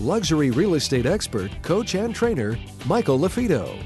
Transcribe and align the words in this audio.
luxury 0.00 0.50
real 0.50 0.74
estate 0.74 1.06
expert, 1.06 1.50
coach, 1.62 1.94
and 1.94 2.14
trainer, 2.14 2.58
Michael 2.86 3.18
LaFido. 3.18 3.76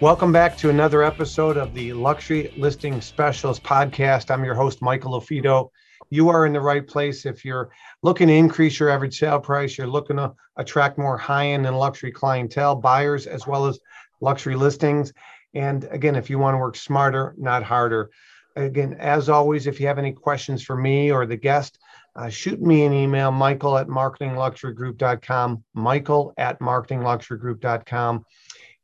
Welcome 0.00 0.30
back 0.30 0.56
to 0.58 0.70
another 0.70 1.02
episode 1.02 1.56
of 1.56 1.74
the 1.74 1.92
Luxury 1.92 2.52
Listing 2.56 3.00
Specialist 3.00 3.62
podcast. 3.62 4.30
I'm 4.30 4.44
your 4.44 4.54
host, 4.54 4.82
Michael 4.82 5.20
LaFido. 5.20 5.70
You 6.10 6.28
are 6.28 6.46
in 6.46 6.52
the 6.52 6.60
right 6.60 6.86
place 6.86 7.26
if 7.26 7.44
you're 7.44 7.70
looking 8.02 8.28
to 8.28 8.34
increase 8.34 8.78
your 8.78 8.90
average 8.90 9.18
sale 9.18 9.40
price, 9.40 9.76
you're 9.76 9.86
looking 9.86 10.16
to 10.16 10.32
attract 10.56 10.98
more 10.98 11.18
high 11.18 11.48
end 11.48 11.66
and 11.66 11.78
luxury 11.78 12.12
clientele, 12.12 12.76
buyers, 12.76 13.26
as 13.26 13.46
well 13.46 13.66
as 13.66 13.78
luxury 14.20 14.54
listings. 14.54 15.12
And 15.54 15.84
again, 15.90 16.14
if 16.14 16.30
you 16.30 16.38
want 16.38 16.54
to 16.54 16.58
work 16.58 16.76
smarter, 16.76 17.34
not 17.36 17.62
harder. 17.62 18.10
Again, 18.56 18.94
as 18.98 19.28
always, 19.28 19.66
if 19.66 19.80
you 19.80 19.86
have 19.86 19.98
any 19.98 20.12
questions 20.12 20.62
for 20.62 20.76
me 20.76 21.10
or 21.10 21.26
the 21.26 21.36
guest, 21.36 21.78
uh, 22.18 22.28
shoot 22.28 22.60
me 22.60 22.84
an 22.84 22.92
email, 22.92 23.30
michael 23.30 23.78
at 23.78 23.86
marketingluxurygroup.com, 23.86 25.62
michael 25.74 26.34
at 26.36 26.58
marketingluxurygroup.com. 26.58 28.24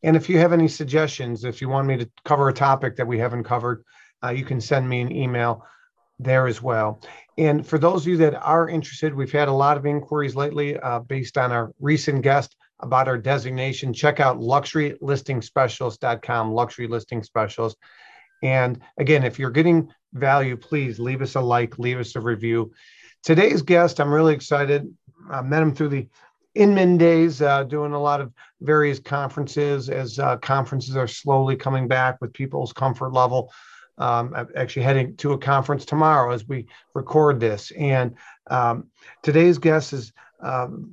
And 0.04 0.16
if 0.16 0.28
you 0.28 0.38
have 0.38 0.52
any 0.52 0.68
suggestions, 0.68 1.44
if 1.44 1.60
you 1.60 1.68
want 1.68 1.88
me 1.88 1.96
to 1.96 2.08
cover 2.24 2.48
a 2.48 2.52
topic 2.52 2.94
that 2.96 3.06
we 3.06 3.18
haven't 3.18 3.42
covered, 3.42 3.82
uh, 4.22 4.30
you 4.30 4.44
can 4.44 4.60
send 4.60 4.88
me 4.88 5.00
an 5.00 5.10
email 5.10 5.66
there 6.20 6.46
as 6.46 6.62
well. 6.62 7.00
And 7.36 7.66
for 7.66 7.76
those 7.76 8.02
of 8.02 8.08
you 8.08 8.16
that 8.18 8.40
are 8.40 8.68
interested, 8.68 9.12
we've 9.12 9.32
had 9.32 9.48
a 9.48 9.52
lot 9.52 9.76
of 9.76 9.84
inquiries 9.84 10.36
lately 10.36 10.78
uh, 10.78 11.00
based 11.00 11.36
on 11.36 11.50
our 11.50 11.72
recent 11.80 12.22
guest 12.22 12.54
about 12.78 13.08
our 13.08 13.18
designation. 13.18 13.92
Check 13.92 14.20
out 14.20 14.38
luxurylistingspecialist.com, 14.38 16.52
luxury 16.52 16.86
listing 16.86 17.24
specialist. 17.24 17.76
And 18.44 18.80
again, 18.98 19.24
if 19.24 19.40
you're 19.40 19.50
getting 19.50 19.92
value, 20.12 20.56
please 20.56 21.00
leave 21.00 21.20
us 21.20 21.34
a 21.34 21.40
like, 21.40 21.80
leave 21.80 21.98
us 21.98 22.14
a 22.14 22.20
review. 22.20 22.70
Today's 23.24 23.62
guest, 23.62 24.00
I'm 24.00 24.12
really 24.12 24.34
excited. 24.34 24.94
I 25.30 25.40
met 25.40 25.62
him 25.62 25.74
through 25.74 25.88
the 25.88 26.06
Inman 26.54 26.98
days, 26.98 27.40
uh, 27.40 27.64
doing 27.64 27.94
a 27.94 28.00
lot 28.00 28.20
of 28.20 28.30
various 28.60 28.98
conferences 28.98 29.88
as 29.88 30.18
uh, 30.18 30.36
conferences 30.36 30.94
are 30.94 31.08
slowly 31.08 31.56
coming 31.56 31.88
back 31.88 32.20
with 32.20 32.34
people's 32.34 32.74
comfort 32.74 33.14
level. 33.14 33.50
Um, 33.96 34.34
I'm 34.36 34.48
actually 34.56 34.82
heading 34.82 35.16
to 35.16 35.32
a 35.32 35.38
conference 35.38 35.86
tomorrow 35.86 36.34
as 36.34 36.46
we 36.46 36.66
record 36.92 37.40
this. 37.40 37.70
And 37.72 38.14
um, 38.48 38.88
today's 39.22 39.56
guest 39.56 39.94
is, 39.94 40.12
um, 40.40 40.90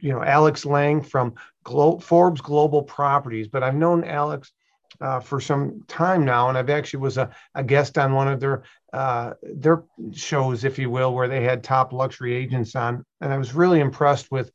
you 0.00 0.12
know, 0.12 0.22
Alex 0.22 0.64
Lang 0.64 1.02
from 1.02 1.34
Glo- 1.64 1.98
Forbes 1.98 2.40
Global 2.40 2.82
Properties. 2.82 3.48
But 3.48 3.64
I've 3.64 3.74
known 3.74 4.04
Alex 4.04 4.52
uh, 5.00 5.18
for 5.18 5.40
some 5.40 5.82
time 5.88 6.24
now, 6.24 6.48
and 6.48 6.56
I've 6.56 6.70
actually 6.70 7.00
was 7.00 7.18
a, 7.18 7.30
a 7.56 7.64
guest 7.64 7.98
on 7.98 8.14
one 8.14 8.28
of 8.28 8.38
their 8.38 8.62
uh, 8.96 9.34
their 9.42 9.84
shows, 10.12 10.64
if 10.64 10.78
you 10.78 10.88
will, 10.88 11.14
where 11.14 11.28
they 11.28 11.42
had 11.42 11.62
top 11.62 11.92
luxury 11.92 12.34
agents 12.34 12.74
on, 12.74 13.04
and 13.20 13.30
I 13.30 13.36
was 13.36 13.52
really 13.52 13.80
impressed 13.80 14.30
with 14.30 14.50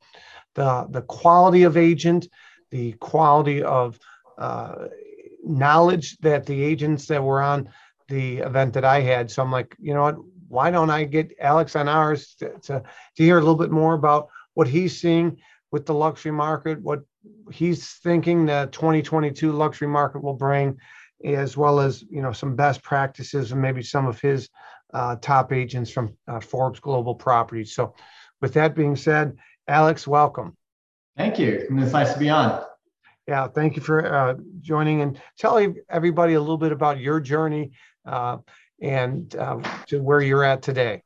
the 0.56 0.88
the 0.90 1.04
quality 1.04 1.62
of 1.62 1.78
agent, 1.78 2.28
the 2.72 2.94
quality 2.94 3.62
of 3.62 4.00
uh, 4.40 4.88
knowledge 5.44 6.18
that 6.22 6.48
the 6.48 6.64
agents 6.64 7.06
that 7.06 7.24
were 7.24 7.40
on 7.40 7.70
the 8.08 8.40
event 8.40 8.74
that 8.74 8.84
I 8.84 9.02
had. 9.02 9.30
So 9.30 9.44
I'm 9.44 9.52
like, 9.52 9.76
you 9.80 9.94
know 9.94 10.02
what? 10.02 10.18
Why 10.48 10.72
don't 10.72 10.90
I 10.90 11.04
get 11.04 11.34
Alex 11.40 11.76
on 11.76 11.88
ours 11.88 12.36
to, 12.40 12.50
to, 12.64 12.84
to 13.16 13.24
hear 13.24 13.38
a 13.38 13.42
little 13.42 13.56
bit 13.56 13.72
more 13.72 13.94
about 13.94 14.28
what 14.56 14.68
he's 14.68 15.00
seeing 15.00 15.38
with 15.72 15.86
the 15.86 15.94
luxury 15.94 16.32
market, 16.32 16.82
what 16.82 17.02
he's 17.52 17.88
thinking 18.04 18.48
the 18.48 18.68
2022 18.72 19.52
luxury 19.52 19.88
market 19.88 20.24
will 20.24 20.34
bring, 20.34 20.78
as 21.24 21.58
well 21.58 21.80
as 21.80 22.04
you 22.10 22.22
know 22.22 22.32
some 22.32 22.56
best 22.56 22.84
practices 22.84 23.52
and 23.52 23.62
maybe 23.62 23.84
some 23.84 24.08
of 24.08 24.20
his 24.22 24.50
uh, 24.94 25.16
top 25.18 25.54
agents 25.54 25.92
from 25.92 26.16
uh, 26.28 26.40
Forbes 26.40 26.80
Global 26.80 27.16
Properties. 27.16 27.74
So, 27.74 27.94
with 28.42 28.54
that 28.54 28.76
being 28.76 28.96
said, 28.96 29.38
Alex, 29.68 30.08
welcome. 30.08 30.58
Thank 31.18 31.40
you. 31.40 31.68
It's 31.70 31.94
nice 31.94 32.14
to 32.14 32.20
be 32.20 32.30
on. 32.30 32.64
Yeah, 33.28 33.48
thank 33.48 33.76
you 33.76 33.82
for 33.82 34.14
uh, 34.14 34.36
joining 34.60 35.02
and 35.02 35.20
tell 35.38 35.74
everybody 35.90 36.34
a 36.34 36.40
little 36.40 36.58
bit 36.58 36.72
about 36.72 37.00
your 37.00 37.20
journey 37.20 37.72
uh, 38.06 38.38
and 38.82 39.36
uh, 39.36 39.60
to 39.88 40.02
where 40.02 40.22
you're 40.22 40.44
at 40.44 40.62
today. 40.62 41.04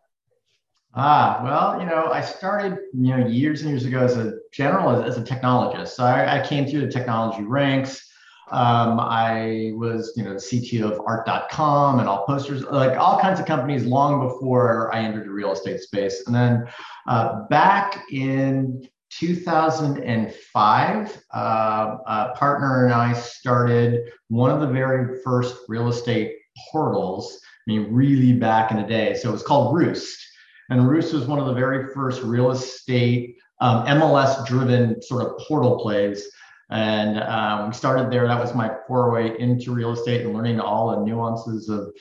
Ah, 0.98 1.42
well, 1.44 1.80
you 1.82 1.86
know, 1.86 2.10
I 2.10 2.22
started, 2.22 2.78
you 2.94 3.18
know, 3.18 3.28
years 3.28 3.62
and 3.62 3.70
years 3.70 3.84
ago 3.84 4.00
as 4.00 4.16
a 4.16 4.36
general, 4.54 4.90
as, 4.90 5.18
as 5.18 5.22
a 5.22 5.26
technologist. 5.26 5.90
So 5.90 6.06
I, 6.06 6.40
I, 6.40 6.48
came 6.48 6.66
through 6.66 6.82
the 6.82 6.92
technology 6.92 7.44
ranks. 7.44 8.10
Um, 8.52 9.00
I 9.00 9.72
was, 9.76 10.14
you 10.16 10.24
know, 10.24 10.34
the 10.34 10.40
CTO 10.40 10.92
of 10.92 11.02
art.com 11.06 12.00
and 12.00 12.08
AllPosters, 12.08 12.72
like 12.72 12.98
all 12.98 13.20
kinds 13.20 13.40
of 13.40 13.46
companies 13.46 13.86
long 13.86 14.28
before 14.28 14.92
I 14.94 15.00
entered 15.00 15.26
the 15.26 15.32
real 15.32 15.52
estate 15.52 15.80
space. 15.80 16.24
And 16.28 16.36
then 16.36 16.68
uh, 17.08 17.44
back 17.50 18.04
in 18.12 18.88
2005, 19.10 21.24
uh, 21.34 21.98
a 22.06 22.34
partner 22.36 22.86
and 22.86 22.94
I 22.94 23.14
started 23.14 24.12
one 24.28 24.52
of 24.52 24.62
the 24.62 24.68
very 24.68 25.20
first 25.24 25.58
real 25.68 25.88
estate 25.88 26.36
portals. 26.72 27.40
I 27.68 27.72
mean, 27.72 27.92
really 27.92 28.34
back 28.34 28.70
in 28.72 28.78
the 28.78 28.84
day. 28.84 29.16
So 29.16 29.30
it 29.30 29.32
was 29.32 29.42
called 29.42 29.76
Roost. 29.76 30.24
And 30.70 30.88
Roost 30.88 31.14
was 31.14 31.26
one 31.26 31.40
of 31.40 31.48
the 31.48 31.54
very 31.54 31.92
first 31.94 32.22
real 32.22 32.52
estate 32.52 33.38
um, 33.62 33.86
MLS 33.86 34.46
driven 34.46 35.02
sort 35.02 35.26
of 35.26 35.38
portal 35.40 35.80
plays. 35.80 36.28
And 36.70 37.20
um, 37.22 37.68
we 37.68 37.74
started 37.74 38.12
there. 38.12 38.28
That 38.28 38.40
was 38.40 38.56
my 38.56 38.72
foray 38.88 39.40
into 39.40 39.72
real 39.72 39.92
estate 39.92 40.26
and 40.26 40.34
learning 40.34 40.60
all 40.60 40.92
the 40.92 41.06
nuances 41.06 41.70
of 41.70 41.94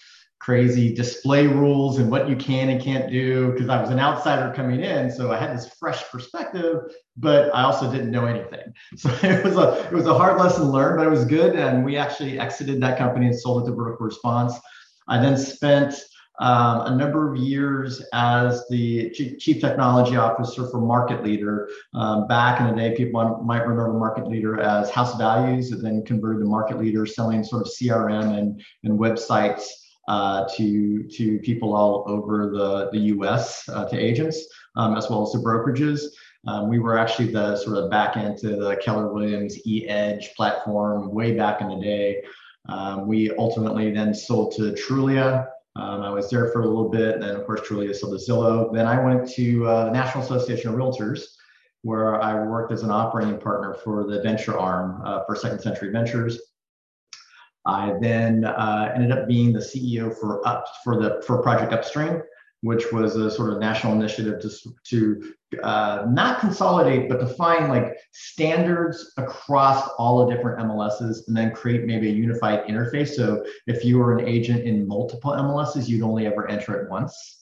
crazy 0.44 0.94
display 0.94 1.46
rules 1.46 1.98
and 1.98 2.10
what 2.10 2.28
you 2.28 2.36
can 2.36 2.68
and 2.68 2.78
can't 2.78 3.10
do 3.10 3.50
because 3.52 3.70
I 3.70 3.80
was 3.80 3.88
an 3.88 3.98
outsider 3.98 4.52
coming 4.54 4.80
in, 4.80 5.10
so 5.10 5.32
I 5.32 5.38
had 5.38 5.56
this 5.56 5.72
fresh 5.80 6.04
perspective, 6.10 6.82
but 7.16 7.54
I 7.54 7.62
also 7.62 7.90
didn't 7.90 8.10
know 8.10 8.26
anything. 8.26 8.74
So 8.96 9.08
it 9.22 9.42
was 9.42 9.56
a 9.56 9.86
it 9.86 9.92
was 9.92 10.06
a 10.06 10.12
hard 10.12 10.38
lesson 10.38 10.64
learned, 10.64 10.98
but 10.98 11.06
it 11.06 11.10
was 11.10 11.24
good. 11.24 11.56
And 11.56 11.82
we 11.82 11.96
actually 11.96 12.38
exited 12.38 12.82
that 12.82 12.98
company 12.98 13.26
and 13.26 13.38
sold 13.38 13.62
it 13.62 13.70
to 13.70 13.74
Vertical 13.74 14.04
Response. 14.04 14.52
I 15.08 15.18
then 15.18 15.38
spent 15.38 15.94
um, 16.40 16.92
a 16.92 16.96
number 16.96 17.32
of 17.32 17.38
years 17.38 18.02
as 18.12 18.66
the 18.68 19.10
chief 19.10 19.60
technology 19.60 20.16
officer 20.16 20.68
for 20.68 20.80
Market 20.80 21.22
Leader. 21.22 21.68
Um, 21.94 22.26
back 22.26 22.60
in 22.60 22.66
the 22.66 22.74
day, 22.74 22.96
people 22.96 23.42
might 23.44 23.62
remember 23.62 23.92
Market 23.92 24.26
Leader 24.26 24.60
as 24.60 24.90
HouseValues, 24.90 25.72
and 25.72 25.84
then 25.84 26.04
converted 26.04 26.42
to 26.42 26.50
Market 26.50 26.78
Leader, 26.78 27.06
selling 27.06 27.44
sort 27.44 27.62
of 27.62 27.68
CRM 27.68 28.36
and, 28.36 28.62
and 28.82 28.98
websites 28.98 29.64
uh, 30.08 30.46
to, 30.56 31.04
to 31.04 31.38
people 31.38 31.74
all 31.74 32.04
over 32.06 32.50
the, 32.50 32.90
the 32.90 33.04
US, 33.14 33.68
uh, 33.68 33.88
to 33.88 33.96
agents, 33.96 34.44
um, 34.76 34.96
as 34.96 35.08
well 35.08 35.22
as 35.22 35.30
to 35.32 35.38
brokerages. 35.38 36.02
Um, 36.46 36.68
we 36.68 36.78
were 36.78 36.98
actually 36.98 37.32
the 37.32 37.56
sort 37.56 37.78
of 37.78 37.90
back 37.90 38.16
end 38.16 38.38
to 38.38 38.56
the 38.56 38.76
Keller 38.76 39.12
Williams 39.12 39.66
E 39.66 39.88
Edge 39.88 40.34
platform 40.34 41.10
way 41.12 41.36
back 41.36 41.60
in 41.60 41.68
the 41.68 41.80
day. 41.80 42.22
Um, 42.68 43.06
we 43.06 43.30
ultimately 43.36 43.90
then 43.92 44.12
sold 44.12 44.54
to 44.56 44.72
Trulia, 44.72 45.46
um, 45.76 46.02
I 46.02 46.10
was 46.10 46.30
there 46.30 46.48
for 46.50 46.62
a 46.62 46.66
little 46.66 46.88
bit, 46.88 47.20
then 47.20 47.34
of 47.34 47.44
course 47.46 47.62
Trulia 47.62 47.94
sold 47.94 48.18
to 48.18 48.24
Zillow. 48.24 48.72
Then 48.72 48.86
I 48.86 49.02
went 49.02 49.28
to 49.32 49.66
uh, 49.66 49.84
the 49.86 49.90
National 49.90 50.22
Association 50.22 50.70
of 50.70 50.76
Realtors, 50.76 51.22
where 51.82 52.20
I 52.22 52.34
worked 52.44 52.72
as 52.72 52.82
an 52.82 52.90
operating 52.90 53.38
partner 53.38 53.74
for 53.74 54.04
the 54.04 54.22
venture 54.22 54.56
arm 54.56 55.02
uh, 55.04 55.24
for 55.24 55.34
Second 55.34 55.60
Century 55.60 55.90
Ventures. 55.90 56.40
I 57.66 57.94
then 58.00 58.44
uh, 58.44 58.92
ended 58.94 59.10
up 59.10 59.26
being 59.26 59.52
the 59.52 59.58
CEO 59.58 60.14
for 60.16 60.46
up 60.46 60.66
for 60.84 61.00
the 61.00 61.22
for 61.26 61.42
Project 61.42 61.72
Upstream, 61.72 62.22
which 62.60 62.92
was 62.92 63.16
a 63.16 63.30
sort 63.30 63.52
of 63.52 63.58
national 63.58 63.94
initiative 63.94 64.40
to, 64.42 64.50
to 64.84 65.34
uh, 65.62 66.06
not 66.08 66.40
consolidate, 66.40 67.08
but 67.08 67.20
to 67.20 67.26
find 67.26 67.68
like 67.68 67.96
standards 68.12 69.12
across 69.16 69.88
all 69.98 70.24
the 70.24 70.34
different 70.34 70.58
MLSs 70.58 71.26
and 71.26 71.36
then 71.36 71.52
create 71.52 71.84
maybe 71.84 72.08
a 72.08 72.12
unified 72.12 72.66
interface. 72.66 73.08
So 73.10 73.44
if 73.66 73.84
you 73.84 73.98
were 73.98 74.18
an 74.18 74.26
agent 74.26 74.64
in 74.64 74.86
multiple 74.86 75.32
MLSs, 75.32 75.88
you'd 75.88 76.02
only 76.02 76.26
ever 76.26 76.48
enter 76.48 76.80
it 76.80 76.90
once. 76.90 77.40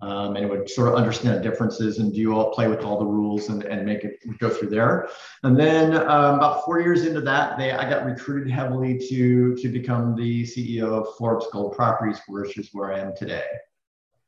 Um, 0.00 0.34
and 0.34 0.44
it 0.44 0.50
would 0.50 0.68
sort 0.68 0.88
of 0.88 0.94
understand 0.96 1.44
differences 1.44 1.98
and 1.98 2.12
do 2.12 2.18
you 2.18 2.34
all 2.36 2.50
play 2.50 2.66
with 2.66 2.82
all 2.82 2.98
the 2.98 3.04
rules 3.04 3.50
and, 3.50 3.62
and 3.62 3.86
make 3.86 4.02
it 4.02 4.18
go 4.38 4.50
through 4.50 4.70
there. 4.70 5.08
And 5.44 5.56
then 5.56 5.94
um, 5.94 6.34
about 6.34 6.64
four 6.64 6.80
years 6.80 7.06
into 7.06 7.20
that, 7.20 7.56
they 7.56 7.70
I 7.70 7.88
got 7.88 8.04
recruited 8.04 8.52
heavily 8.52 8.98
to 9.08 9.54
to 9.54 9.68
become 9.68 10.16
the 10.16 10.42
CEO 10.42 10.86
of 10.86 11.14
Forbes 11.16 11.46
Global 11.52 11.70
Properties, 11.70 12.20
which 12.26 12.58
is 12.58 12.70
where 12.72 12.92
I 12.92 12.98
am 12.98 13.14
today. 13.14 13.44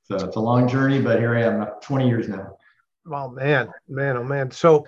So 0.05 0.17
it's 0.17 0.37
a 0.37 0.40
long 0.40 0.69
journey, 0.69 1.00
but 1.00 1.19
here 1.19 1.34
I 1.34 1.43
am, 1.43 1.67
20 1.81 2.06
years 2.06 2.28
now. 2.28 2.56
Oh 3.11 3.29
man, 3.29 3.69
man, 3.89 4.17
oh 4.17 4.25
man. 4.25 4.51
So, 4.51 4.87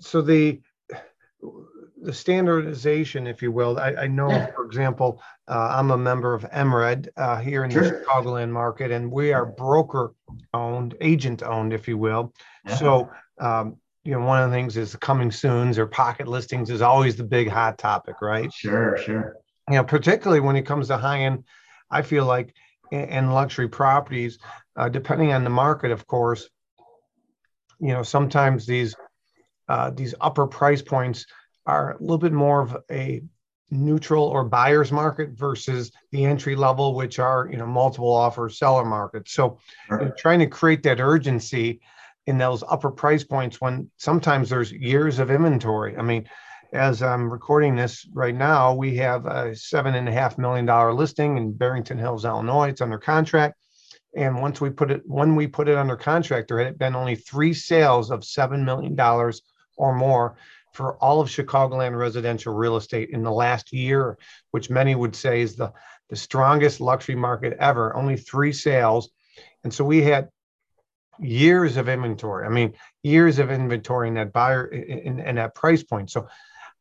so 0.00 0.20
the 0.22 0.60
the 2.00 2.12
standardization, 2.12 3.26
if 3.26 3.42
you 3.42 3.50
will. 3.50 3.78
I, 3.78 3.94
I 3.94 4.06
know, 4.06 4.28
for 4.54 4.64
example, 4.64 5.20
uh, 5.48 5.74
I'm 5.76 5.90
a 5.90 5.98
member 5.98 6.34
of 6.34 6.42
MRED 6.44 7.08
uh, 7.16 7.38
here 7.38 7.64
in 7.64 7.70
sure. 7.70 7.82
the 7.82 8.04
Chicagoland 8.04 8.50
market, 8.50 8.90
and 8.90 9.10
we 9.10 9.32
are 9.32 9.46
broker 9.46 10.14
owned, 10.54 10.94
agent 11.00 11.42
owned, 11.42 11.72
if 11.72 11.88
you 11.88 11.98
will. 11.98 12.32
Yeah. 12.66 12.76
So, 12.76 13.10
um, 13.40 13.76
you 14.04 14.12
know, 14.12 14.24
one 14.24 14.42
of 14.42 14.50
the 14.50 14.56
things 14.56 14.76
is 14.76 14.94
coming 14.96 15.30
soon's 15.30 15.78
or 15.78 15.86
pocket 15.86 16.28
listings 16.28 16.70
is 16.70 16.82
always 16.82 17.16
the 17.16 17.24
big 17.24 17.48
hot 17.48 17.78
topic, 17.78 18.22
right? 18.22 18.52
Sure, 18.52 18.96
sure. 18.96 19.36
You 19.68 19.76
know, 19.76 19.84
particularly 19.84 20.40
when 20.40 20.56
it 20.56 20.62
comes 20.62 20.88
to 20.88 20.96
high 20.96 21.20
end, 21.20 21.44
I 21.90 22.02
feel 22.02 22.24
like 22.24 22.54
in 22.90 23.30
luxury 23.30 23.68
properties, 23.68 24.38
uh, 24.76 24.88
depending 24.88 25.32
on 25.32 25.44
the 25.44 25.50
market, 25.50 25.90
of 25.90 26.06
course, 26.06 26.48
you 27.80 27.92
know, 27.92 28.02
sometimes 28.02 28.66
these 28.66 28.94
uh, 29.68 29.90
these 29.90 30.14
upper 30.20 30.46
price 30.46 30.82
points 30.82 31.26
are 31.66 31.92
a 31.92 32.00
little 32.00 32.18
bit 32.18 32.32
more 32.32 32.62
of 32.62 32.76
a 32.90 33.22
neutral 33.70 34.24
or 34.24 34.44
buyer's 34.44 34.90
market 34.90 35.30
versus 35.30 35.92
the 36.10 36.24
entry 36.24 36.56
level, 36.56 36.94
which 36.94 37.18
are 37.18 37.48
you 37.50 37.58
know 37.58 37.66
multiple 37.66 38.12
offer 38.12 38.48
seller 38.48 38.84
markets. 38.84 39.32
So 39.32 39.58
right. 39.90 40.16
trying 40.16 40.38
to 40.40 40.46
create 40.46 40.82
that 40.84 41.00
urgency 41.00 41.80
in 42.26 42.38
those 42.38 42.62
upper 42.68 42.90
price 42.90 43.24
points 43.24 43.60
when 43.60 43.90
sometimes 43.96 44.50
there's 44.50 44.72
years 44.72 45.18
of 45.18 45.30
inventory. 45.30 45.96
I 45.96 46.02
mean, 46.02 46.28
as 46.72 47.02
I'm 47.02 47.30
recording 47.30 47.74
this 47.74 48.06
right 48.12 48.34
now, 48.34 48.74
we 48.74 48.96
have 48.96 49.24
a 49.26 49.54
seven 49.56 49.94
and 49.94 50.08
a 50.08 50.12
half 50.12 50.36
million 50.36 50.66
dollar 50.66 50.92
listing 50.92 51.36
in 51.36 51.52
Barrington 51.52 51.98
Hills, 51.98 52.24
Illinois. 52.24 52.68
It's 52.68 52.80
under 52.80 52.98
contract. 52.98 53.56
And 54.18 54.42
once 54.42 54.60
we 54.60 54.68
put 54.68 54.90
it, 54.90 55.02
when 55.06 55.36
we 55.36 55.46
put 55.46 55.68
it 55.68 55.78
under 55.78 55.96
contract, 55.96 56.48
there 56.48 56.58
had 56.58 56.76
been 56.76 56.96
only 56.96 57.14
three 57.14 57.54
sales 57.54 58.10
of 58.10 58.24
seven 58.24 58.64
million 58.64 58.96
dollars 58.96 59.42
or 59.76 59.94
more 59.94 60.36
for 60.72 60.96
all 60.96 61.20
of 61.20 61.28
Chicagoland 61.28 61.96
residential 61.96 62.52
real 62.52 62.76
estate 62.76 63.10
in 63.10 63.22
the 63.22 63.30
last 63.30 63.72
year, 63.72 64.18
which 64.50 64.70
many 64.70 64.96
would 64.96 65.14
say 65.14 65.40
is 65.40 65.54
the, 65.54 65.72
the 66.10 66.16
strongest 66.16 66.80
luxury 66.80 67.14
market 67.14 67.56
ever, 67.60 67.94
only 67.94 68.16
three 68.16 68.52
sales. 68.52 69.10
And 69.62 69.72
so 69.72 69.84
we 69.84 70.02
had 70.02 70.30
years 71.20 71.76
of 71.76 71.88
inventory. 71.88 72.44
I 72.44 72.50
mean, 72.50 72.74
years 73.04 73.38
of 73.38 73.52
inventory 73.52 74.08
in 74.08 74.14
that 74.14 74.32
buyer 74.32 74.66
in, 74.66 75.20
in 75.20 75.36
that 75.36 75.54
price 75.54 75.84
point. 75.84 76.10
So, 76.10 76.26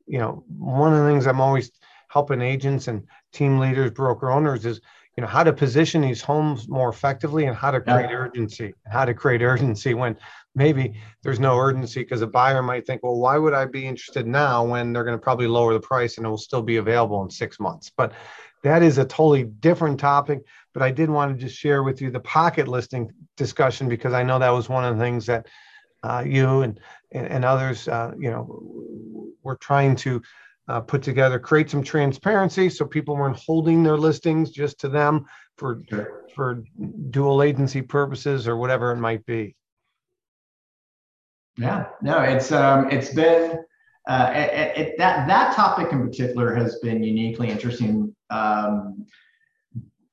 you 0.07 0.18
know, 0.18 0.44
one 0.57 0.92
of 0.92 1.00
the 1.00 1.07
things 1.07 1.28
I'm 1.28 1.42
always 1.42 1.72
helping 2.10 2.42
agents 2.42 2.88
and 2.88 3.04
team 3.31 3.60
leaders, 3.60 3.92
broker 3.92 4.31
owners 4.31 4.66
is, 4.66 4.81
you 5.18 5.22
know, 5.22 5.28
how 5.28 5.44
to 5.44 5.52
position 5.52 6.02
these 6.02 6.22
homes 6.22 6.69
more 6.69 6.90
effectively 6.90 7.46
and 7.46 7.56
how 7.56 7.72
to 7.72 7.81
create 7.81 8.12
yeah. 8.12 8.16
urgency, 8.16 8.74
how 8.86 9.04
to 9.04 9.16
create 9.16 9.42
urgency 9.42 9.96
when 9.96 10.16
maybe 10.54 10.94
there's 11.24 11.40
no 11.40 11.58
urgency 11.58 12.02
because 12.02 12.22
a 12.22 12.28
buyer 12.28 12.62
might 12.62 12.86
think, 12.86 13.02
well, 13.02 13.18
why 13.18 13.36
would 13.38 13.56
I 13.56 13.66
be 13.66 13.88
interested 13.88 14.28
now 14.28 14.64
when 14.64 14.94
they're 14.94 15.04
going 15.04 15.18
to 15.18 15.22
probably 15.22 15.48
lower 15.48 15.74
the 15.74 15.80
price 15.80 16.18
and 16.18 16.25
it 16.25 16.30
will 16.30 16.38
still 16.38 16.62
be 16.62 16.78
available 16.78 17.24
in 17.24 17.31
six 17.31 17.60
months? 17.60 17.92
But 17.98 18.14
that 18.64 18.84
is 18.84 19.00
a 19.00 19.06
totally 19.06 19.44
different 19.44 20.00
topic. 20.00 20.42
But 20.72 20.84
I 20.84 20.92
did 20.92 21.10
want 21.10 21.36
to 21.36 21.44
just 21.44 21.58
share 21.58 21.81
with 21.81 22.00
you 22.00 22.12
the 22.12 22.19
pocket 22.19 22.68
listing 22.68 23.12
discussion 23.38 23.90
because 23.90 24.14
I 24.14 24.22
know 24.22 24.38
that 24.38 24.50
was 24.50 24.69
one 24.69 24.86
of 24.86 24.98
the 24.98 25.04
things 25.04 25.25
that 25.25 25.48
uh, 26.04 26.24
you 26.25 26.62
and, 26.62 26.80
and, 27.12 27.44
others, 27.44 27.88
uh, 27.88 28.12
you 28.19 28.30
know, 28.30 29.31
were 29.42 29.56
trying 29.56 29.96
to 29.96 30.22
uh, 30.68 30.81
put 30.81 31.02
together, 31.02 31.40
create 31.40 31.69
some 31.69 31.84
transparency 31.84 32.69
so 32.69 32.86
people 32.86 33.16
weren't 33.16 33.38
holding 33.38 33.84
their 33.84 33.98
listings 33.98 34.52
just 34.52 34.80
to 34.80 34.90
them 34.90 35.25
for 35.58 35.80
for 36.36 36.64
dual 37.10 37.42
agency 37.42 37.81
purposes 37.81 38.48
or 38.48 38.58
whatever 38.58 38.92
it 38.92 38.98
might 38.98 39.25
be. 39.25 39.56
Yeah, 41.58 41.88
no, 42.02 42.19
it's 42.19 42.52
um, 42.52 42.92
it's 42.92 43.14
been 43.14 43.64
uh, 44.08 44.31
it, 44.34 44.78
it, 44.78 44.96
that 44.98 45.28
that 45.28 45.56
topic 45.56 45.92
in 45.92 46.06
particular 46.06 46.54
has 46.56 46.78
been 46.80 47.04
uniquely 47.04 47.50
interesting. 47.50 48.16
Um, 48.30 49.06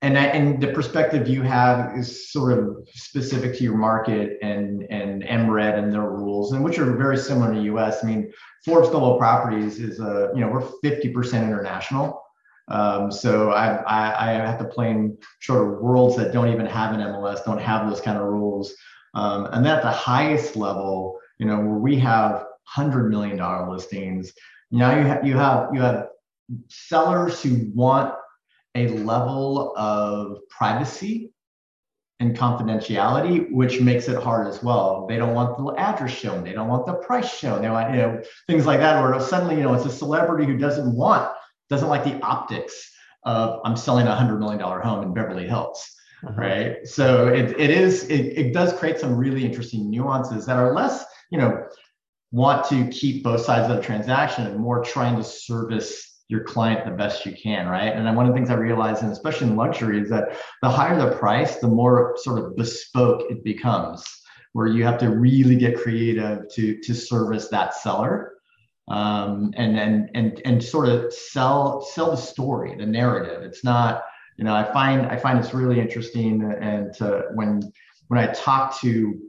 and, 0.04 0.18
and 0.18 0.60
the 0.60 0.68
perspective 0.68 1.26
you 1.28 1.40
have 1.42 1.96
is 1.96 2.30
sort 2.30 2.58
of 2.58 2.86
specific 2.92 3.56
to 3.56 3.64
your 3.64 3.76
market 3.76 4.38
and 4.42 4.86
and 4.90 5.22
MRED 5.22 5.78
and 5.78 5.90
their 5.92 6.02
rules, 6.02 6.52
and 6.52 6.62
which 6.62 6.78
are 6.78 6.94
very 6.96 7.16
similar 7.16 7.54
to 7.54 7.60
US. 7.74 8.04
I 8.04 8.06
mean, 8.06 8.30
Forbes 8.66 8.90
Global 8.90 9.16
Properties 9.16 9.80
is 9.80 10.00
a 10.00 10.30
you 10.34 10.40
know 10.42 10.48
we're 10.48 10.60
50% 10.60 11.42
international. 11.42 12.22
Um, 12.68 13.10
so 13.10 13.50
I, 13.50 13.76
I, 13.76 14.30
I 14.30 14.46
have 14.46 14.58
to 14.58 14.64
play 14.64 14.90
in 14.90 15.18
sort 15.42 15.66
of 15.66 15.80
worlds 15.80 16.16
that 16.16 16.32
don't 16.32 16.48
even 16.48 16.64
have 16.64 16.94
an 16.94 17.00
MLS, 17.00 17.44
don't 17.44 17.60
have 17.60 17.88
those 17.88 18.00
kind 18.00 18.16
of 18.16 18.24
rules. 18.24 18.74
Um, 19.12 19.46
and 19.52 19.64
then 19.64 19.76
at 19.76 19.82
the 19.82 19.90
highest 19.90 20.56
level, 20.56 21.18
you 21.38 21.46
know, 21.46 21.56
where 21.56 21.78
we 21.78 21.98
have 21.98 22.44
hundred 22.64 23.10
million 23.10 23.38
dollar 23.38 23.70
listings. 23.70 24.32
Now 24.70 24.96
you 24.98 25.04
have 25.04 25.26
you 25.26 25.36
have 25.36 25.70
you 25.72 25.80
have 25.80 26.08
sellers 26.68 27.42
who 27.42 27.70
want 27.74 28.14
a 28.74 28.88
level 28.88 29.76
of 29.76 30.38
privacy 30.48 31.30
and 32.20 32.36
confidentiality, 32.36 33.50
which 33.52 33.80
makes 33.80 34.08
it 34.08 34.22
hard 34.22 34.46
as 34.46 34.62
well. 34.62 35.06
They 35.06 35.16
don't 35.16 35.34
want 35.34 35.56
the 35.56 35.80
address 35.80 36.12
shown, 36.12 36.44
they 36.44 36.52
don't 36.52 36.68
want 36.68 36.86
the 36.86 36.94
price 36.94 37.36
shown, 37.36 37.62
they 37.62 37.70
want 37.70 37.90
you 37.92 37.98
know 37.98 38.22
things 38.46 38.66
like 38.66 38.80
that. 38.80 39.00
Where 39.02 39.18
suddenly 39.20 39.56
you 39.56 39.62
know 39.62 39.74
it's 39.74 39.86
a 39.86 39.90
celebrity 39.90 40.46
who 40.46 40.56
doesn't 40.56 40.94
want 40.94 41.30
doesn't 41.70 41.88
like 41.88 42.04
the 42.04 42.20
optics 42.22 42.90
of 43.24 43.60
I'm 43.64 43.76
selling 43.76 44.06
a 44.06 44.14
hundred 44.14 44.38
million 44.38 44.58
dollar 44.58 44.80
home 44.80 45.02
in 45.02 45.14
Beverly 45.14 45.46
Hills. 45.46 45.84
Uh-huh. 46.26 46.40
Right. 46.40 46.86
So 46.86 47.28
it, 47.28 47.58
it 47.60 47.68
is, 47.68 48.04
it, 48.04 48.22
it 48.38 48.54
does 48.54 48.72
create 48.72 48.98
some 48.98 49.14
really 49.14 49.44
interesting 49.44 49.90
nuances 49.90 50.46
that 50.46 50.56
are 50.56 50.72
less 50.72 51.04
you 51.34 51.40
know, 51.40 51.66
want 52.30 52.64
to 52.68 52.86
keep 52.88 53.24
both 53.24 53.40
sides 53.40 53.68
of 53.68 53.76
the 53.76 53.82
transaction 53.82 54.46
and 54.46 54.58
more 54.58 54.84
trying 54.84 55.16
to 55.16 55.24
service 55.24 56.13
your 56.28 56.42
client 56.42 56.84
the 56.84 56.90
best 56.90 57.26
you 57.26 57.32
can, 57.32 57.68
right? 57.68 57.92
And 57.92 58.16
one 58.16 58.26
of 58.26 58.32
the 58.32 58.36
things 58.36 58.50
I 58.50 58.54
realize, 58.54 59.02
and 59.02 59.12
especially 59.12 59.48
in 59.48 59.56
luxury, 59.56 60.00
is 60.00 60.08
that 60.10 60.38
the 60.62 60.70
higher 60.70 60.98
the 60.98 61.16
price, 61.16 61.56
the 61.56 61.68
more 61.68 62.16
sort 62.22 62.38
of 62.42 62.56
bespoke 62.56 63.30
it 63.30 63.44
becomes, 63.44 64.04
where 64.52 64.66
you 64.66 64.84
have 64.84 64.98
to 64.98 65.10
really 65.10 65.56
get 65.56 65.76
creative 65.76 66.48
to 66.54 66.78
to 66.80 66.94
service 66.94 67.48
that 67.48 67.74
seller, 67.74 68.34
um, 68.88 69.52
and 69.56 69.78
and 69.78 70.10
and 70.14 70.40
and 70.44 70.62
sort 70.62 70.88
of 70.88 71.12
sell 71.12 71.82
sell 71.82 72.10
the 72.10 72.16
story, 72.16 72.74
the 72.76 72.86
narrative. 72.86 73.42
It's 73.42 73.62
not, 73.62 74.02
you 74.38 74.44
know, 74.44 74.54
I 74.54 74.64
find 74.72 75.06
I 75.06 75.16
find 75.16 75.38
it's 75.38 75.52
really 75.52 75.78
interesting, 75.78 76.42
and 76.42 76.94
to, 76.94 77.26
when 77.34 77.60
when 78.08 78.18
I 78.18 78.32
talk 78.32 78.80
to 78.80 79.20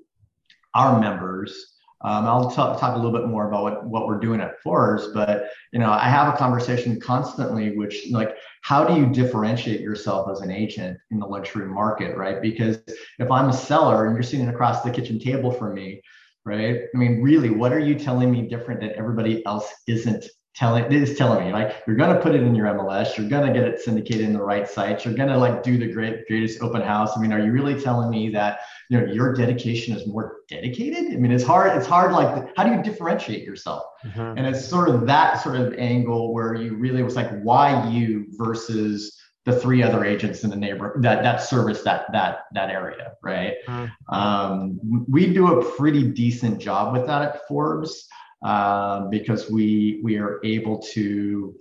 our 0.73 0.99
members 0.99 1.74
um, 2.05 2.27
I'll 2.27 2.49
t- 2.51 2.55
talk 2.55 2.93
a 2.93 2.95
little 2.97 3.11
bit 3.11 3.27
more 3.27 3.47
about 3.47 3.63
what, 3.63 3.85
what 3.85 4.05
we're 4.05 4.19
doing 4.19 4.39
at 4.39 4.61
Forbes, 4.61 5.07
but 5.07 5.49
you 5.73 5.79
know, 5.79 5.91
I 5.91 6.07
have 6.07 6.31
a 6.31 6.37
conversation 6.37 6.99
constantly, 6.99 7.75
which 7.75 8.07
like, 8.11 8.37
how 8.61 8.83
do 8.85 8.93
you 8.93 9.07
differentiate 9.07 9.81
yourself 9.81 10.29
as 10.29 10.41
an 10.41 10.51
agent 10.51 10.99
in 11.09 11.19
the 11.19 11.25
luxury 11.25 11.65
market, 11.65 12.15
right? 12.15 12.43
Because 12.43 12.77
if 13.17 13.31
I'm 13.31 13.49
a 13.49 13.53
seller 13.53 14.05
and 14.05 14.15
you're 14.15 14.21
sitting 14.21 14.49
across 14.49 14.83
the 14.83 14.91
kitchen 14.91 15.17
table 15.17 15.51
from 15.51 15.73
me, 15.73 15.99
right? 16.45 16.81
I 16.93 16.97
mean, 16.97 17.23
really, 17.23 17.49
what 17.49 17.73
are 17.73 17.79
you 17.79 17.95
telling 17.95 18.31
me 18.31 18.43
different 18.43 18.81
that 18.81 18.93
everybody 18.93 19.43
else 19.47 19.73
isn't 19.87 20.25
telling 20.55 20.89
is 20.91 21.17
telling 21.17 21.45
me 21.45 21.51
like 21.51 21.83
you're 21.85 21.97
going 21.97 22.15
to 22.15 22.21
put 22.21 22.33
it 22.33 22.41
in 22.41 22.55
your 22.55 22.65
mls 22.67 23.17
you're 23.17 23.27
going 23.27 23.45
to 23.45 23.53
get 23.57 23.67
it 23.67 23.79
syndicated 23.81 24.21
in 24.21 24.31
the 24.31 24.41
right 24.41 24.69
sites 24.69 25.03
you're 25.03 25.13
going 25.13 25.27
to 25.27 25.37
like 25.37 25.63
do 25.63 25.77
the 25.77 25.91
great 25.91 26.25
greatest 26.27 26.61
open 26.61 26.81
house. 26.81 27.11
I 27.15 27.19
mean 27.19 27.33
are 27.33 27.39
you 27.39 27.51
really 27.51 27.79
telling 27.79 28.09
me 28.09 28.29
that 28.29 28.59
you 28.89 28.99
know 28.99 29.11
your 29.11 29.33
dedication 29.33 29.95
is 29.95 30.07
more 30.07 30.37
dedicated? 30.47 31.13
I 31.13 31.17
mean 31.17 31.31
it's 31.31 31.43
hard 31.43 31.75
it's 31.77 31.87
hard 31.87 32.13
like 32.13 32.47
how 32.55 32.63
do 32.63 32.71
you 32.71 32.81
differentiate 32.81 33.43
yourself? 33.43 33.83
Mm-hmm. 34.05 34.37
and 34.37 34.45
it's 34.45 34.63
sort 34.63 34.87
of 34.89 35.07
that 35.07 35.41
sort 35.41 35.55
of 35.55 35.73
angle 35.73 36.31
where 36.31 36.53
you 36.53 36.75
really 36.75 37.01
was 37.01 37.15
like 37.15 37.29
why 37.41 37.89
you 37.89 38.27
versus 38.37 39.19
the 39.45 39.59
three 39.59 39.83
other 39.83 40.05
agents 40.05 40.43
in 40.43 40.49
the 40.51 40.55
neighborhood 40.55 41.01
that 41.01 41.23
that 41.23 41.41
service 41.41 41.81
that 41.81 42.11
that 42.13 42.45
that 42.53 42.69
area 42.69 43.13
right? 43.21 43.55
Mm-hmm. 43.67 44.15
um, 44.15 44.79
we 45.09 45.33
do 45.33 45.59
a 45.59 45.75
pretty 45.75 46.11
decent 46.11 46.59
job 46.59 46.93
with 46.93 47.07
that 47.07 47.21
at 47.23 47.47
forbes 47.47 48.07
uh, 48.45 49.07
because 49.07 49.49
we 49.49 49.99
we 50.03 50.17
are 50.17 50.39
able 50.43 50.77
to 50.77 51.55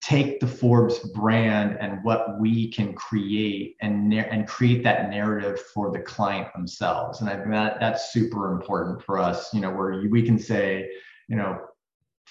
take 0.00 0.38
the 0.38 0.46
Forbes 0.46 1.00
brand 1.00 1.76
and 1.80 2.04
what 2.04 2.38
we 2.38 2.70
can 2.70 2.94
create 2.94 3.74
and 3.80 4.14
and 4.14 4.46
create 4.46 4.84
that 4.84 5.10
narrative 5.10 5.60
for 5.74 5.90
the 5.90 5.98
client 5.98 6.46
themselves. 6.54 7.20
And 7.20 7.28
I 7.28 7.34
think 7.34 7.50
that 7.50 7.80
that's 7.80 8.12
super 8.12 8.52
important 8.52 9.02
for 9.02 9.18
us. 9.18 9.52
You 9.52 9.60
know, 9.60 9.72
where 9.72 10.08
we 10.08 10.22
can 10.22 10.38
say, 10.38 10.88
you 11.26 11.34
know, 11.34 11.58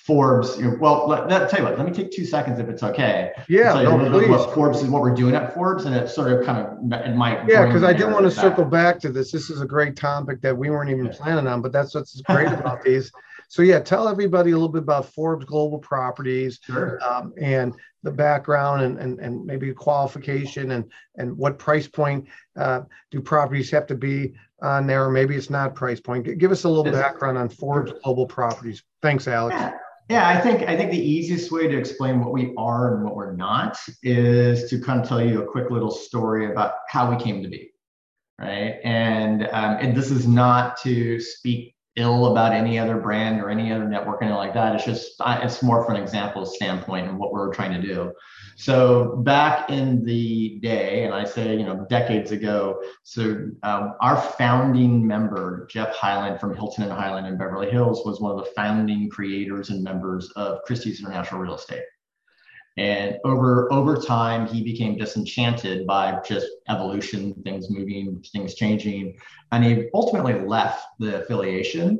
Forbes. 0.06 0.58
You 0.58 0.72
know, 0.72 0.78
well, 0.80 1.08
let, 1.08 1.28
let 1.28 1.50
tell 1.50 1.60
you 1.60 1.66
what. 1.66 1.78
Let 1.78 1.86
me 1.86 1.94
take 1.94 2.12
two 2.12 2.26
seconds 2.26 2.60
if 2.60 2.70
it's 2.70 2.84
okay. 2.84 3.32
Yeah, 3.50 3.74
tell 3.74 3.84
you 3.84 3.90
no, 3.90 3.96
a 3.96 3.98
little 3.98 4.20
please. 4.20 4.28
Bit 4.28 4.38
what 4.38 4.54
Forbes 4.54 4.82
is 4.82 4.90
what 4.90 5.02
we're 5.02 5.16
doing 5.16 5.36
at 5.36 5.54
Forbes, 5.54 5.86
and 5.86 5.96
it 5.96 6.10
sort 6.10 6.32
of 6.32 6.46
kind 6.46 6.58
of 6.66 7.06
it 7.06 7.16
might. 7.16 7.48
Yeah, 7.48 7.66
because 7.66 7.84
I 7.84 7.94
did 7.94 8.12
want 8.12 8.26
to 8.26 8.32
circle 8.32 8.66
back 8.66 9.00
to 9.02 9.10
this. 9.10 9.32
This 9.32 9.50
is 9.50 9.62
a 9.62 9.66
great 9.66 9.96
topic 9.96 10.42
that 10.42 10.58
we 10.58 10.70
weren't 10.70 10.90
even 10.90 11.06
yeah. 11.06 11.14
planning 11.14 11.48
on, 11.48 11.62
but 11.62 11.72
that's 11.72 11.94
what's 11.96 12.20
great 12.22 12.48
about 12.48 12.84
these. 12.84 13.12
So 13.50 13.62
yeah, 13.62 13.80
tell 13.80 14.10
everybody 14.10 14.52
a 14.52 14.56
little 14.56 14.68
bit 14.70 14.84
about 14.84 15.06
Forbes 15.06 15.46
Global 15.46 15.80
Properties 15.80 16.60
sure. 16.64 17.00
um, 17.02 17.34
and 17.40 17.74
the 18.04 18.12
background 18.12 18.82
and, 18.82 19.00
and, 19.00 19.20
and 19.20 19.46
maybe 19.46 19.74
qualification 19.74 20.72
and, 20.72 20.92
and 21.16 21.38
what 21.38 21.58
price 21.58 21.88
point 21.88 22.28
uh, 22.58 22.82
do 23.10 23.22
properties 23.22 23.72
have 23.72 23.88
to 23.88 23.96
be 23.96 24.34
on 24.62 24.88
there, 24.88 25.06
or 25.06 25.12
maybe 25.12 25.36
it's 25.36 25.50
not 25.50 25.76
price 25.76 26.00
point. 26.00 26.38
Give 26.38 26.52
us 26.52 26.64
a 26.64 26.70
little 26.70 26.92
background 26.92 27.38
on 27.38 27.48
Forbes 27.48 27.94
Global 28.04 28.26
Properties. 28.26 28.84
Thanks, 29.02 29.28
Alex. 29.28 29.56
Yeah. 29.58 29.78
Yeah, 30.10 30.28
I 30.28 30.40
think 30.40 30.64
I 30.70 30.78
think 30.78 30.92
the 30.92 30.98
easiest 30.98 31.52
way 31.52 31.68
to 31.68 31.78
explain 31.78 32.22
what 32.22 32.32
we 32.32 32.54
are 32.58 32.96
and 32.96 33.04
what 33.04 33.16
we're 33.16 33.34
not 33.34 33.78
is 34.04 34.70
to 34.70 34.80
kind 34.80 35.02
of 35.02 35.08
tell 35.08 35.22
you 35.22 35.42
a 35.42 35.46
quick 35.46 35.70
little 35.70 35.92
story 35.92 36.50
about 36.50 36.76
how 36.88 37.12
we 37.12 37.22
came 37.22 37.44
to 37.44 37.50
be, 37.50 37.72
right? 38.40 38.80
And 38.86 39.44
um, 39.48 39.78
and 39.82 39.96
this 39.96 40.10
is 40.10 40.26
not 40.26 40.78
to 40.84 41.20
speak 41.20 41.76
ill 41.98 42.32
about 42.32 42.54
any 42.54 42.80
other 42.80 42.98
brand 42.98 43.42
or 43.42 43.50
any 43.50 43.72
other 43.72 43.88
network, 43.88 44.22
anything 44.22 44.38
like 44.38 44.54
that. 44.54 44.76
It's 44.76 44.86
just 44.86 45.16
it's 45.20 45.62
more 45.62 45.84
from 45.84 45.96
an 45.96 46.02
example 46.02 46.46
standpoint 46.46 47.08
and 47.08 47.18
what 47.18 47.32
we're 47.34 47.54
trying 47.54 47.80
to 47.80 47.86
do. 47.86 48.14
So 48.56 49.18
back 49.18 49.70
in 49.70 50.04
the 50.04 50.60
day, 50.62 51.04
and 51.04 51.14
I 51.14 51.26
say 51.26 51.56
you 51.58 51.66
know 51.66 51.86
decades 51.90 52.32
ago, 52.32 52.82
so 53.04 53.50
um, 53.64 53.96
our 54.00 54.22
founding 54.38 55.06
member 55.06 55.68
Jeff 55.70 55.94
Hyland 55.94 56.40
from 56.40 56.56
Hilton 56.56 56.84
and 56.84 56.94
Hyland 56.94 57.28
in 57.28 57.38
Beverly 57.38 57.70
Hills 57.70 58.04
was 58.06 58.22
one 58.22 58.32
of 58.32 58.38
the 58.38 58.52
founding 58.56 59.10
creators 59.10 59.70
and 59.70 59.84
members 59.84 60.32
of 60.36 60.64
Christie's 60.64 61.00
International 61.00 61.42
Real 61.42 61.56
Estate. 61.56 61.84
And 62.78 63.18
over 63.26 63.72
over 63.74 63.98
time, 63.98 64.48
he 64.48 64.64
became 64.64 64.98
disenchanted 64.98 65.88
by 65.88 66.20
just 66.28 66.48
evolution, 66.70 67.34
things 67.44 67.70
moving, 67.70 68.24
things 68.32 68.54
changing, 68.54 69.18
and 69.52 69.64
he 69.64 69.90
ultimately 69.94 70.34
left 70.34 70.86
the 71.00 71.22
affiliation 71.22 72.00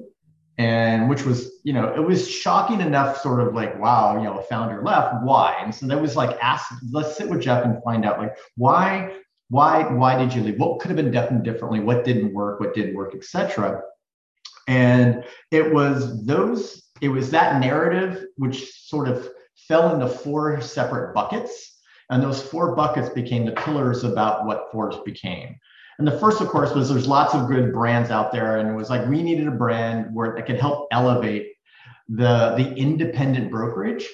and 0.60 1.08
which 1.08 1.24
was 1.24 1.60
you 1.64 1.72
know 1.72 1.94
it 1.94 2.00
was 2.00 2.28
shocking 2.28 2.82
enough 2.82 3.22
sort 3.22 3.40
of 3.40 3.54
like 3.54 3.80
wow 3.80 4.18
you 4.18 4.24
know 4.24 4.40
a 4.40 4.44
founder 4.44 4.82
left 4.82 5.24
why? 5.24 5.56
And 5.62 5.74
so 5.74 5.88
that 5.88 6.02
was 6.02 6.16
like 6.16 6.38
ask 6.42 6.66
let's 6.92 7.16
sit 7.16 7.30
with 7.30 7.42
jeff 7.42 7.64
and 7.66 7.82
find 7.84 8.06
out 8.06 8.20
like 8.20 8.38
why 8.56 9.18
why 9.50 9.84
why 9.84 10.18
did 10.18 10.34
you 10.34 10.42
leave? 10.44 10.60
What 10.60 10.80
could 10.80 10.90
have 10.90 10.98
been 10.98 11.12
done 11.12 11.42
differently? 11.42 11.80
What 11.80 12.04
didn't 12.04 12.34
work? 12.34 12.60
What 12.60 12.74
did 12.74 12.96
work 12.96 13.16
etc 13.16 13.82
and 14.68 15.24
it 15.52 15.74
was 15.74 16.26
those 16.26 16.90
it 17.02 17.10
was 17.10 17.32
that 17.32 17.60
narrative 17.62 18.26
which 18.36 18.72
sort 18.74 19.08
of 19.08 19.30
fell 19.68 19.94
into 19.94 20.08
four 20.08 20.62
separate 20.62 21.14
buckets 21.14 21.82
and 22.10 22.24
those 22.24 22.42
four 22.42 22.76
buckets 22.76 23.10
became 23.10 23.46
the 23.46 23.52
pillars 23.52 24.04
about 24.04 24.46
what 24.46 24.72
forbes 24.72 24.98
became 25.06 25.56
and 26.00 26.08
the 26.08 26.18
first, 26.20 26.42
of 26.42 26.48
course, 26.48 26.74
was 26.74 26.90
there's 26.90 27.08
lots 27.08 27.34
of 27.34 27.48
good 27.48 27.74
brands 27.74 28.12
out 28.12 28.32
there, 28.32 28.58
and 28.58 28.70
it 28.70 28.74
was 28.74 28.90
like 28.90 29.08
we 29.08 29.24
needed 29.24 29.48
a 29.48 29.52
brand 29.52 30.14
where 30.14 30.36
that 30.36 30.46
could 30.46 30.60
help 30.60 30.88
elevate 30.92 31.54
the 32.08 32.54
the 32.56 32.74
independent 32.76 33.50
brokerage 33.50 34.08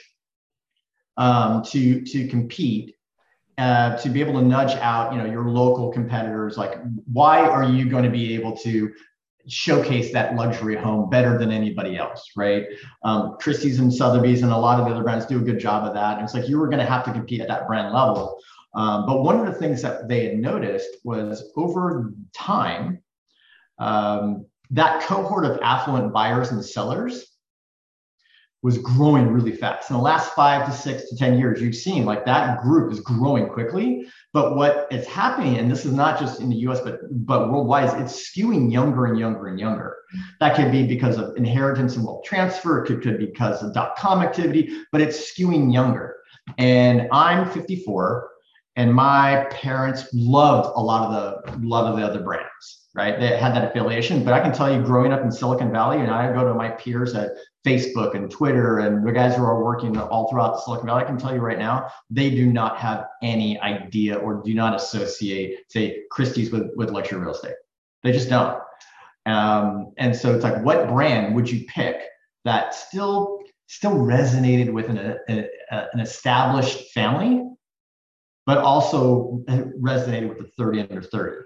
um, 1.18 1.62
to 1.64 2.02
to 2.06 2.28
compete, 2.30 2.96
uh, 3.58 3.98
to 3.98 4.10
be 4.10 4.22
able 4.22 4.40
to 4.40 4.46
nudge 4.46 4.76
out, 4.78 5.12
you 5.12 5.20
know, 5.20 5.26
your 5.26 5.50
local 5.50 5.92
competitors. 5.92 6.58
Like, 6.58 6.78
why 7.12 7.42
are 7.42 7.66
you 7.66 7.90
going 7.90 8.06
to 8.06 8.10
be 8.10 8.34
able 8.34 8.56
to 8.58 8.94
showcase 9.48 10.14
that 10.14 10.36
luxury 10.36 10.76
home 10.76 11.10
better 11.10 11.38
than 11.38 11.52
anybody 11.52 11.98
else, 11.98 12.32
right? 12.36 12.66
Um, 13.04 13.36
Christie's 13.40 13.80
and 13.80 13.94
Sotheby's 13.94 14.42
and 14.42 14.52
a 14.52 14.58
lot 14.58 14.80
of 14.80 14.86
the 14.86 14.92
other 14.92 15.04
brands 15.04 15.26
do 15.26 15.38
a 15.38 15.44
good 15.44 15.60
job 15.60 15.86
of 15.86 15.94
that. 15.94 16.18
And 16.18 16.24
it's 16.24 16.34
like 16.34 16.48
you 16.48 16.58
were 16.58 16.68
going 16.68 16.80
to 16.80 16.86
have 16.86 17.04
to 17.06 17.12
compete 17.12 17.42
at 17.42 17.48
that 17.50 17.68
brand 17.68 17.94
level. 17.94 18.40
Um, 18.74 19.06
but 19.06 19.22
one 19.22 19.40
of 19.40 19.46
the 19.46 19.60
things 19.60 19.82
that 19.82 20.08
they 20.08 20.26
had 20.26 20.40
noticed 20.40 20.98
was 21.04 21.52
over 21.56 22.14
time, 22.34 23.02
um, 23.80 24.46
that 24.72 25.04
cohort 25.04 25.46
of 25.46 25.60
affluent 25.62 26.14
buyers 26.14 26.52
and 26.52 26.64
sellers 26.64 27.33
was 28.64 28.78
growing 28.78 29.28
really 29.28 29.52
fast. 29.52 29.90
In 29.90 29.98
the 29.98 30.02
last 30.02 30.34
five 30.34 30.66
to 30.66 30.72
six 30.72 31.10
to 31.10 31.18
10 31.18 31.38
years, 31.38 31.62
you've 31.62 31.76
seen 31.76 32.06
like 32.06 32.26
that 32.26 32.62
group 32.62 32.94
is 32.94 33.02
growing 33.02 33.50
quickly. 33.50 34.08
But 34.32 34.56
what 34.56 34.88
is 34.90 35.06
happening, 35.06 35.58
and 35.58 35.70
this 35.70 35.86
is 35.86 35.92
not 35.92 36.18
just 36.18 36.40
in 36.40 36.50
the 36.50 36.56
US, 36.68 36.80
but, 36.80 37.00
but 37.12 37.52
worldwide, 37.52 37.90
is 37.90 37.94
it's 37.94 38.32
skewing 38.32 38.72
younger 38.72 39.06
and 39.06 39.20
younger 39.20 39.48
and 39.48 39.60
younger. 39.60 39.98
That 40.40 40.56
could 40.56 40.72
be 40.72 40.88
because 40.88 41.18
of 41.18 41.36
inheritance 41.36 41.98
and 41.98 42.06
wealth 42.06 42.24
transfer, 42.24 42.84
it 42.84 42.88
could, 42.88 43.04
could 43.04 43.20
be 43.20 43.26
because 43.26 43.62
of 43.62 43.74
dot 43.74 43.98
com 43.98 44.22
activity, 44.22 44.82
but 44.94 45.02
it's 45.02 45.32
skewing 45.32 45.74
younger. 45.74 46.16
And 46.58 47.10
I'm 47.12 47.50
54 47.52 48.30
and 48.76 48.94
my 48.94 49.46
parents 49.52 50.08
loved 50.14 50.72
a 50.76 50.82
lot 50.82 51.12
of 51.12 51.12
the 51.12 51.68
lot 51.68 51.86
of 51.86 51.98
the 51.98 52.06
other 52.06 52.22
brands 52.22 52.83
right? 52.96 53.20
They 53.20 53.38
had 53.38 53.56
that 53.56 53.70
affiliation. 53.70 54.24
But 54.24 54.34
i 54.34 54.40
can 54.40 54.54
tell 54.54 54.74
you 54.74 54.82
growing 54.82 55.12
up 55.12 55.22
in 55.22 55.32
silicon 55.32 55.72
valley 55.72 56.00
and 56.00 56.12
i 56.12 56.32
go 56.32 56.48
to 56.48 56.54
my 56.54 56.70
peers 56.70 57.14
at 57.16 57.32
facebook 57.66 58.16
and 58.16 58.30
twitter 58.30 58.80
and 58.80 59.06
the 59.06 59.12
guys 59.12 59.36
who 59.36 59.44
are 59.44 59.64
working 59.64 59.98
all 59.98 60.30
throughout 60.30 60.62
silicon 60.64 60.88
valley 60.88 61.04
i 61.04 61.06
can 61.06 61.18
tell 61.18 61.34
you 61.34 61.40
right 61.40 61.60
now 61.60 61.88
they 62.10 62.30
do 62.30 62.52
not 62.52 62.78
have 62.78 63.06
any 63.22 63.60
idea 63.62 64.16
or 64.16 64.42
do 64.44 64.54
not 64.54 64.76
associate 64.76 65.60
say 65.70 66.04
christie's 66.12 66.52
with, 66.52 66.70
with 66.76 66.90
luxury 66.90 67.20
real 67.20 67.32
estate. 67.32 67.56
They 68.04 68.12
just 68.12 68.30
don't. 68.30 68.62
Um, 69.26 69.94
and 69.98 70.14
so 70.14 70.36
it's 70.36 70.44
like 70.44 70.62
what 70.64 70.90
brand 70.90 71.34
would 71.36 71.50
you 71.50 71.66
pick 71.66 72.02
that 72.44 72.76
still 72.76 73.40
still 73.68 73.94
resonated 73.94 74.72
with 74.72 74.90
an, 74.90 74.98
a, 74.98 75.48
a, 75.72 75.88
an 75.94 76.00
established 76.00 76.92
family 76.92 77.44
but 78.46 78.58
also 78.58 79.42
resonated 79.80 80.28
with 80.28 80.38
the 80.40 80.50
30 80.58 80.82
under 80.82 81.02
30. 81.02 81.38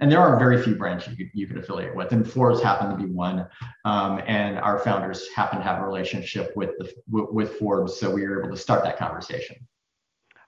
And 0.00 0.10
there 0.10 0.20
are 0.20 0.38
very 0.38 0.62
few 0.62 0.74
brands 0.74 1.06
you 1.06 1.16
could, 1.16 1.30
you 1.34 1.46
could 1.46 1.58
affiliate 1.58 1.94
with, 1.94 2.12
and 2.12 2.28
Forbes 2.28 2.60
happened 2.60 2.98
to 2.98 3.06
be 3.06 3.10
one. 3.10 3.46
Um, 3.84 4.20
and 4.26 4.58
our 4.58 4.80
founders 4.80 5.28
happen 5.34 5.58
to 5.58 5.64
have 5.64 5.80
a 5.80 5.84
relationship 5.84 6.52
with 6.56 6.70
the 6.78 6.92
with 7.08 7.58
Forbes, 7.58 7.98
so 7.98 8.10
we 8.10 8.26
were 8.26 8.40
able 8.40 8.50
to 8.54 8.60
start 8.60 8.84
that 8.84 8.98
conversation. 8.98 9.56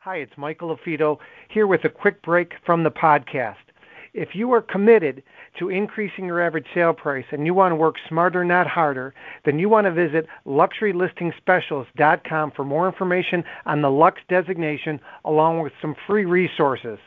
Hi, 0.00 0.16
it's 0.16 0.36
Michael 0.36 0.76
LaFido 0.76 1.18
here 1.48 1.66
with 1.66 1.84
a 1.84 1.88
quick 1.88 2.22
break 2.22 2.52
from 2.64 2.84
the 2.84 2.90
podcast. 2.90 3.56
If 4.14 4.34
you 4.34 4.52
are 4.52 4.62
committed 4.62 5.22
to 5.58 5.68
increasing 5.68 6.26
your 6.26 6.40
average 6.40 6.66
sale 6.72 6.94
price 6.94 7.26
and 7.32 7.44
you 7.44 7.52
want 7.52 7.72
to 7.72 7.76
work 7.76 7.96
smarter, 8.08 8.44
not 8.44 8.66
harder, 8.66 9.12
then 9.44 9.58
you 9.58 9.68
want 9.68 9.86
to 9.86 9.92
visit 9.92 10.26
luxurylistingspecialist.com 10.46 12.52
for 12.52 12.64
more 12.64 12.86
information 12.86 13.44
on 13.66 13.82
the 13.82 13.90
Lux 13.90 14.22
designation 14.28 15.00
along 15.24 15.60
with 15.60 15.72
some 15.82 15.94
free 16.06 16.24
resources. 16.24 16.98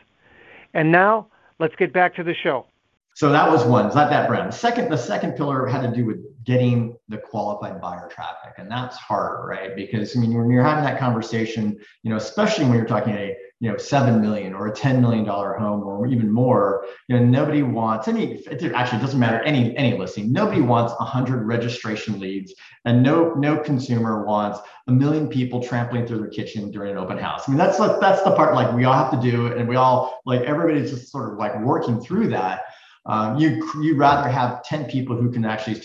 And 0.72 0.92
now, 0.92 1.26
let's 1.60 1.76
get 1.76 1.92
back 1.92 2.16
to 2.16 2.24
the 2.24 2.34
show. 2.34 2.66
So 3.14 3.30
that 3.30 3.50
was 3.50 3.64
one. 3.64 3.86
It's 3.86 3.94
not 3.94 4.08
that 4.10 4.28
brand. 4.28 4.50
The 4.50 4.56
second, 4.56 4.90
the 4.90 4.96
second 4.96 5.36
pillar 5.36 5.66
had 5.66 5.82
to 5.82 5.94
do 5.94 6.06
with 6.06 6.24
getting 6.44 6.96
the 7.08 7.18
qualified 7.18 7.80
buyer 7.80 8.08
traffic, 8.10 8.54
and 8.56 8.70
that's 8.70 8.96
hard, 8.96 9.46
right? 9.46 9.76
Because 9.76 10.16
I 10.16 10.20
mean, 10.20 10.32
when 10.36 10.50
you're 10.50 10.64
having 10.64 10.84
that 10.84 10.98
conversation, 10.98 11.78
you 12.02 12.10
know, 12.10 12.16
especially 12.16 12.64
when 12.64 12.74
you're 12.74 12.86
talking 12.86 13.14
a 13.14 13.36
you 13.60 13.70
know 13.70 13.76
seven 13.76 14.20
million 14.20 14.54
or 14.54 14.68
a 14.68 14.74
ten 14.74 15.00
million 15.00 15.24
dollar 15.24 15.54
home 15.54 15.82
or 15.82 16.06
even 16.06 16.32
more, 16.32 16.86
you 17.08 17.18
know, 17.18 17.24
nobody 17.24 17.62
wants 17.62 18.08
any. 18.08 18.34
It 18.34 18.62
actually 18.72 19.00
doesn't 19.00 19.20
matter 19.20 19.40
any 19.42 19.76
any 19.76 19.96
listing. 19.96 20.32
Nobody 20.32 20.60
wants 20.60 20.94
a 20.98 21.04
hundred 21.04 21.44
registration 21.44 22.18
leads, 22.18 22.54
and 22.84 23.02
no 23.02 23.34
no 23.34 23.58
consumer 23.58 24.24
wants 24.24 24.58
a 24.88 24.92
million 24.92 25.28
people 25.28 25.62
trampling 25.62 26.06
through 26.06 26.18
their 26.18 26.30
kitchen 26.30 26.70
during 26.70 26.92
an 26.92 26.98
open 26.98 27.18
house. 27.18 27.44
I 27.46 27.52
mean, 27.52 27.58
that's 27.58 27.78
like, 27.78 28.00
that's 28.00 28.22
the 28.22 28.34
part 28.34 28.54
like 28.54 28.74
we 28.74 28.84
all 28.84 28.94
have 28.94 29.10
to 29.12 29.30
do, 29.30 29.48
and 29.48 29.68
we 29.68 29.76
all 29.76 30.20
like 30.24 30.40
everybody's 30.42 30.90
just 30.90 31.12
sort 31.12 31.32
of 31.32 31.38
like 31.38 31.60
working 31.60 32.00
through 32.00 32.28
that 32.28 32.62
um, 33.06 33.38
you 33.38 33.68
you 33.80 33.96
rather 33.96 34.28
have 34.28 34.62
10 34.62 34.86
people 34.86 35.16
who 35.16 35.30
can 35.30 35.44
actually 35.44 35.80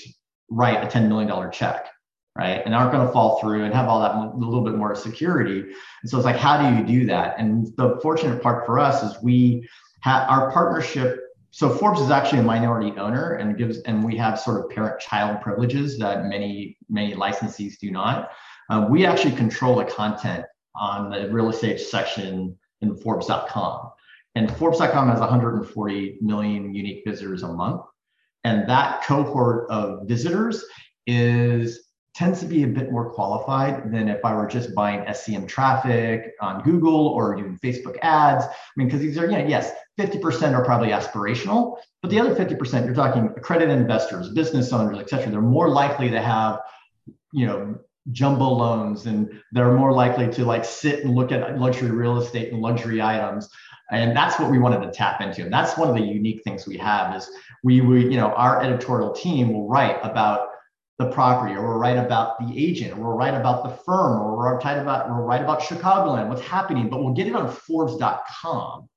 write 0.50 0.84
a 0.84 0.88
$10 0.88 1.08
million 1.08 1.52
check, 1.52 1.88
right? 2.38 2.62
And 2.66 2.76
aren't 2.76 2.92
going 2.92 3.06
to 3.06 3.14
fall 3.14 3.40
through 3.40 3.64
and 3.64 3.74
have 3.74 3.88
all 3.88 4.02
that 4.02 4.16
a 4.16 4.38
little 4.38 4.64
bit 4.64 4.76
more 4.76 4.94
security. 4.96 5.62
And 5.62 6.10
so 6.10 6.18
it's 6.18 6.26
like, 6.26 6.36
how 6.36 6.58
do 6.58 6.76
you 6.76 6.86
do 6.86 7.06
that? 7.08 7.40
And 7.40 7.68
the 7.78 7.98
fortunate 8.02 8.44
part 8.44 8.66
for 8.66 8.78
us 8.78 9.04
is 9.04 9.22
we 9.24 9.68
have 10.02 10.30
our 10.30 10.52
partnership. 10.52 11.22
So 11.52 11.70
Forbes 11.70 12.02
is 12.02 12.12
actually 12.12 12.40
a 12.40 12.44
minority 12.44 12.92
owner 13.00 13.36
and 13.36 13.58
gives, 13.58 13.80
and 13.84 14.04
we 14.04 14.18
have 14.18 14.38
sort 14.40 14.64
of 14.64 14.70
parent-child 14.70 15.42
privileges 15.42 15.98
that 16.00 16.26
many 16.26 16.78
many 16.90 17.14
licensees 17.16 17.80
do 17.80 17.92
not. 17.92 18.32
Uh, 18.70 18.86
we 18.90 19.06
actually 19.06 19.36
control 19.36 19.78
the 19.78 19.86
content 19.86 20.46
on 20.76 21.10
the 21.10 21.30
real 21.32 21.50
estate 21.50 21.80
section 21.80 22.58
in 22.82 22.96
Forbes.com. 22.98 23.92
And 24.36 24.52
Forbes.com 24.58 25.08
has 25.10 25.20
140 25.20 26.18
million 26.22 26.74
unique 26.74 27.04
visitors 27.08 27.44
a 27.44 27.48
month. 27.48 27.82
And 28.44 28.70
that 28.70 29.04
cohort 29.06 29.70
of 29.70 30.08
visitors 30.08 30.64
is 31.08 31.85
tends 32.16 32.40
to 32.40 32.46
be 32.46 32.64
a 32.64 32.68
bit 32.68 32.92
more 32.92 33.10
qualified 33.10 33.92
than 33.92 34.08
if 34.08 34.24
I 34.24 34.34
were 34.34 34.48
just 34.48 34.74
buying 34.74 35.06
SEM 35.14 35.46
traffic 35.46 36.34
on 36.40 36.64
Google 36.64 37.08
or 37.10 37.36
doing 37.36 37.60
Facebook 37.62 37.98
ads. 38.02 38.46
I 38.46 38.52
mean, 38.78 38.88
because 38.88 39.02
these 39.02 39.18
are, 39.18 39.30
yeah, 39.30 39.46
yes, 39.46 39.74
50% 40.00 40.54
are 40.54 40.64
probably 40.64 40.90
aspirational, 40.90 41.78
but 42.02 42.10
the 42.10 42.20
other 42.20 42.34
50%, 42.34 42.86
you're 42.86 42.96
talking 42.96 43.34
accredited 43.36 43.78
investors, 43.78 44.30
business 44.30 44.72
owners, 44.72 44.98
et 44.98 45.10
cetera. 45.10 45.30
They're 45.30 45.42
more 45.42 45.70
likely 45.70 46.10
to 46.10 46.22
have, 46.22 46.62
you 47.34 47.48
know, 47.48 47.80
jumbo 48.12 48.48
loans 48.48 49.08
and 49.08 49.42
they're 49.52 49.74
more 49.74 49.92
likely 49.92 50.32
to 50.32 50.46
like 50.46 50.64
sit 50.64 51.04
and 51.04 51.16
look 51.16 51.32
at 51.32 51.60
luxury 51.60 51.90
real 51.90 52.20
estate 52.20 52.54
and 52.54 52.62
luxury 52.62 53.02
items 53.02 53.50
and 53.92 54.16
that's 54.16 54.40
what 54.40 54.52
we 54.52 54.60
wanted 54.60 54.80
to 54.80 54.92
tap 54.92 55.22
into 55.22 55.42
and 55.42 55.52
that's 55.52 55.76
one 55.76 55.90
of 55.90 55.96
the 55.96 56.02
unique 56.02 56.44
things 56.44 56.68
we 56.68 56.78
have 56.78 57.16
is 57.16 57.28
we, 57.64 57.82
we 57.82 58.04
you 58.04 58.18
know 58.18 58.28
our 58.34 58.62
editorial 58.62 59.12
team 59.12 59.52
will 59.52 59.68
write 59.68 59.98
about 60.04 60.50
the 60.98 61.12
property 61.12 61.54
or 61.54 61.68
we'll 61.68 61.78
write 61.78 61.98
about 61.98 62.40
the 62.40 62.54
agent 62.58 62.94
or 62.94 63.02
we'll 63.02 63.18
write 63.18 63.34
about 63.34 63.64
the 63.64 63.84
firm 63.84 64.22
or 64.22 64.28
we'll 64.28 64.58
write 64.58 64.78
about 64.78 65.10
we'll 65.10 65.20
write 65.20 65.42
about 65.42 65.60
chicagoland 65.60 66.30
what's 66.30 66.42
happening 66.42 66.90
but 66.90 67.04
we'll 67.04 67.14
get 67.14 67.28
it 67.28 67.36
on 67.36 67.52
forbes.com 67.52 68.88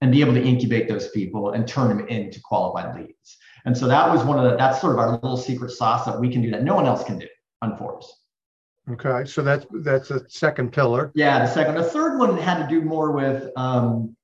and 0.00 0.10
be 0.10 0.20
able 0.20 0.34
to 0.34 0.42
incubate 0.42 0.88
those 0.88 1.08
people 1.10 1.52
and 1.52 1.68
turn 1.68 1.88
them 1.88 2.06
into 2.08 2.40
qualified 2.40 2.96
leads 2.96 3.36
and 3.64 3.76
so 3.76 3.86
that 3.86 4.12
was 4.12 4.24
one 4.24 4.38
of 4.38 4.50
the 4.50 4.56
that's 4.56 4.80
sort 4.80 4.92
of 4.92 4.98
our 4.98 5.12
little 5.12 5.36
secret 5.36 5.70
sauce 5.70 6.04
that 6.04 6.18
we 6.18 6.28
can 6.28 6.42
do 6.42 6.50
that 6.50 6.64
no 6.64 6.74
one 6.74 6.86
else 6.86 7.04
can 7.04 7.18
do 7.18 7.28
on 7.62 7.76
forbes 7.76 8.12
Okay, 8.90 9.24
so 9.24 9.40
that's 9.40 9.64
that's 9.82 10.10
a 10.10 10.28
second 10.28 10.70
pillar. 10.70 11.10
Yeah, 11.14 11.38
the 11.38 11.50
second. 11.50 11.76
The 11.76 11.84
third 11.84 12.18
one 12.18 12.36
had 12.36 12.62
to 12.62 12.68
do 12.68 12.82
more 12.82 13.12
with 13.12 13.50
um, 13.56 14.14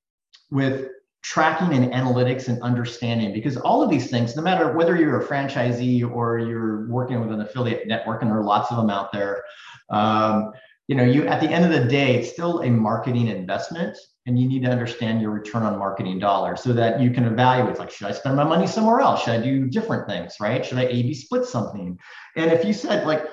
with 0.51 0.89
tracking 1.23 1.75
and 1.75 1.93
analytics 1.93 2.49
and 2.49 2.61
understanding 2.63 3.33
because 3.33 3.57
all 3.59 3.83
of 3.83 3.91
these 3.91 4.11
things 4.11 4.37
no 4.37 4.43
matter 4.43 4.73
whether 4.73 4.97
you're 4.97 5.21
a 5.21 5.27
franchisee 5.27 6.09
or 6.11 6.39
you're 6.39 6.89
working 6.89 7.21
with 7.21 7.31
an 7.31 7.41
affiliate 7.43 7.87
network 7.87 8.23
and 8.23 8.31
there 8.31 8.39
are 8.39 8.45
lots 8.45 8.71
of 8.71 8.79
them 8.79 8.89
out 8.89 9.13
there 9.13 9.43
um, 9.91 10.51
you 10.89 10.95
know 10.95 11.05
you 11.05 11.27
at 11.27 11.41
the 11.41 11.49
end 11.49 11.65
of 11.65 11.71
the 11.71 11.89
day 11.89 12.17
it's 12.17 12.31
still 12.31 12.61
a 12.61 12.71
marketing 12.71 13.29
investment 13.29 13.97
and 14.27 14.39
you 14.39 14.49
need 14.49 14.63
to 14.63 14.71
understand 14.71 15.21
your 15.21 15.31
return 15.31 15.63
on 15.63 15.79
marketing 15.79 16.19
dollars 16.19 16.63
so 16.63 16.73
that 16.73 17.01
you 17.01 17.11
can 17.11 17.25
evaluate 17.25 17.79
like 17.79 17.91
should 17.91 18.07
i 18.07 18.13
spend 18.13 18.37
my 18.37 18.45
money 18.45 18.67
somewhere 18.67 19.01
else? 19.01 19.23
Should 19.23 19.41
i 19.41 19.43
do 19.43 19.67
different 19.67 20.07
things 20.09 20.37
right? 20.41 20.65
Should 20.65 20.79
i 20.79 20.85
a 20.85 21.03
b 21.03 21.15
split 21.15 21.45
something? 21.45 21.99
And 22.37 22.51
if 22.51 22.65
you 22.65 22.73
said 22.73 23.07
like 23.07 23.27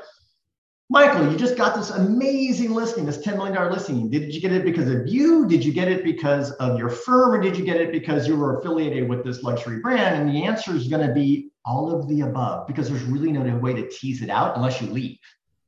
Michael, 0.89 1.29
you 1.29 1.37
just 1.37 1.57
got 1.57 1.75
this 1.75 1.89
amazing 1.89 2.73
listing, 2.73 3.05
this 3.05 3.17
$10 3.17 3.35
million 3.35 3.71
listing. 3.71 4.09
Did 4.09 4.33
you 4.33 4.39
get 4.39 4.53
it 4.53 4.63
because 4.63 4.89
of 4.89 5.05
you? 5.05 5.45
Did 5.45 5.65
you 5.65 5.73
get 5.73 5.89
it 5.89 6.01
because 6.03 6.51
of 6.53 6.79
your 6.79 6.89
firm? 6.89 7.33
Or 7.33 7.41
did 7.41 7.57
you 7.57 7.65
get 7.65 7.81
it 7.81 7.91
because 7.91 8.25
you 8.25 8.37
were 8.37 8.59
affiliated 8.59 9.09
with 9.09 9.25
this 9.25 9.43
luxury 9.43 9.79
brand? 9.79 10.15
And 10.15 10.29
the 10.29 10.45
answer 10.45 10.73
is 10.73 10.87
going 10.87 11.05
to 11.05 11.13
be 11.13 11.49
all 11.65 11.93
of 11.93 12.07
the 12.07 12.21
above 12.21 12.67
because 12.67 12.89
there's 12.89 13.03
really 13.03 13.33
no 13.33 13.57
way 13.57 13.73
to 13.73 13.89
tease 13.89 14.21
it 14.21 14.29
out 14.29 14.55
unless 14.55 14.81
you 14.81 14.87
leave 14.87 15.17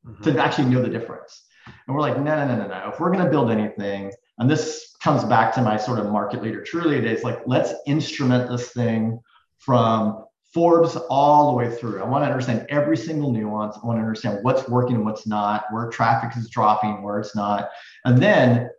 mm-hmm. 0.06 0.24
to 0.24 0.42
actually 0.42 0.70
know 0.70 0.82
the 0.82 0.90
difference. 0.90 1.44
And 1.66 1.94
we're 1.94 2.02
like, 2.02 2.18
no, 2.18 2.36
no, 2.36 2.48
no, 2.48 2.56
no, 2.56 2.68
no. 2.68 2.90
If 2.90 3.02
we're 3.02 3.12
going 3.12 3.26
to 3.26 3.30
build 3.30 3.52
anything, 3.52 4.14
and 4.38 4.50
this 4.50 4.96
comes 5.02 5.26
back 5.26 5.54
to 5.56 5.62
my 5.62 5.78
sort 5.78 6.00
of 6.00 6.06
market 6.08 6.42
leader 6.42 6.64
Trulia 6.64 7.04
it's 7.04 7.24
like 7.24 7.40
let's 7.46 7.74
instrument 7.86 8.50
this 8.50 8.72
thing 8.72 9.20
from 9.60 10.26
Forbes 10.54 10.96
all 11.10 11.52
the 11.52 11.58
way 11.58 11.70
through. 11.76 12.02
I 12.02 12.08
want 12.08 12.24
to 12.24 12.30
understand 12.30 12.66
every 12.70 12.98
single 12.98 13.32
nuance. 13.32 13.78
I 13.78 13.86
want 13.86 13.98
to 13.98 14.02
understand 14.02 14.40
what's 14.42 14.68
working 14.68 14.96
and 14.96 15.06
what's 15.06 15.28
not, 15.28 15.66
where 15.70 15.90
traffic 15.90 16.36
is 16.36 16.50
dropping, 16.50 17.04
where 17.04 17.20
it's 17.20 17.36
not, 17.36 17.70
and 18.06 18.18
then 18.18 18.70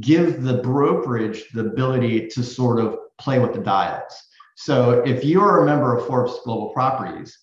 give 0.00 0.42
the 0.42 0.54
brokerage 0.62 1.50
the 1.52 1.60
ability 1.60 2.28
to 2.28 2.42
sort 2.42 2.80
of 2.80 2.96
play 3.18 3.38
with 3.38 3.52
the 3.52 3.60
dials. 3.60 4.12
So 4.56 5.02
if 5.04 5.24
you're 5.24 5.62
a 5.62 5.66
member 5.66 5.96
of 5.96 6.06
Forbes 6.06 6.38
Global 6.44 6.70
Properties 6.70 7.38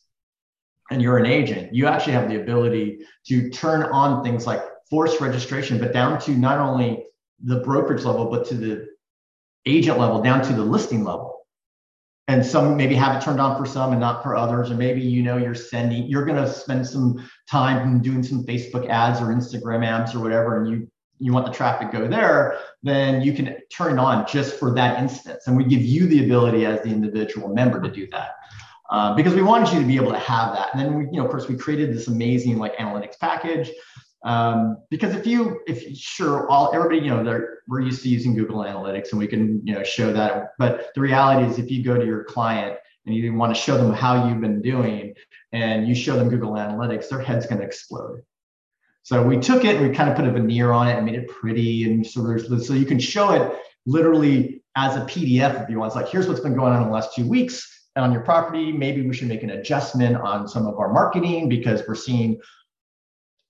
and 0.89 1.01
you're 1.01 1.17
an 1.17 1.25
agent, 1.25 1.73
you 1.73 1.85
actually 1.85 2.13
have 2.13 2.29
the 2.29 2.41
ability 2.41 2.99
to 3.27 3.49
turn 3.49 3.83
on 3.83 4.23
things 4.23 4.47
like 4.47 4.61
forced 4.89 5.19
registration, 5.19 5.77
but 5.77 5.93
down 5.93 6.19
to 6.21 6.31
not 6.31 6.59
only 6.59 7.05
the 7.43 7.59
brokerage 7.59 8.05
level, 8.05 8.31
but 8.31 8.47
to 8.47 8.55
the 8.55 8.87
agent 9.65 9.99
level, 9.99 10.21
down 10.21 10.41
to 10.41 10.53
the 10.53 10.63
listing 10.63 11.03
level 11.03 11.26
and 12.27 12.45
some 12.45 12.75
maybe 12.75 12.93
have 12.95 13.15
it 13.15 13.23
turned 13.23 13.39
on 13.39 13.57
for 13.57 13.65
some 13.65 13.91
and 13.91 14.01
not 14.01 14.21
for 14.21 14.35
others. 14.35 14.69
Or 14.69 14.75
maybe 14.75 15.01
you 15.01 15.23
know 15.23 15.37
you're 15.37 15.55
sending 15.55 16.07
you're 16.07 16.25
going 16.25 16.41
to 16.41 16.51
spend 16.51 16.87
some 16.87 17.27
time 17.49 18.01
doing 18.01 18.23
some 18.23 18.45
facebook 18.45 18.89
ads 18.89 19.21
or 19.21 19.27
instagram 19.27 19.85
ads 19.85 20.13
or 20.13 20.19
whatever 20.19 20.57
and 20.57 20.69
you 20.69 20.87
you 21.19 21.33
want 21.33 21.45
the 21.45 21.51
traffic 21.51 21.91
go 21.91 22.07
there 22.07 22.59
then 22.83 23.21
you 23.21 23.33
can 23.33 23.57
turn 23.69 23.93
it 23.93 23.99
on 23.99 24.25
just 24.27 24.59
for 24.59 24.73
that 24.73 24.99
instance. 24.99 25.47
And 25.47 25.57
we 25.57 25.63
give 25.63 25.81
you 25.81 26.07
the 26.07 26.25
ability 26.25 26.65
as 26.65 26.81
the 26.81 26.89
individual 26.89 27.49
member 27.49 27.81
to 27.81 27.89
do 27.89 28.07
that 28.11 28.31
uh, 28.89 29.15
because 29.15 29.33
we 29.33 29.41
wanted 29.41 29.73
you 29.73 29.79
to 29.79 29.85
be 29.85 29.95
able 29.95 30.11
to 30.11 30.19
have 30.19 30.53
that. 30.53 30.69
And 30.73 30.81
then 30.81 30.95
we 30.95 31.05
you 31.05 31.13
know 31.13 31.25
of 31.25 31.31
course 31.31 31.47
we 31.47 31.57
created 31.57 31.93
this 31.93 32.07
amazing 32.07 32.57
like 32.57 32.75
analytics 32.77 33.19
package 33.19 33.71
um, 34.23 34.77
because 34.89 35.15
if 35.15 35.25
you, 35.27 35.61
if 35.67 35.97
sure, 35.97 36.49
all 36.49 36.71
everybody, 36.73 36.99
you 36.99 37.11
know, 37.11 37.23
they're, 37.23 37.59
we're 37.67 37.81
used 37.81 38.03
to 38.03 38.09
using 38.09 38.35
Google 38.35 38.59
Analytics 38.59 39.11
and 39.11 39.19
we 39.19 39.27
can, 39.27 39.61
you 39.65 39.73
know, 39.73 39.83
show 39.83 40.11
that. 40.13 40.53
But 40.57 40.89
the 40.95 41.01
reality 41.01 41.49
is, 41.49 41.59
if 41.59 41.69
you 41.69 41.83
go 41.83 41.97
to 41.97 42.05
your 42.05 42.23
client 42.23 42.77
and 43.05 43.15
you 43.15 43.33
want 43.33 43.55
to 43.55 43.61
show 43.61 43.77
them 43.77 43.93
how 43.93 44.27
you've 44.27 44.41
been 44.41 44.61
doing, 44.61 45.13
and 45.53 45.87
you 45.87 45.95
show 45.95 46.15
them 46.15 46.29
Google 46.29 46.53
Analytics, 46.53 47.09
their 47.09 47.21
head's 47.21 47.45
going 47.45 47.61
to 47.61 47.65
explode. 47.65 48.21
So 49.03 49.23
we 49.23 49.39
took 49.39 49.63
it, 49.63 49.79
we 49.81 49.89
kind 49.95 50.09
of 50.09 50.17
put 50.17 50.27
a 50.27 50.31
veneer 50.31 50.71
on 50.73 50.87
it 50.87 50.97
and 50.97 51.05
made 51.05 51.15
it 51.15 51.29
pretty, 51.29 51.85
and 51.85 52.05
so 52.05 52.21
there's 52.23 52.67
so 52.67 52.73
you 52.73 52.85
can 52.85 52.99
show 52.99 53.31
it 53.31 53.57
literally 53.85 54.61
as 54.75 54.97
a 54.97 55.01
PDF 55.01 55.63
if 55.63 55.69
you 55.69 55.79
want. 55.79 55.91
It's 55.91 55.95
like 55.95 56.09
here's 56.09 56.27
what's 56.27 56.41
been 56.41 56.55
going 56.55 56.73
on 56.73 56.81
in 56.81 56.87
the 56.89 56.93
last 56.93 57.15
two 57.15 57.25
weeks 57.25 57.89
on 57.95 58.11
your 58.11 58.21
property. 58.21 58.71
Maybe 58.71 59.07
we 59.07 59.13
should 59.13 59.29
make 59.29 59.43
an 59.43 59.51
adjustment 59.51 60.17
on 60.17 60.47
some 60.47 60.67
of 60.67 60.77
our 60.77 60.91
marketing 60.91 61.47
because 61.47 61.83
we're 61.87 61.95
seeing 61.95 62.39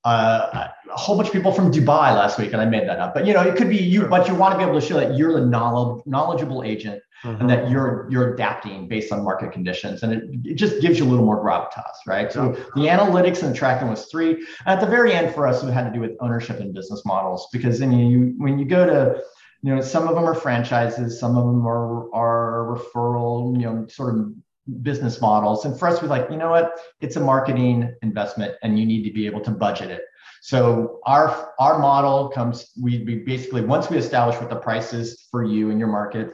uh, 0.03 0.69
a 0.89 0.97
whole 0.97 1.17
bunch 1.17 1.27
of 1.27 1.33
people 1.33 1.51
from 1.51 1.71
Dubai 1.71 2.15
last 2.15 2.39
week, 2.39 2.53
and 2.53 2.61
I 2.61 2.65
made 2.65 2.87
that 2.87 2.99
up. 2.99 3.13
But 3.13 3.25
you 3.25 3.33
know, 3.33 3.41
it 3.41 3.55
could 3.57 3.69
be 3.69 3.77
you, 3.77 4.07
but 4.07 4.27
you 4.27 4.35
want 4.35 4.53
to 4.53 4.57
be 4.57 4.63
able 4.63 4.79
to 4.79 4.85
show 4.85 4.95
that 4.95 5.17
you're 5.17 5.33
the 5.33 5.45
knowledge, 5.45 6.03
knowledgeable 6.05 6.63
agent 6.63 7.01
mm-hmm. 7.23 7.41
and 7.41 7.49
that 7.49 7.69
you're 7.69 8.07
you're 8.09 8.33
adapting 8.33 8.87
based 8.87 9.11
on 9.11 9.23
market 9.23 9.51
conditions, 9.51 10.03
and 10.03 10.13
it, 10.13 10.23
it 10.45 10.55
just 10.55 10.81
gives 10.81 10.99
you 10.99 11.05
a 11.05 11.09
little 11.09 11.25
more 11.25 11.43
gravitas, 11.43 11.95
right? 12.05 12.31
So 12.31 12.51
the 12.75 12.87
analytics 12.87 13.43
and 13.43 13.53
the 13.53 13.57
tracking 13.57 13.89
was 13.89 14.05
three. 14.05 14.45
At 14.65 14.79
the 14.79 14.87
very 14.87 15.13
end, 15.13 15.33
for 15.33 15.47
us, 15.47 15.63
it 15.63 15.71
had 15.71 15.85
to 15.85 15.93
do 15.93 15.99
with 15.99 16.11
ownership 16.21 16.59
and 16.59 16.73
business 16.73 17.03
models 17.05 17.47
because 17.51 17.79
then 17.79 17.91
you 17.91 18.33
when 18.37 18.57
you 18.59 18.65
go 18.65 18.85
to 18.85 19.21
you 19.63 19.75
know 19.75 19.81
some 19.81 20.07
of 20.07 20.15
them 20.15 20.25
are 20.25 20.35
franchises, 20.35 21.19
some 21.19 21.37
of 21.37 21.45
them 21.45 21.67
are 21.67 22.13
are 22.13 22.77
referral, 22.77 23.59
you 23.59 23.65
know, 23.65 23.87
sort 23.87 24.15
of 24.15 24.33
business 24.81 25.21
models. 25.21 25.65
And 25.65 25.77
for 25.77 25.87
us, 25.87 26.01
we're 26.01 26.07
like, 26.07 26.29
you 26.29 26.37
know 26.37 26.49
what? 26.49 26.79
It's 27.01 27.15
a 27.15 27.19
marketing 27.19 27.93
investment 28.01 28.55
and 28.63 28.77
you 28.79 28.85
need 28.85 29.03
to 29.03 29.11
be 29.11 29.25
able 29.25 29.41
to 29.41 29.51
budget 29.51 29.89
it. 29.91 30.01
So 30.41 30.99
our 31.05 31.53
our 31.59 31.79
model 31.79 32.29
comes, 32.29 32.71
we, 32.79 33.03
we 33.03 33.15
basically 33.19 33.61
once 33.61 33.89
we 33.89 33.97
establish 33.97 34.39
what 34.39 34.49
the 34.49 34.55
price 34.55 34.93
is 34.93 35.27
for 35.31 35.43
you 35.43 35.69
in 35.71 35.79
your 35.79 35.87
market, 35.87 36.31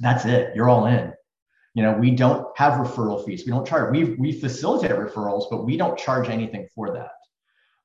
that's 0.00 0.24
it. 0.24 0.54
You're 0.54 0.68
all 0.68 0.86
in. 0.86 1.12
You 1.74 1.84
know, 1.84 1.92
we 1.92 2.10
don't 2.10 2.46
have 2.58 2.74
referral 2.74 3.24
fees. 3.24 3.44
We 3.46 3.52
don't 3.52 3.66
charge. 3.66 3.92
We 3.92 4.14
we 4.14 4.32
facilitate 4.32 4.90
referrals, 4.90 5.44
but 5.50 5.64
we 5.64 5.76
don't 5.76 5.98
charge 5.98 6.28
anything 6.28 6.68
for 6.74 6.92
that. 6.92 7.10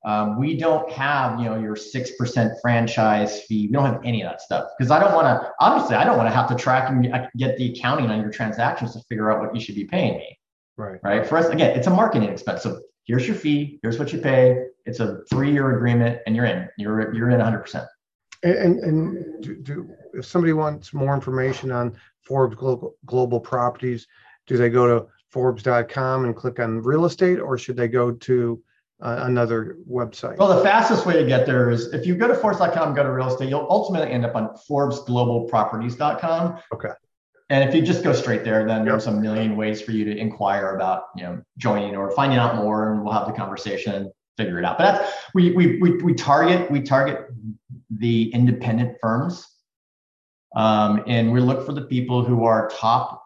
Um, 0.05 0.39
we 0.39 0.55
don't 0.55 0.89
have, 0.91 1.39
you 1.39 1.45
know, 1.45 1.59
your 1.59 1.75
six 1.75 2.11
percent 2.11 2.53
franchise 2.61 3.41
fee. 3.41 3.65
We 3.65 3.73
don't 3.73 3.85
have 3.85 4.01
any 4.05 4.21
of 4.21 4.29
that 4.29 4.39
stuff 4.39 4.69
because 4.77 4.91
I 4.91 4.99
don't 4.99 5.13
want 5.15 5.25
to. 5.25 5.51
Honestly, 5.59 5.95
I 5.95 6.03
don't 6.03 6.15
want 6.15 6.29
to 6.29 6.35
have 6.35 6.47
to 6.49 6.55
track 6.55 6.91
and 6.91 7.11
get 7.37 7.57
the 7.57 7.71
accounting 7.71 8.11
on 8.11 8.21
your 8.21 8.29
transactions 8.29 8.93
to 8.93 8.99
figure 9.09 9.31
out 9.31 9.41
what 9.41 9.55
you 9.55 9.59
should 9.59 9.73
be 9.73 9.85
paying 9.85 10.17
me. 10.17 10.39
Right. 10.77 10.99
Right. 11.03 11.25
For 11.25 11.37
us, 11.39 11.47
again, 11.47 11.75
it's 11.75 11.87
a 11.87 11.89
marketing 11.89 12.29
expense. 12.29 12.61
So 12.61 12.81
here's 13.05 13.25
your 13.25 13.35
fee. 13.35 13.79
Here's 13.81 13.97
what 13.97 14.13
you 14.13 14.19
pay. 14.19 14.67
It's 14.85 14.99
a 14.99 15.21
three-year 15.31 15.75
agreement, 15.75 16.21
and 16.27 16.35
you're 16.35 16.45
in. 16.45 16.69
You're 16.77 17.11
you're 17.15 17.31
in 17.31 17.37
100. 17.37 17.59
percent 17.59 17.87
And 18.43 18.79
and 18.79 19.43
do, 19.43 19.55
do, 19.55 19.89
if 20.13 20.25
somebody 20.27 20.53
wants 20.53 20.93
more 20.93 21.15
information 21.15 21.71
on 21.71 21.97
Forbes 22.21 22.55
Global 22.55 22.95
Global 23.07 23.39
Properties, 23.39 24.05
do 24.45 24.55
they 24.55 24.69
go 24.69 24.85
to 24.85 25.07
Forbes.com 25.29 26.25
and 26.25 26.35
click 26.35 26.59
on 26.59 26.83
real 26.83 27.05
estate, 27.05 27.39
or 27.39 27.57
should 27.57 27.75
they 27.75 27.87
go 27.87 28.11
to 28.11 28.61
uh, 29.01 29.23
another 29.23 29.77
website? 29.89 30.37
Well, 30.37 30.55
the 30.57 30.63
fastest 30.63 31.05
way 31.05 31.13
to 31.21 31.25
get 31.25 31.45
there 31.45 31.69
is 31.69 31.93
if 31.93 32.05
you 32.05 32.15
go 32.15 32.27
to 32.27 32.35
Forbes.com, 32.35 32.93
go 32.93 33.03
to 33.03 33.11
real 33.11 33.27
estate, 33.27 33.49
you'll 33.49 33.67
ultimately 33.69 34.11
end 34.11 34.25
up 34.25 34.35
on 34.35 34.55
ForbesGlobalProperties.com. 34.69 36.59
Okay. 36.73 36.89
And 37.49 37.67
if 37.67 37.75
you 37.75 37.81
just 37.81 38.03
go 38.03 38.13
straight 38.13 38.43
there, 38.43 38.65
then 38.65 38.79
yep. 38.79 38.87
there's 38.87 39.07
a 39.07 39.11
million 39.11 39.55
ways 39.55 39.81
for 39.81 39.91
you 39.91 40.03
to 40.05 40.17
inquire 40.17 40.75
about, 40.75 41.03
you 41.15 41.23
know, 41.23 41.41
joining 41.57 41.95
or 41.95 42.09
finding 42.11 42.39
out 42.39 42.55
more, 42.55 42.91
and 42.91 43.03
we'll 43.03 43.13
have 43.13 43.27
the 43.27 43.33
conversation, 43.33 44.11
figure 44.37 44.57
it 44.57 44.65
out. 44.65 44.77
But 44.77 44.93
that's 44.93 45.13
we 45.33 45.51
we 45.51 45.77
we, 45.79 45.91
we 46.01 46.13
target 46.13 46.71
we 46.71 46.81
target 46.81 47.27
the 47.91 48.31
independent 48.33 48.97
firms, 48.99 49.47
um, 50.55 51.03
and 51.05 51.31
we 51.31 51.39
look 51.39 51.65
for 51.65 51.73
the 51.73 51.83
people 51.83 52.23
who 52.23 52.45
are 52.45 52.67
top 52.69 53.23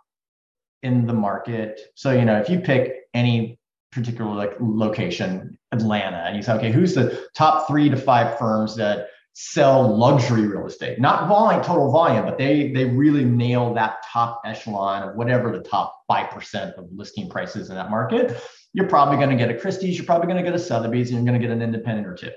in 0.83 1.07
the 1.07 1.13
market. 1.13 1.79
So 1.95 2.11
you 2.11 2.25
know, 2.25 2.39
if 2.39 2.49
you 2.49 2.59
pick 2.59 2.95
any 3.13 3.58
particular 3.91 4.33
like 4.33 4.53
location, 4.59 5.57
Atlanta, 5.71 6.23
and 6.27 6.35
you 6.35 6.41
say, 6.41 6.53
okay, 6.53 6.71
who's 6.71 6.93
the 6.93 7.27
top 7.35 7.67
three 7.67 7.89
to 7.89 7.97
five 7.97 8.37
firms 8.37 8.75
that 8.75 9.07
sell 9.33 9.95
luxury 9.95 10.45
real 10.47 10.67
estate? 10.67 10.99
Not 10.99 11.27
volume, 11.27 11.63
total 11.63 11.91
volume, 11.91 12.25
but 12.25 12.37
they 12.37 12.71
they 12.71 12.85
really 12.85 13.23
nail 13.23 13.73
that 13.73 14.03
top 14.11 14.41
echelon 14.45 15.09
of 15.09 15.15
whatever 15.15 15.51
the 15.51 15.63
top 15.63 15.95
five 16.07 16.29
percent 16.31 16.75
of 16.75 16.87
listing 16.91 17.29
prices 17.29 17.69
in 17.69 17.75
that 17.75 17.89
market. 17.89 18.41
You're 18.73 18.87
probably 18.87 19.17
going 19.17 19.29
to 19.29 19.35
get 19.35 19.49
a 19.49 19.59
Christie's, 19.59 19.97
you're 19.97 20.05
probably 20.05 20.27
going 20.27 20.37
to 20.37 20.43
get 20.43 20.53
a 20.53 20.63
Sotheby's, 20.63 21.09
and 21.09 21.17
you're 21.17 21.25
going 21.25 21.41
to 21.41 21.45
get 21.45 21.51
an 21.51 21.63
independent 21.63 22.05
or 22.05 22.13
2 22.13 22.29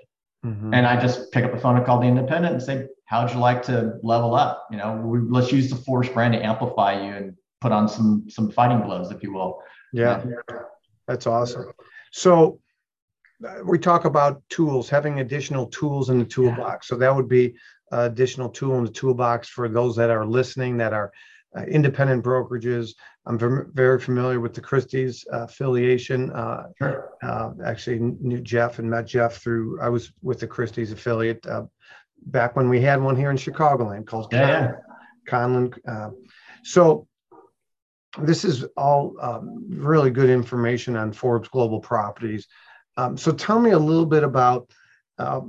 mm-hmm. 0.47 0.73
And 0.73 0.87
I 0.87 0.99
just 0.99 1.31
pick 1.31 1.45
up 1.45 1.53
the 1.53 1.59
phone 1.59 1.77
and 1.77 1.85
call 1.85 2.01
the 2.01 2.07
independent 2.07 2.55
and 2.55 2.63
say, 2.63 2.87
how'd 3.05 3.31
you 3.31 3.39
like 3.39 3.63
to 3.65 3.99
level 4.03 4.35
up? 4.35 4.67
You 4.71 4.79
know, 4.79 4.97
we, 4.97 5.19
let's 5.21 5.53
use 5.53 5.69
the 5.69 5.77
Forbes 5.77 6.09
brand 6.09 6.33
to 6.33 6.43
amplify 6.43 6.95
you 7.05 7.13
and 7.13 7.37
put 7.61 7.71
on 7.71 7.87
some 7.87 8.25
some 8.29 8.51
fighting 8.51 8.81
gloves, 8.81 9.11
if 9.11 9.23
you 9.23 9.35
will. 9.35 9.61
Yeah. 9.93 10.25
yeah. 10.27 10.59
That's 11.07 11.27
awesome. 11.27 11.73
So 12.13 12.61
uh, 13.47 13.65
we 13.65 13.79
talk 13.79 14.05
about 14.05 14.43
tools, 14.49 14.89
having 14.89 15.21
additional 15.21 15.67
tools 15.67 16.11
in 16.11 16.19
the 16.19 16.25
toolbox. 16.25 16.89
So 16.89 16.97
that 16.97 17.15
would 17.15 17.29
be 17.29 17.55
additional 17.91 18.49
tool 18.49 18.79
in 18.79 18.85
the 18.85 18.91
toolbox 18.91 19.49
for 19.49 19.69
those 19.69 19.97
that 19.97 20.11
are 20.11 20.27
listening 20.27 20.77
that 20.79 20.93
are 20.93 21.13
uh, 21.57 21.63
independent 21.65 22.25
brokerages. 22.25 22.95
I'm 23.27 23.39
very 23.75 24.01
familiar 24.01 24.41
with 24.41 24.55
the 24.55 24.61
Christie's 24.61 25.25
uh, 25.33 25.45
affiliation. 25.45 26.31
Uh, 26.33 26.65
sure. 26.79 27.11
Uh, 27.23 27.51
actually, 27.65 27.99
knew 27.99 28.41
Jeff 28.41 28.79
and 28.79 28.91
met 28.91 29.07
Jeff 29.07 29.37
through. 29.37 29.81
I 29.81 29.89
was 29.89 30.13
with 30.23 30.41
the 30.41 30.47
Christie's 30.47 30.93
affiliate 30.93 31.47
uh, 31.47 31.65
back 32.27 32.57
when 32.57 32.69
we 32.69 32.81
had 32.81 33.01
one 33.01 33.17
here 33.17 33.31
in 33.31 33.37
Chicagoland 33.37 34.07
called 34.07 34.33
yeah. 34.33 34.73
Conlon. 35.29 35.73
Conlon 35.85 36.15
so 36.65 37.07
this 38.19 38.45
is 38.45 38.65
all 38.77 39.15
um, 39.21 39.65
really 39.69 40.11
good 40.11 40.29
information 40.29 40.97
on 40.97 41.13
Forbes 41.13 41.49
Global 41.49 41.81
Properties. 41.81 42.47
Um, 42.97 43.17
so 43.17 43.33
tell 43.33 43.59
me 43.59 43.71
a 43.71 43.79
little 43.79 44.07
bit 44.07 44.23
about 44.23 44.71
uh, 45.19 45.41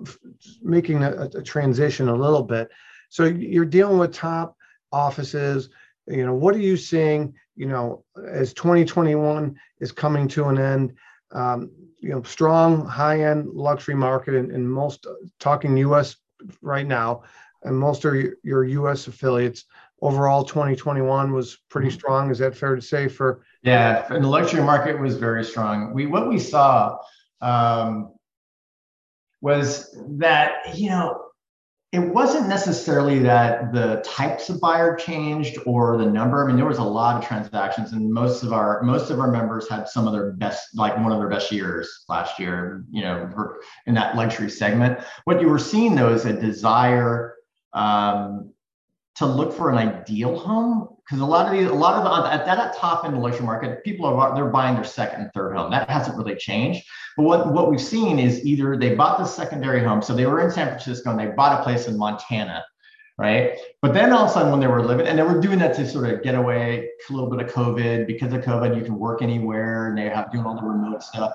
making 0.62 1.04
a, 1.04 1.30
a, 1.34 1.42
transition 1.42 2.10
a 2.10 2.16
little 2.16 2.44
bit. 2.44 2.70
So 3.10 3.26
you're 3.26 3.66
dealing 3.66 3.98
with 3.98 4.14
top 4.14 4.56
offices. 4.92 5.70
You 6.08 6.26
know, 6.26 6.34
what 6.34 6.56
are 6.56 6.60
you 6.60 6.78
seeing? 6.78 7.34
You 7.56 7.68
know, 7.68 8.04
as 8.28 8.54
2021 8.54 9.58
is 9.80 9.92
coming 9.92 10.28
to 10.30 10.46
an 10.46 10.58
end, 10.58 10.94
um, 11.32 11.72
you 12.00 12.10
know, 12.10 12.24
strong 12.24 12.86
high-end 12.86 13.50
luxury 13.54 13.96
market 13.96 14.36
in, 14.36 14.52
in 14.52 14.68
most 14.68 15.08
talking 15.40 15.78
U.S. 15.78 16.18
right 16.62 16.88
now, 16.88 17.24
and 17.64 17.78
most 17.78 18.04
of 18.06 18.16
your, 18.16 18.34
your 18.44 18.64
U.S. 18.66 19.08
affiliates. 19.08 19.66
Overall, 20.04 20.44
2021 20.44 21.32
was 21.32 21.60
pretty 21.70 21.88
mm-hmm. 21.88 21.96
strong. 21.96 22.30
Is 22.30 22.40
that 22.40 22.58
fair 22.58 22.76
to 22.76 22.82
say? 22.82 23.08
For 23.08 23.46
yeah, 23.62 24.06
and 24.10 24.22
the 24.22 24.28
luxury 24.28 24.62
market 24.62 25.00
was 25.00 25.16
very 25.16 25.46
strong. 25.46 25.94
We 25.94 26.08
what 26.08 26.28
we 26.28 26.40
saw 26.40 26.98
um, 27.40 28.14
was 29.40 29.98
that 30.18 30.78
you 30.78 30.90
know 30.90 31.24
it 31.94 32.00
wasn't 32.00 32.50
necessarily 32.50 33.20
that 33.20 33.72
the 33.72 34.02
types 34.04 34.50
of 34.50 34.60
buyer 34.60 34.96
changed 34.96 35.60
or 35.68 35.96
the 35.96 36.06
number. 36.06 36.44
I 36.44 36.48
mean, 36.48 36.56
there 36.56 36.66
was 36.66 36.80
a 36.80 36.84
lot 36.84 37.16
of 37.16 37.26
transactions, 37.26 37.92
and 37.94 38.12
most 38.12 38.44
of 38.44 38.52
our 38.52 38.82
most 38.82 39.12
of 39.12 39.20
our 39.20 39.32
members 39.32 39.70
had 39.70 39.88
some 39.88 40.08
of 40.08 40.12
their 40.12 40.32
best, 40.34 40.76
like 40.76 40.98
one 40.98 41.12
of 41.12 41.20
their 41.20 41.30
best 41.30 41.52
years 41.52 42.04
last 42.10 42.40
year. 42.40 42.84
You 42.92 43.04
know, 43.04 43.56
in 43.86 43.94
that 43.94 44.16
luxury 44.18 44.50
segment. 44.50 45.00
What 45.26 45.40
you 45.40 45.48
were 45.48 45.60
seeing 45.60 45.96
though 45.96 46.12
is 46.12 46.26
a 46.26 46.34
desire 46.34 47.36
um, 47.74 48.53
to 49.16 49.26
look 49.26 49.54
for 49.54 49.70
an 49.70 49.78
ideal 49.78 50.38
home 50.38 50.94
because 51.06 51.22
a 51.22 51.26
lot 51.26 51.46
of 51.46 51.52
these, 51.52 51.70
a 51.70 51.74
lot 51.74 51.96
of 51.96 52.04
the 52.04 52.34
at 52.34 52.46
that 52.46 52.76
top 52.78 53.06
end 53.06 53.14
the 53.14 53.20
luxury 53.20 53.46
market, 53.46 53.84
people 53.84 54.06
are 54.06 54.36
they're 54.36 54.46
buying 54.46 54.76
their 54.76 54.84
second 54.84 55.22
and 55.22 55.34
third 55.34 55.56
home. 55.56 55.70
That 55.70 55.90
hasn't 55.90 56.18
really 56.18 56.36
changed. 56.36 56.84
But 57.18 57.24
what 57.24 57.54
what 57.54 57.70
we've 57.70 57.82
seen 57.82 58.20
is 58.20 58.44
either 58.46 58.78
they 58.78 58.96
bought 58.96 59.20
the 59.20 59.26
secondary 59.26 59.84
home, 59.84 60.02
so 60.02 60.16
they 60.16 60.26
were 60.26 60.42
in 60.42 60.52
San 60.52 60.68
Francisco 60.68 61.12
and 61.12 61.20
they 61.20 61.28
bought 61.28 61.60
a 61.60 61.64
place 61.64 61.88
in 61.88 61.98
Montana, 61.98 62.64
right? 63.18 63.58
But 63.82 63.94
then 63.94 64.12
all 64.12 64.24
of 64.24 64.32
a 64.32 64.34
sudden, 64.34 64.52
when 64.52 64.60
they 64.60 64.68
were 64.68 64.84
living, 64.84 65.06
and 65.06 65.20
they 65.20 65.24
were 65.24 65.40
doing 65.40 65.60
that 65.60 65.76
to 65.76 65.88
sort 65.88 66.10
of 66.10 66.24
get 66.24 66.36
away 66.36 66.90
a 67.10 67.14
little 67.14 67.30
bit 67.30 67.46
of 67.46 67.54
COVID. 67.54 68.08
Because 68.08 68.34
of 68.34 68.42
COVID, 68.42 68.76
you 68.76 68.84
can 68.84 68.98
work 68.98 69.22
anywhere, 69.22 69.90
and 69.90 69.98
they 69.98 70.10
have 70.10 70.32
doing 70.32 70.46
all 70.46 70.56
the 70.56 70.66
remote 70.66 71.04
stuff. 71.04 71.34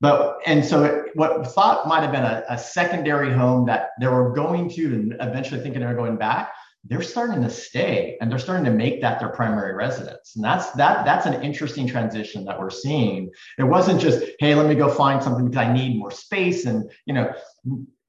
But 0.00 0.38
and 0.46 0.64
so 0.64 1.04
what 1.14 1.46
thought 1.48 1.86
might 1.86 2.00
have 2.00 2.10
been 2.10 2.24
a, 2.24 2.42
a 2.48 2.58
secondary 2.58 3.32
home 3.32 3.66
that 3.66 3.90
they 4.00 4.08
were 4.08 4.32
going 4.32 4.68
to, 4.70 4.86
and 4.86 5.14
eventually 5.20 5.60
thinking 5.60 5.82
they 5.82 5.86
were 5.86 5.94
going 5.94 6.16
back 6.16 6.52
they're 6.84 7.02
starting 7.02 7.42
to 7.42 7.50
stay 7.50 8.16
and 8.20 8.30
they're 8.30 8.38
starting 8.38 8.64
to 8.64 8.72
make 8.72 9.00
that 9.00 9.20
their 9.20 9.28
primary 9.28 9.74
residence. 9.74 10.34
And 10.34 10.44
that's 10.44 10.70
that 10.72 11.04
that's 11.04 11.26
an 11.26 11.42
interesting 11.42 11.86
transition 11.86 12.44
that 12.44 12.58
we're 12.58 12.70
seeing. 12.70 13.30
It 13.58 13.64
wasn't 13.64 14.00
just 14.00 14.24
hey 14.40 14.54
let 14.54 14.66
me 14.66 14.74
go 14.74 14.88
find 14.88 15.22
something 15.22 15.48
because 15.48 15.64
i 15.64 15.72
need 15.72 15.98
more 15.98 16.10
space. 16.10 16.66
And 16.66 16.90
you 17.06 17.14
know 17.14 17.32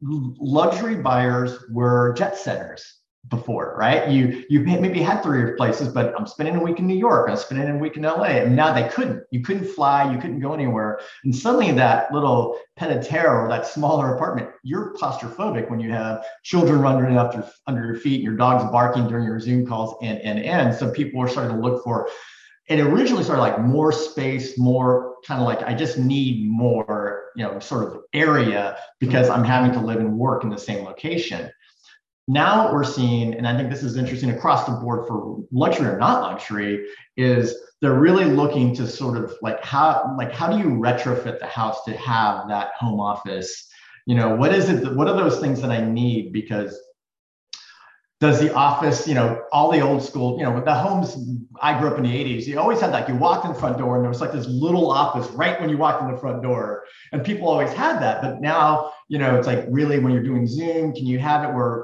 luxury 0.01 0.95
buyers 0.95 1.63
were 1.69 2.13
jet 2.13 2.37
setters 2.37 3.02
before, 3.29 3.75
right? 3.77 4.09
You 4.09 4.43
you 4.49 4.59
maybe 4.61 5.01
had 5.01 5.23
three 5.23 5.55
places, 5.55 5.87
but 5.87 6.13
I'm 6.17 6.27
spending 6.27 6.55
a 6.57 6.61
week 6.61 6.79
in 6.79 6.87
New 6.87 6.97
York, 6.97 7.29
I'm 7.29 7.37
spending 7.37 7.69
a 7.69 7.77
week 7.77 7.95
in 7.95 8.03
LA, 8.03 8.43
and 8.43 8.55
now 8.55 8.73
they 8.73 8.87
couldn't. 8.89 9.23
You 9.31 9.41
couldn't 9.41 9.65
fly, 9.65 10.11
you 10.11 10.19
couldn't 10.19 10.41
go 10.41 10.53
anywhere, 10.53 10.99
and 11.23 11.33
suddenly 11.33 11.71
that 11.71 12.13
little 12.13 12.59
pied-à-terre 12.75 13.45
or 13.45 13.47
that 13.47 13.65
smaller 13.65 14.15
apartment, 14.15 14.49
you're 14.63 14.93
claustrophobic 14.95 15.69
when 15.69 15.79
you 15.79 15.91
have 15.91 16.25
children 16.43 16.81
running 16.81 17.17
up 17.17 17.33
under 17.65 17.85
your 17.85 17.95
feet 17.95 18.15
and 18.15 18.23
your 18.23 18.35
dog's 18.35 18.69
barking 18.71 19.07
during 19.07 19.25
your 19.25 19.39
Zoom 19.39 19.65
calls, 19.65 19.95
and 20.01 20.19
and 20.19 20.39
and 20.39 20.75
so 20.75 20.91
people 20.91 21.21
are 21.21 21.29
starting 21.29 21.55
to 21.55 21.61
look 21.61 21.83
for. 21.83 22.09
It 22.67 22.79
originally 22.79 23.23
started 23.23 23.41
like 23.41 23.59
more 23.59 23.91
space, 23.91 24.57
more 24.57 25.15
kind 25.25 25.39
of 25.39 25.47
like 25.47 25.61
I 25.63 25.73
just 25.73 25.97
need 25.97 26.49
more, 26.49 27.25
you 27.35 27.43
know, 27.43 27.59
sort 27.59 27.83
of 27.85 28.01
area 28.13 28.77
because 28.99 29.29
I'm 29.29 29.43
having 29.43 29.71
to 29.73 29.79
live 29.79 29.99
and 29.99 30.17
work 30.17 30.43
in 30.43 30.49
the 30.49 30.57
same 30.57 30.83
location 30.85 31.49
now 32.27 32.63
what 32.63 32.73
we're 32.73 32.83
seeing, 32.83 33.33
and 33.33 33.47
I 33.47 33.55
think 33.57 33.69
this 33.69 33.83
is 33.83 33.97
interesting 33.97 34.29
across 34.29 34.65
the 34.65 34.73
board 34.73 35.07
for 35.07 35.43
luxury 35.51 35.87
or 35.87 35.97
not 35.97 36.21
luxury, 36.21 36.87
is 37.17 37.55
they're 37.81 37.99
really 37.99 38.25
looking 38.25 38.73
to 38.75 38.87
sort 38.87 39.17
of 39.17 39.35
like 39.41 39.63
how 39.63 40.15
like 40.17 40.31
how 40.31 40.49
do 40.49 40.57
you 40.57 40.75
retrofit 40.75 41.39
the 41.39 41.47
house 41.47 41.83
to 41.83 41.95
have 41.97 42.47
that 42.47 42.71
home 42.77 42.99
office? 42.99 43.69
You 44.05 44.15
know, 44.15 44.35
what 44.35 44.53
is 44.53 44.69
it? 44.69 44.83
That, 44.83 44.95
what 44.95 45.07
are 45.07 45.15
those 45.15 45.39
things 45.39 45.61
that 45.61 45.71
I 45.71 45.83
need? 45.83 46.31
Because 46.31 46.79
does 48.21 48.39
the 48.39 48.53
office, 48.53 49.05
you 49.05 49.13
know, 49.13 49.43
all 49.51 49.69
the 49.69 49.81
old 49.81 50.01
school, 50.01 50.37
you 50.37 50.45
know, 50.45 50.63
the 50.63 50.73
homes 50.73 51.17
I 51.61 51.77
grew 51.77 51.89
up 51.89 51.97
in 51.97 52.05
the 52.05 52.09
80s, 52.09 52.45
you 52.47 52.57
always 52.57 52.79
had 52.79 52.91
like 52.91 53.09
you 53.09 53.15
walked 53.15 53.45
in 53.45 53.51
the 53.51 53.59
front 53.59 53.77
door 53.77 53.95
and 53.95 54.03
there 54.03 54.09
was 54.09 54.21
like 54.21 54.31
this 54.31 54.47
little 54.47 54.89
office 54.89 55.29
right 55.31 55.59
when 55.59 55.69
you 55.69 55.77
walked 55.77 56.01
in 56.01 56.09
the 56.09 56.17
front 56.17 56.41
door. 56.41 56.85
And 57.11 57.21
people 57.25 57.49
always 57.49 57.73
had 57.73 58.01
that. 58.01 58.21
But 58.21 58.39
now, 58.39 58.93
you 59.09 59.17
know, 59.17 59.37
it's 59.37 59.45
like 59.45 59.65
really 59.67 59.99
when 59.99 60.13
you're 60.13 60.23
doing 60.23 60.47
Zoom, 60.47 60.93
can 60.93 61.05
you 61.05 61.19
have 61.19 61.43
it 61.43 61.53
where 61.53 61.83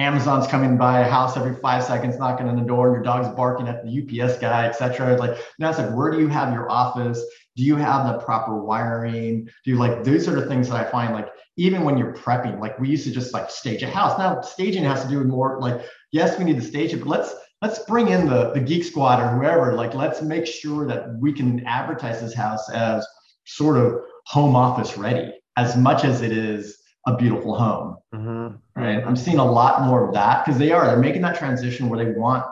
Amazon's 0.00 0.46
coming 0.46 0.76
by 0.76 1.00
a 1.00 1.10
house 1.10 1.36
every 1.36 1.54
five 1.56 1.84
seconds, 1.84 2.18
knocking 2.18 2.48
on 2.48 2.56
the 2.56 2.62
door, 2.62 2.88
and 2.88 2.94
your 2.94 3.02
dog's 3.02 3.28
barking 3.36 3.68
at 3.68 3.84
the 3.84 4.22
UPS 4.22 4.38
guy, 4.38 4.66
etc. 4.66 5.16
Like 5.16 5.38
now 5.58 5.70
it's 5.70 5.78
like, 5.78 5.90
where 5.90 6.10
do 6.10 6.18
you 6.18 6.28
have 6.28 6.52
your 6.52 6.70
office? 6.70 7.22
Do 7.56 7.64
you 7.64 7.76
have 7.76 8.06
the 8.06 8.18
proper 8.24 8.62
wiring? 8.62 9.44
Do 9.44 9.70
you 9.70 9.76
like 9.76 10.04
those 10.04 10.24
sort 10.24 10.38
of 10.38 10.48
things 10.48 10.68
that 10.68 10.86
I 10.86 10.90
find 10.90 11.12
like 11.12 11.28
even 11.56 11.84
when 11.84 11.98
you're 11.98 12.14
prepping, 12.14 12.58
like 12.58 12.78
we 12.78 12.88
used 12.88 13.04
to 13.04 13.10
just 13.10 13.34
like 13.34 13.50
stage 13.50 13.82
a 13.82 13.90
house. 13.90 14.18
Now 14.18 14.40
staging 14.40 14.84
has 14.84 15.02
to 15.02 15.08
do 15.10 15.18
with 15.18 15.26
more 15.26 15.60
like, 15.60 15.82
yes, 16.10 16.38
we 16.38 16.44
need 16.44 16.56
to 16.56 16.66
stage 16.66 16.94
it, 16.94 17.00
but 17.00 17.08
let's 17.08 17.34
let's 17.60 17.80
bring 17.80 18.08
in 18.08 18.26
the 18.26 18.52
the 18.52 18.60
geek 18.60 18.84
squad 18.84 19.20
or 19.20 19.28
whoever. 19.28 19.74
Like 19.74 19.94
let's 19.94 20.22
make 20.22 20.46
sure 20.46 20.86
that 20.86 21.14
we 21.18 21.34
can 21.34 21.66
advertise 21.66 22.20
this 22.20 22.34
house 22.34 22.70
as 22.70 23.06
sort 23.44 23.76
of 23.76 24.00
home 24.24 24.56
office 24.56 24.96
ready 24.96 25.32
as 25.56 25.76
much 25.76 26.04
as 26.04 26.22
it 26.22 26.32
is 26.32 26.78
a 27.14 27.16
beautiful 27.16 27.54
home. 27.54 27.96
Mm-hmm. 28.14 28.80
Right. 28.80 29.04
I'm 29.04 29.16
seeing 29.16 29.38
a 29.38 29.44
lot 29.44 29.82
more 29.82 30.06
of 30.06 30.14
that 30.14 30.44
because 30.44 30.58
they 30.58 30.72
are, 30.72 30.86
they're 30.86 30.98
making 30.98 31.22
that 31.22 31.36
transition 31.36 31.88
where 31.88 32.04
they 32.04 32.12
want, 32.12 32.44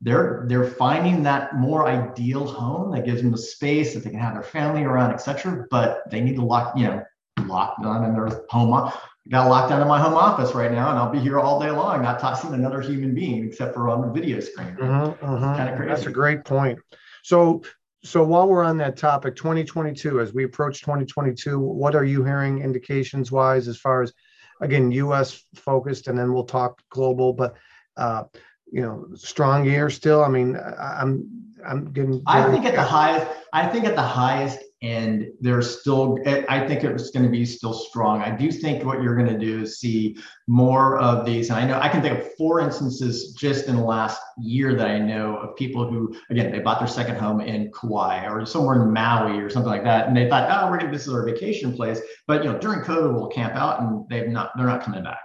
they're, 0.00 0.44
they're 0.46 0.66
finding 0.66 1.22
that 1.22 1.56
more 1.56 1.86
ideal 1.86 2.46
home 2.46 2.92
that 2.92 3.04
gives 3.04 3.22
them 3.22 3.30
the 3.30 3.38
space 3.38 3.94
that 3.94 4.04
they 4.04 4.10
can 4.10 4.18
have 4.18 4.34
their 4.34 4.42
family 4.42 4.84
around, 4.84 5.12
etc. 5.12 5.66
But 5.70 6.02
they 6.10 6.20
need 6.20 6.36
to 6.36 6.44
lock, 6.44 6.76
you 6.76 6.84
know, 6.84 7.02
lock 7.46 7.82
down 7.82 8.04
in 8.04 8.12
their 8.12 8.42
home. 8.50 8.74
I 8.74 8.92
got 9.30 9.48
locked 9.48 9.70
down 9.70 9.80
in 9.80 9.88
my 9.88 10.00
home 10.00 10.14
office 10.14 10.54
right 10.54 10.70
now, 10.70 10.90
and 10.90 10.98
I'll 10.98 11.10
be 11.10 11.18
here 11.18 11.40
all 11.40 11.58
day 11.58 11.70
long, 11.70 12.02
not 12.02 12.20
touching 12.20 12.52
another 12.52 12.80
human 12.80 13.14
being 13.14 13.46
except 13.46 13.74
for 13.74 13.88
on 13.88 14.02
the 14.02 14.12
video 14.12 14.40
screen. 14.40 14.76
Mm-hmm, 14.76 15.24
mm-hmm. 15.24 15.56
Kind 15.56 15.70
of 15.70 15.76
crazy. 15.76 15.88
That's 15.88 16.06
a 16.06 16.12
great 16.12 16.44
point. 16.44 16.78
So 17.22 17.62
so 18.04 18.22
while 18.22 18.46
we're 18.46 18.62
on 18.62 18.76
that 18.76 18.96
topic 18.96 19.34
2022 19.34 20.20
as 20.20 20.32
we 20.34 20.44
approach 20.44 20.80
2022 20.80 21.58
what 21.58 21.94
are 21.94 22.04
you 22.04 22.22
hearing 22.22 22.60
indications 22.60 23.32
wise 23.32 23.66
as 23.66 23.78
far 23.78 24.02
as 24.02 24.12
again 24.60 24.92
us 24.92 25.42
focused 25.54 26.06
and 26.06 26.18
then 26.18 26.32
we'll 26.32 26.44
talk 26.44 26.82
global 26.90 27.32
but 27.32 27.54
uh, 27.96 28.24
you 28.70 28.82
know 28.82 29.06
strong 29.14 29.64
year 29.64 29.88
still? 29.88 30.24
I 30.24 30.28
mean 30.28 30.58
i'm 30.78 31.28
i'm 31.64 31.92
getting 31.92 32.22
i 32.26 32.50
think 32.50 32.64
at 32.66 32.74
the 32.74 32.82
highest 32.82 33.26
i 33.52 33.66
think 33.66 33.84
at 33.84 33.94
the 33.94 34.02
highest 34.02 34.58
and 34.84 35.28
there's 35.40 35.80
still 35.80 36.18
eh, 36.26 36.44
i 36.50 36.66
think 36.66 36.84
it's 36.84 37.10
going 37.10 37.24
to 37.24 37.30
be 37.30 37.46
still 37.46 37.72
strong 37.72 38.20
i 38.20 38.30
do 38.30 38.52
think 38.52 38.84
what 38.84 39.02
you're 39.02 39.16
going 39.16 39.26
to 39.26 39.38
do 39.38 39.62
is 39.62 39.78
see 39.78 40.14
more 40.46 40.98
of 40.98 41.24
these 41.24 41.48
and 41.48 41.58
i 41.58 41.66
know 41.66 41.78
i 41.80 41.88
can 41.88 42.02
think 42.02 42.18
of 42.18 42.34
four 42.34 42.60
instances 42.60 43.32
just 43.32 43.66
in 43.66 43.76
the 43.76 43.82
last 43.82 44.20
year 44.38 44.74
that 44.74 44.86
i 44.86 44.98
know 44.98 45.36
of 45.38 45.56
people 45.56 45.88
who 45.88 46.14
again 46.28 46.52
they 46.52 46.58
bought 46.58 46.78
their 46.78 46.88
second 46.88 47.16
home 47.16 47.40
in 47.40 47.72
kauai 47.72 48.26
or 48.26 48.44
somewhere 48.44 48.82
in 48.82 48.92
maui 48.92 49.38
or 49.38 49.48
something 49.48 49.70
like 49.70 49.84
that 49.84 50.06
and 50.06 50.14
they 50.14 50.28
thought 50.28 50.50
oh 50.50 50.70
we're 50.70 50.78
going 50.78 50.90
to 50.90 50.96
this 50.96 51.06
is 51.06 51.14
our 51.14 51.24
vacation 51.24 51.74
place 51.74 52.00
but 52.26 52.44
you 52.44 52.52
know 52.52 52.58
during 52.58 52.80
covid 52.80 53.12
we'll 53.14 53.28
camp 53.28 53.54
out 53.54 53.80
and 53.80 54.04
they've 54.10 54.28
not 54.28 54.50
they're 54.54 54.66
not 54.66 54.82
coming 54.82 55.02
back 55.02 55.22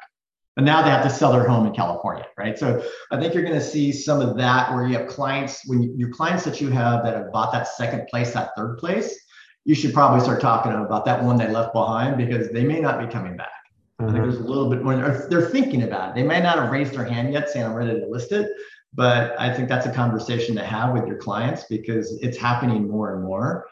and 0.57 0.65
now 0.65 0.81
they 0.81 0.89
have 0.89 1.03
to 1.03 1.09
sell 1.09 1.31
their 1.31 1.47
home 1.47 1.65
in 1.67 1.73
California, 1.73 2.25
right? 2.37 2.59
So 2.59 2.83
I 3.13 3.17
think 3.17 3.33
you're 3.33 3.43
going 3.43 3.55
to 3.55 3.61
see 3.61 3.93
some 3.93 4.19
of 4.19 4.35
that 4.35 4.73
where 4.73 4.85
you 4.85 4.97
have 4.97 5.07
clients, 5.07 5.61
when 5.67 5.81
you, 5.81 5.93
your 5.95 6.09
clients 6.09 6.43
that 6.43 6.59
you 6.59 6.69
have 6.69 7.05
that 7.05 7.15
have 7.15 7.31
bought 7.31 7.53
that 7.53 7.65
second 7.65 8.07
place, 8.09 8.33
that 8.33 8.49
third 8.57 8.77
place, 8.77 9.17
you 9.69 9.75
should 9.75 9.93
probably 9.93 10.19
start 10.19 10.41
talking 10.41 10.71
about 10.71 11.05
that 11.05 11.23
one 11.23 11.37
they 11.37 11.47
left 11.47 11.73
behind 11.73 12.17
because 12.17 12.49
they 12.49 12.63
may 12.63 12.79
not 12.79 12.99
be 12.99 13.05
coming 13.05 13.37
back. 13.37 13.51
Mm-hmm. 14.01 14.03
I 14.03 14.05
think 14.07 14.23
mm-hmm. 14.23 14.31
there's 14.31 14.43
a 14.43 14.47
little 14.47 14.67
bit 14.67 14.81
more, 14.81 15.27
they're 15.29 15.47
thinking 15.47 15.83
about 15.83 16.09
it. 16.09 16.15
They 16.15 16.23
may 16.23 16.41
not 16.41 16.57
have 16.57 16.71
raised 16.71 16.95
their 16.95 17.03
hand 17.03 17.31
yet 17.31 17.51
saying, 17.51 17.67
I'm 17.67 17.75
ready 17.75 17.99
to 17.99 18.07
list 18.07 18.31
it. 18.31 18.49
But 18.95 19.39
I 19.39 19.53
think 19.53 19.69
that's 19.69 19.85
a 19.85 19.91
conversation 19.91 20.55
to 20.55 20.63
have 20.63 20.95
with 20.95 21.05
your 21.05 21.17
clients 21.17 21.65
because 21.69 22.17
it's 22.23 22.35
happening 22.35 22.89
more 22.89 23.13
and 23.13 23.23
more. 23.23 23.67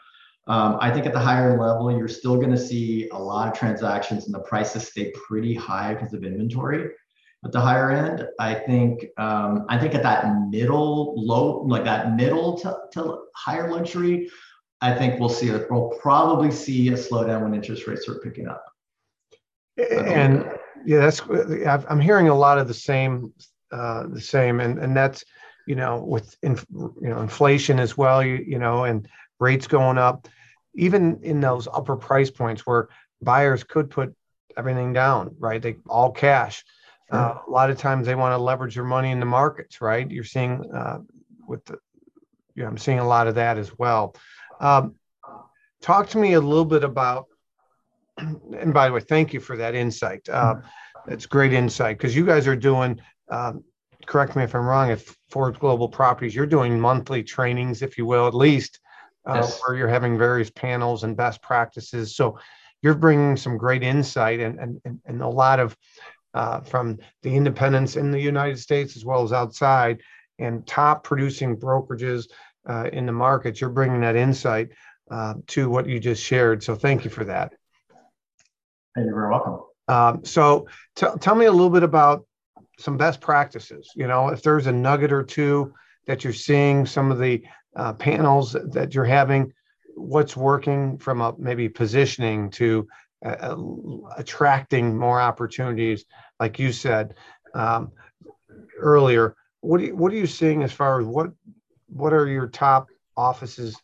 Um, 0.46 0.78
I 0.80 0.92
think 0.92 1.04
at 1.04 1.12
the 1.12 1.18
higher 1.18 1.58
level, 1.60 1.90
you're 1.90 2.06
still 2.06 2.36
going 2.36 2.52
to 2.52 2.56
see 2.56 3.08
a 3.08 3.18
lot 3.18 3.48
of 3.48 3.58
transactions 3.58 4.26
and 4.26 4.34
the 4.36 4.38
prices 4.38 4.86
stay 4.86 5.12
pretty 5.26 5.52
high 5.52 5.94
because 5.94 6.14
of 6.14 6.22
inventory. 6.22 6.90
At 7.44 7.50
the 7.50 7.60
higher 7.60 7.90
end, 7.90 8.24
I 8.38 8.54
think 8.54 9.04
um, 9.16 9.66
I 9.68 9.78
think 9.78 9.96
at 9.96 10.04
that 10.04 10.26
middle 10.48 11.14
low, 11.16 11.62
like 11.62 11.84
that 11.84 12.14
middle 12.14 12.56
to, 12.60 12.76
to 12.92 13.22
higher 13.34 13.68
luxury, 13.68 14.28
I 14.80 14.94
think 14.94 15.18
we'll 15.18 15.28
see 15.28 15.48
it. 15.48 15.70
We'll 15.70 15.90
probably 16.00 16.50
see 16.50 16.88
a 16.88 16.92
slowdown 16.92 17.42
when 17.42 17.54
interest 17.54 17.86
rates 17.86 18.08
are 18.08 18.18
picking 18.20 18.48
up. 18.48 18.64
And 19.76 20.48
yeah, 20.84 21.00
that's 21.00 21.20
I'm 21.88 22.00
hearing 22.00 22.28
a 22.28 22.34
lot 22.34 22.58
of 22.58 22.68
the 22.68 22.74
same, 22.74 23.32
uh, 23.72 24.06
the 24.08 24.20
same, 24.20 24.60
and 24.60 24.78
and 24.78 24.96
that's 24.96 25.24
you 25.66 25.76
know 25.76 26.02
with 26.02 26.36
in, 26.42 26.58
you 26.72 27.08
know 27.08 27.20
inflation 27.20 27.78
as 27.78 27.96
well, 27.96 28.24
you 28.24 28.36
you 28.36 28.58
know, 28.58 28.84
and 28.84 29.08
rates 29.38 29.66
going 29.66 29.98
up, 29.98 30.28
even 30.74 31.20
in 31.22 31.40
those 31.40 31.68
upper 31.72 31.96
price 31.96 32.30
points 32.30 32.66
where 32.66 32.88
buyers 33.22 33.64
could 33.64 33.90
put 33.90 34.14
everything 34.56 34.92
down, 34.92 35.34
right? 35.38 35.62
They 35.62 35.76
all 35.88 36.10
cash. 36.10 36.64
Sure. 37.10 37.18
Uh, 37.18 37.38
a 37.46 37.50
lot 37.50 37.70
of 37.70 37.78
times 37.78 38.06
they 38.06 38.14
want 38.14 38.32
to 38.32 38.38
leverage 38.38 38.74
their 38.74 38.84
money 38.84 39.10
in 39.10 39.20
the 39.20 39.26
markets, 39.26 39.80
right? 39.80 40.10
You're 40.10 40.24
seeing 40.24 40.70
uh, 40.74 40.98
with 41.46 41.64
the, 41.64 41.78
yeah, 42.54 42.66
I'm 42.66 42.76
seeing 42.76 42.98
a 42.98 43.06
lot 43.06 43.28
of 43.28 43.36
that 43.36 43.56
as 43.56 43.78
well. 43.78 44.14
Um, 44.60 44.94
talk 45.80 46.08
to 46.10 46.18
me 46.18 46.34
a 46.34 46.40
little 46.40 46.64
bit 46.64 46.84
about, 46.84 47.26
and 48.18 48.74
by 48.74 48.88
the 48.88 48.94
way, 48.94 49.00
thank 49.00 49.32
you 49.32 49.40
for 49.40 49.56
that 49.56 49.74
insight. 49.74 50.28
Uh, 50.28 50.56
it's 51.06 51.26
great 51.26 51.52
insight 51.52 51.98
because 51.98 52.14
you 52.14 52.26
guys 52.26 52.46
are 52.46 52.56
doing, 52.56 53.00
um, 53.30 53.64
correct 54.06 54.36
me 54.36 54.44
if 54.44 54.54
I'm 54.54 54.66
wrong, 54.66 54.90
if 54.90 55.16
Forbes 55.30 55.58
Global 55.58 55.88
Properties, 55.88 56.34
you're 56.34 56.46
doing 56.46 56.78
monthly 56.78 57.22
trainings, 57.22 57.82
if 57.82 57.96
you 57.96 58.06
will, 58.06 58.26
at 58.26 58.34
least, 58.34 58.80
uh, 59.26 59.36
yes. 59.36 59.60
where 59.60 59.76
you're 59.76 59.88
having 59.88 60.18
various 60.18 60.50
panels 60.50 61.04
and 61.04 61.16
best 61.16 61.42
practices. 61.42 62.16
So 62.16 62.38
you're 62.82 62.94
bringing 62.94 63.36
some 63.36 63.56
great 63.56 63.82
insight 63.82 64.40
and, 64.40 64.58
and, 64.84 65.00
and 65.04 65.22
a 65.22 65.28
lot 65.28 65.60
of 65.60 65.76
uh, 66.34 66.60
from 66.60 66.98
the 67.22 67.34
independents 67.34 67.96
in 67.96 68.10
the 68.10 68.20
United 68.20 68.58
States 68.58 68.96
as 68.96 69.04
well 69.04 69.22
as 69.22 69.32
outside 69.32 70.00
and 70.38 70.66
top 70.66 71.02
producing 71.02 71.56
brokerages 71.56 72.28
uh, 72.68 72.90
in 72.92 73.06
the 73.06 73.12
markets. 73.12 73.60
You're 73.60 73.70
bringing 73.70 74.00
that 74.02 74.16
insight 74.16 74.68
uh, 75.10 75.34
to 75.48 75.68
what 75.68 75.86
you 75.86 75.98
just 75.98 76.22
shared. 76.22 76.62
So 76.62 76.74
thank 76.74 77.04
you 77.04 77.10
for 77.10 77.24
that. 77.24 77.52
You're 78.96 79.14
very 79.14 79.30
welcome. 79.30 79.60
Um, 79.88 80.24
so 80.24 80.66
t- 80.96 81.06
tell 81.20 81.34
me 81.34 81.46
a 81.46 81.52
little 81.52 81.70
bit 81.70 81.82
about 81.82 82.26
some 82.78 82.96
best 82.96 83.20
practices. 83.20 83.90
You 83.94 84.06
know, 84.06 84.28
if 84.28 84.42
there's 84.42 84.66
a 84.66 84.72
nugget 84.72 85.12
or 85.12 85.22
two 85.22 85.72
that 86.06 86.24
you're 86.24 86.32
seeing, 86.32 86.86
some 86.86 87.10
of 87.10 87.18
the 87.18 87.42
uh, 87.76 87.92
panels 87.94 88.52
that 88.52 88.94
you're 88.94 89.04
having, 89.04 89.52
what's 89.94 90.36
working 90.36 90.98
from 90.98 91.20
a 91.20 91.34
maybe 91.38 91.68
positioning 91.68 92.50
to 92.50 92.86
uh, 93.24 93.28
uh, 93.28 93.56
attracting 94.16 94.96
more 94.96 95.20
opportunities, 95.20 96.04
like 96.38 96.58
you 96.58 96.72
said 96.72 97.14
um, 97.54 97.90
earlier. 98.78 99.34
What, 99.60 99.80
you, 99.80 99.96
what 99.96 100.12
are 100.12 100.16
you 100.16 100.26
seeing 100.26 100.62
as 100.62 100.72
far 100.72 101.00
as 101.00 101.06
what 101.06 101.32
what 101.88 102.12
are 102.12 102.28
your 102.28 102.46
top 102.46 102.88
offices 103.16 103.76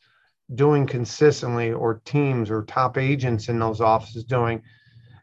doing 0.54 0.86
consistently 0.86 1.72
or 1.72 2.00
teams 2.04 2.50
or 2.50 2.62
top 2.64 2.98
agents 2.98 3.48
in 3.48 3.58
those 3.58 3.80
offices 3.80 4.24
doing 4.24 4.62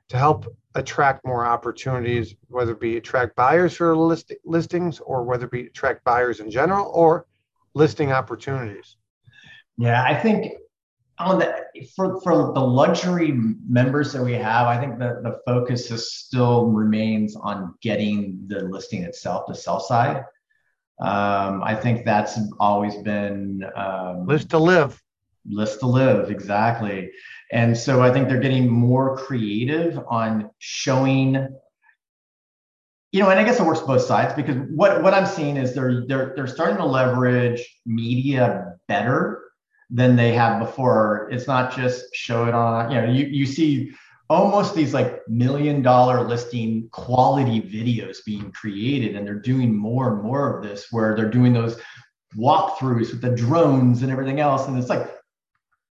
to 0.10 0.18
help 0.18 0.46
attract 0.76 1.26
more 1.26 1.46
opportunities 1.46 2.36
whether 2.48 2.72
it 2.72 2.80
be 2.80 2.98
attract 2.98 3.36
buyers 3.36 3.76
for 3.76 3.96
list, 3.96 4.34
listings 4.46 5.00
or 5.00 5.24
whether 5.24 5.46
it 5.46 5.52
be 5.52 5.68
attract 5.68 6.04
buyers 6.04 6.40
in 6.40 6.50
general 6.50 6.90
or 6.94 7.28
listing 7.74 8.12
opportunities? 8.12 8.98
Yeah 9.78 10.04
i 10.04 10.16
think 10.16 10.54
on 11.20 11.40
the 11.40 11.64
for, 11.96 12.20
for 12.22 12.54
the 12.54 12.60
luxury 12.60 13.32
members 13.68 14.12
that 14.14 14.24
we 14.24 14.34
have 14.34 14.68
i 14.68 14.80
think 14.80 14.98
the, 14.98 15.20
the 15.24 15.40
focus 15.46 15.92
is 15.92 16.14
still 16.14 16.68
remains 16.68 17.36
on 17.36 17.76
getting 17.82 18.44
the 18.48 18.62
listing 18.64 19.04
itself 19.04 19.46
the 19.48 19.54
sell 19.54 19.80
side 19.80 20.24
um, 21.02 21.64
I 21.64 21.74
think 21.76 22.06
that's 22.06 22.38
always 22.60 22.96
been 22.98 23.64
um, 23.76 24.28
list 24.28 24.50
to 24.52 24.60
live. 24.60 25.02
List 25.50 25.80
to 25.80 25.88
live, 25.88 26.30
exactly. 26.30 27.12
And 27.52 27.76
so 27.76 28.02
I 28.04 28.14
think 28.14 28.28
they're 28.28 28.40
getting 28.40 28.70
more 28.70 29.18
creative 29.18 30.00
on 30.08 30.52
showing, 30.60 31.34
you 33.12 33.20
know, 33.20 33.30
and 33.30 33.40
I 33.40 33.44
guess 33.44 33.60
it 33.60 33.66
works 33.66 33.80
both 33.80 34.04
sides 34.04 34.36
because 34.36 34.56
what, 34.70 35.02
what 35.02 35.16
I'm 35.16 35.26
seeing 35.26 35.58
is 35.58 35.74
they're 35.74 36.06
they're 36.08 36.34
they're 36.36 36.48
starting 36.48 36.78
to 36.78 36.86
leverage 36.86 37.68
media 37.86 38.76
better 38.88 39.42
than 39.90 40.16
they 40.16 40.34
have 40.34 40.60
before. 40.60 41.30
It's 41.32 41.48
not 41.48 41.76
just 41.76 42.06
show 42.14 42.46
it 42.46 42.54
on, 42.54 42.92
you 42.92 43.02
know, 43.02 43.12
you, 43.12 43.26
you 43.26 43.46
see 43.46 43.92
almost 44.32 44.74
these 44.74 44.94
like 44.94 45.28
million 45.28 45.82
dollar 45.82 46.26
listing 46.26 46.88
quality 46.92 47.62
videos 47.62 48.24
being 48.26 48.50
created 48.54 49.16
and 49.16 49.28
they're 49.28 49.36
doing 49.36 49.76
more 49.76 50.14
and 50.14 50.24
more 50.24 50.56
of 50.56 50.64
this 50.64 50.88
where 50.92 51.16
they're 51.16 51.30
doing 51.30 51.52
those 51.52 51.78
walkthroughs 52.38 53.12
with 53.12 53.22
the 53.22 53.36
drones 53.36 54.04
and 54.04 54.12
everything 54.12 54.40
else. 54.40 54.68
And 54.68 54.80
it's 54.80 54.88
like 54.88 55.12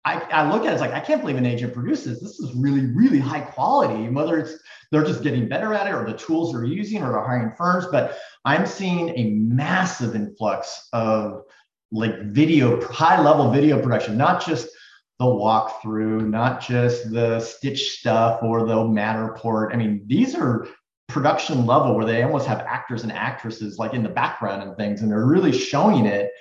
I, 0.06 0.22
I 0.32 0.50
look 0.50 0.62
at 0.62 0.70
it 0.70 0.72
it's 0.72 0.82
like 0.82 0.94
I 0.94 1.02
can't 1.02 1.20
believe 1.20 1.36
an 1.36 1.46
agent 1.46 1.74
produces 1.74 2.22
this. 2.22 2.40
Is 2.40 2.56
really 2.56 2.86
really 2.86 3.20
high 3.20 3.42
quality 3.42 4.08
whether 4.10 4.40
it's 4.40 4.54
they're 4.90 5.04
just 5.04 5.22
getting 5.22 5.50
better 5.50 5.74
at 5.74 5.88
it 5.88 5.94
or 5.94 6.06
the 6.06 6.18
tools 6.18 6.54
they're 6.54 6.64
using 6.64 7.04
or 7.04 7.12
they're 7.12 7.22
hiring 7.22 7.52
firms. 7.58 7.88
But 7.92 8.18
I'm 8.46 8.66
seeing 8.66 9.10
a 9.18 9.32
massive 9.32 10.16
influx 10.16 10.88
of 10.94 11.44
like 11.92 12.22
video 12.28 12.82
high 12.88 13.22
level 13.22 13.52
video 13.52 13.82
production 13.82 14.18
not 14.18 14.46
just 14.46 14.70
the 15.20 15.26
walkthrough, 15.26 16.28
not 16.28 16.62
just 16.62 17.12
the 17.12 17.40
stitch 17.42 18.00
stuff 18.00 18.42
or 18.42 18.66
the 18.66 18.76
Matterport. 18.76 19.74
I 19.74 19.78
mean, 19.78 20.04
these 20.08 20.34
are 20.34 20.68
production 21.10 21.66
level 21.66 21.96
where 21.96 22.06
they 22.06 22.24
almost 22.24 22.48
have 22.48 22.60
actors 22.60 23.04
and 23.04 23.12
actresses 23.12 23.78
like 23.78 23.94
in 23.94 24.02
the 24.02 24.10
background 24.10 24.64
and 24.64 24.78
things, 24.78 25.02
and 25.02 25.12
they're 25.12 25.26
really 25.26 25.52
showing 25.52 26.06
it. 26.06 26.32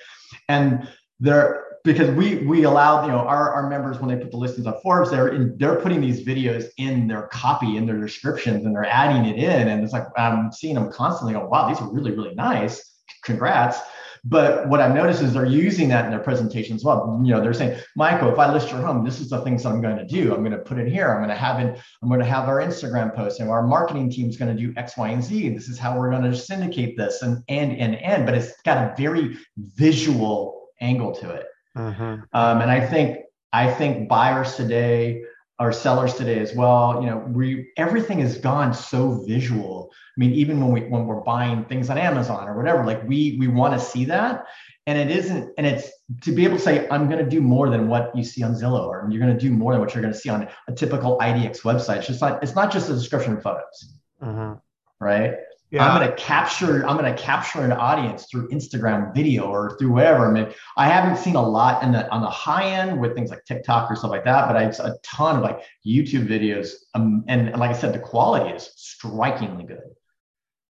And 0.49 0.88
they're 1.19 1.64
because 1.85 2.11
we 2.11 2.47
we 2.47 2.64
allow 2.64 3.05
you 3.05 3.11
know 3.11 3.19
our, 3.19 3.53
our 3.53 3.69
members 3.69 3.99
when 3.99 4.11
they 4.11 4.23
put 4.23 4.31
the 4.31 4.37
listings 4.37 4.67
on 4.67 4.81
Forbes, 4.81 5.11
they're 5.11 5.29
in, 5.29 5.57
they're 5.59 5.81
putting 5.81 6.01
these 6.01 6.25
videos 6.25 6.67
in 6.77 7.09
their 7.09 7.23
copy 7.29 7.77
in 7.77 7.87
their 7.87 7.99
descriptions 7.99 8.64
and 8.64 8.75
they're 8.75 8.85
adding 8.85 9.25
it 9.25 9.43
in, 9.43 9.69
and 9.69 9.83
it's 9.83 9.93
like 9.93 10.05
I'm 10.17 10.53
seeing 10.53 10.75
them 10.75 10.93
constantly 10.93 11.33
go, 11.33 11.47
wow, 11.47 11.69
these 11.69 11.81
are 11.81 11.93
really 11.93 12.12
really 12.12 12.35
nice. 12.35 13.03
Congrats. 13.25 13.79
But 14.25 14.69
what 14.69 14.81
I've 14.81 14.95
noticed 14.95 15.23
is 15.23 15.33
they're 15.33 15.47
using 15.47 15.89
that 15.89 16.05
in 16.05 16.11
their 16.11 16.21
presentation 16.21 16.77
as 16.77 16.85
well. 16.85 17.21
You 17.23 17.35
know, 17.35 17.41
they're 17.41 17.55
saying, 17.55 17.79
Michael, 17.97 18.33
if 18.33 18.39
I 18.39 18.53
list 18.53 18.71
your 18.71 18.81
home, 18.81 19.05
this 19.05 19.21
is 19.21 19.31
the 19.31 19.41
things 19.43 19.65
I'm 19.65 19.81
going 19.81 19.97
to 19.97 20.07
do. 20.07 20.35
I'm 20.35 20.41
going 20.41 20.53
to 20.53 20.59
put 20.59 20.79
it 20.79 20.89
here. 20.89 21.11
I'm 21.11 21.19
going 21.19 21.29
to 21.29 21.35
have 21.35 21.61
it. 21.61 21.79
I'm 22.03 22.09
going 22.09 22.21
to 22.21 22.27
have 22.27 22.49
our 22.49 22.61
Instagram 22.61 23.15
post, 23.15 23.41
and 23.41 23.51
our 23.51 23.67
marketing 23.67 24.11
team 24.11 24.29
is 24.29 24.37
going 24.37 24.55
to 24.55 24.61
do 24.61 24.73
X, 24.77 24.97
Y, 24.97 25.09
and 25.09 25.23
Z. 25.23 25.51
This 25.51 25.69
is 25.69 25.79
how 25.79 25.99
we're 25.99 26.11
going 26.11 26.23
to 26.23 26.37
syndicate 26.37 26.97
this, 26.97 27.23
and 27.23 27.43
and 27.49 27.73
and 27.73 27.97
and. 27.97 28.27
But 28.27 28.35
it's 28.35 28.61
got 28.63 28.79
a 28.79 28.95
very 28.97 29.37
visual 29.57 30.69
angle 30.81 31.13
to 31.17 31.31
it. 31.31 31.47
Mm-hmm. 31.77 32.03
Um, 32.33 32.61
and 32.61 32.71
I 32.71 32.85
think 32.85 33.19
I 33.53 33.71
think 33.73 34.09
buyers 34.09 34.57
today 34.57 35.23
our 35.59 35.73
sellers 35.73 36.14
today 36.14 36.38
as 36.38 36.55
well. 36.55 37.01
You 37.01 37.11
know, 37.11 37.18
we 37.29 37.73
everything 37.77 38.21
has 38.21 38.38
gone 38.38 38.73
so 38.73 39.25
visual. 39.27 39.90
I 39.92 40.16
mean, 40.18 40.33
even 40.33 40.61
when 40.61 40.71
we 40.73 40.81
when 40.88 41.07
we're 41.07 41.21
buying 41.21 41.64
things 41.64 41.90
on 41.90 41.99
Amazon 41.99 42.49
or 42.49 42.57
whatever, 42.57 42.85
like 42.85 43.07
we 43.07 43.37
we 43.38 43.49
want 43.49 43.75
to 43.75 43.81
see 43.81 44.05
that. 44.07 44.47
And 44.87 44.97
it 44.97 45.14
isn't, 45.14 45.53
and 45.59 45.66
it's 45.66 45.90
to 46.23 46.33
be 46.33 46.47
able 46.47 46.57
to 46.57 46.62
say, 46.62 46.88
I'm 46.88 47.11
going 47.11 47.23
to 47.23 47.31
do 47.31 47.42
more 47.42 47.68
than 47.68 47.88
what 47.88 48.11
you 48.16 48.25
see 48.25 48.42
on 48.42 48.55
Zillow, 48.55 48.87
or 48.87 49.07
you're 49.11 49.21
going 49.21 49.37
to 49.37 49.38
do 49.38 49.53
more 49.53 49.73
than 49.73 49.83
what 49.83 49.94
you're 49.94 50.01
going 50.01 50.14
to 50.14 50.18
see 50.18 50.31
on 50.31 50.49
a 50.66 50.73
typical 50.73 51.18
IDX 51.18 51.61
website. 51.61 51.99
It's 51.99 52.07
just 52.07 52.23
not, 52.23 52.42
it's 52.42 52.55
not 52.55 52.73
just 52.73 52.88
a 52.88 52.94
description 52.94 53.35
of 53.35 53.42
photos, 53.42 53.92
mm-hmm. 54.23 54.55
right? 54.99 55.35
Yeah. 55.71 55.87
I'm 55.87 56.01
going 56.01 56.09
to 56.09 56.17
capture 56.17 56.87
I'm 56.89 56.97
going 56.97 57.15
to 57.15 57.21
capture 57.21 57.63
an 57.63 57.73
audience 57.73 58.27
through 58.31 58.49
Instagram 58.49 59.15
video 59.15 59.45
or 59.45 59.77
through 59.79 59.93
whatever. 59.93 60.27
I 60.27 60.33
mean, 60.33 60.49
I 60.79 60.89
haven't 60.89 61.19
seen 61.19 61.37
a 61.37 61.43
lot 61.47 61.83
in 61.83 61.93
the 61.93 62.11
on 62.11 62.23
the 62.23 62.31
high 62.31 62.71
end 62.71 62.99
with 62.99 63.15
things 63.15 63.29
like 63.29 63.45
TikTok 63.45 63.91
or 63.91 63.97
stuff 63.97 64.11
like 64.11 64.25
that, 64.25 64.49
but 64.49 64.57
I 64.57 64.63
have 64.63 64.79
a 64.81 64.95
ton 65.03 65.37
of 65.37 65.43
like 65.43 65.61
YouTube 65.87 66.27
videos. 66.27 66.71
Um, 66.95 67.23
and, 67.29 67.55
like 67.59 67.71
I 67.71 67.79
said, 67.79 67.93
the 67.93 67.99
quality 67.99 68.55
is 68.55 68.71
strikingly 68.77 69.65
good. 69.65 69.91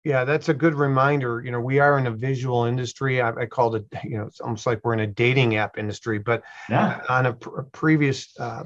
Yeah, 0.04 0.26
that's 0.26 0.50
a 0.50 0.54
good 0.54 0.76
reminder. 0.76 1.42
You 1.44 1.52
know, 1.52 1.62
we 1.62 1.80
are 1.80 1.98
in 1.98 2.08
a 2.08 2.12
visual 2.12 2.66
industry. 2.66 3.22
I, 3.22 3.32
I 3.32 3.46
called 3.46 3.76
it, 3.76 3.86
you 4.04 4.18
know, 4.18 4.26
it's 4.26 4.42
almost 4.42 4.68
like 4.68 4.82
we're 4.84 4.94
in 4.94 5.00
a 5.00 5.08
dating 5.08 5.56
app 5.56 5.78
industry. 5.78 6.20
But 6.20 6.44
yeah. 6.70 7.02
on 7.08 7.26
a, 7.26 7.34
pr- 7.34 7.62
previous 7.72 8.38
uh, 8.38 8.66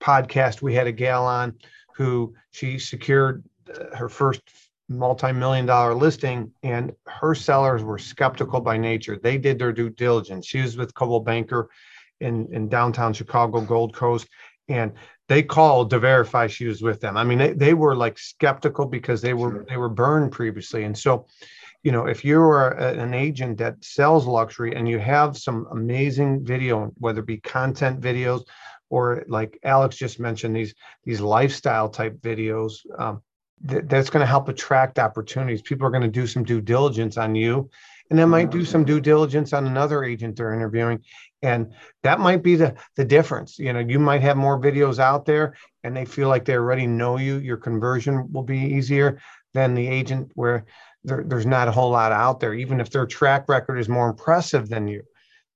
podcast, 0.00 0.62
we 0.62 0.74
had 0.74 0.86
a 0.86 0.92
gal 0.92 1.24
on 1.24 1.58
who 1.96 2.34
she 2.50 2.78
secured 2.78 3.42
uh, 3.74 3.96
her 3.96 4.10
first 4.10 4.42
multi-million 4.88 5.66
dollar 5.66 5.94
listing 5.94 6.52
and 6.62 6.92
her 7.06 7.34
sellers 7.34 7.82
were 7.82 7.98
skeptical 7.98 8.60
by 8.60 8.76
nature. 8.76 9.18
They 9.22 9.38
did 9.38 9.58
their 9.58 9.72
due 9.72 9.90
diligence. 9.90 10.46
She 10.46 10.60
was 10.60 10.76
with 10.76 10.94
Coldwell 10.94 11.20
Banker 11.20 11.70
in 12.20 12.48
in 12.52 12.68
downtown 12.68 13.12
chicago 13.12 13.60
gold 13.60 13.94
coast 13.94 14.28
and 14.68 14.92
they 15.28 15.42
called 15.42 15.90
to 15.90 15.98
verify 15.98 16.46
she 16.46 16.66
was 16.66 16.80
with 16.80 17.00
them. 17.00 17.16
I 17.16 17.24
mean 17.24 17.38
they, 17.38 17.52
they 17.52 17.74
were 17.74 17.96
like 17.96 18.18
skeptical 18.18 18.86
because 18.86 19.20
they 19.20 19.34
were 19.34 19.50
sure. 19.50 19.66
they 19.68 19.76
were 19.76 19.88
burned 19.88 20.32
previously. 20.32 20.84
And 20.84 20.96
so 20.96 21.26
you 21.82 21.92
know 21.92 22.06
if 22.06 22.24
you're 22.24 22.68
an 22.70 23.14
agent 23.14 23.58
that 23.58 23.82
sells 23.84 24.26
luxury 24.26 24.74
and 24.74 24.88
you 24.88 24.98
have 24.98 25.36
some 25.36 25.66
amazing 25.70 26.44
video 26.44 26.92
whether 26.98 27.20
it 27.20 27.26
be 27.26 27.38
content 27.38 28.00
videos 28.00 28.42
or 28.88 29.24
like 29.28 29.58
alex 29.64 29.94
just 29.96 30.18
mentioned 30.18 30.56
these 30.56 30.74
these 31.04 31.20
lifestyle 31.20 31.88
type 31.90 32.18
videos 32.20 32.72
um, 32.98 33.22
th- 33.68 33.84
that's 33.86 34.10
going 34.10 34.20
to 34.20 34.26
help 34.26 34.48
attract 34.48 34.98
opportunities. 34.98 35.62
People 35.62 35.86
are 35.86 35.90
going 35.90 36.02
to 36.02 36.08
do 36.08 36.26
some 36.26 36.44
due 36.44 36.60
diligence 36.60 37.16
on 37.16 37.34
you, 37.34 37.70
and 38.10 38.18
they 38.18 38.24
might 38.24 38.50
do 38.50 38.58
mm-hmm. 38.58 38.66
some 38.66 38.84
due 38.84 39.00
diligence 39.00 39.52
on 39.52 39.66
another 39.66 40.04
agent 40.04 40.36
they're 40.36 40.54
interviewing, 40.54 41.02
and 41.42 41.72
that 42.02 42.20
might 42.20 42.42
be 42.42 42.56
the 42.56 42.74
the 42.96 43.04
difference. 43.04 43.58
You 43.58 43.72
know, 43.72 43.80
you 43.80 43.98
might 43.98 44.22
have 44.22 44.36
more 44.36 44.60
videos 44.60 44.98
out 44.98 45.24
there, 45.24 45.56
and 45.82 45.96
they 45.96 46.04
feel 46.04 46.28
like 46.28 46.44
they 46.44 46.54
already 46.54 46.86
know 46.86 47.16
you. 47.16 47.38
Your 47.38 47.56
conversion 47.56 48.32
will 48.32 48.42
be 48.42 48.58
easier 48.58 49.20
than 49.52 49.74
the 49.74 49.86
agent 49.86 50.30
where 50.34 50.64
there, 51.04 51.22
there's 51.24 51.46
not 51.46 51.68
a 51.68 51.72
whole 51.72 51.90
lot 51.90 52.12
out 52.12 52.40
there, 52.40 52.54
even 52.54 52.80
if 52.80 52.90
their 52.90 53.06
track 53.06 53.48
record 53.48 53.78
is 53.78 53.88
more 53.88 54.08
impressive 54.08 54.68
than 54.68 54.88
you 54.88 55.02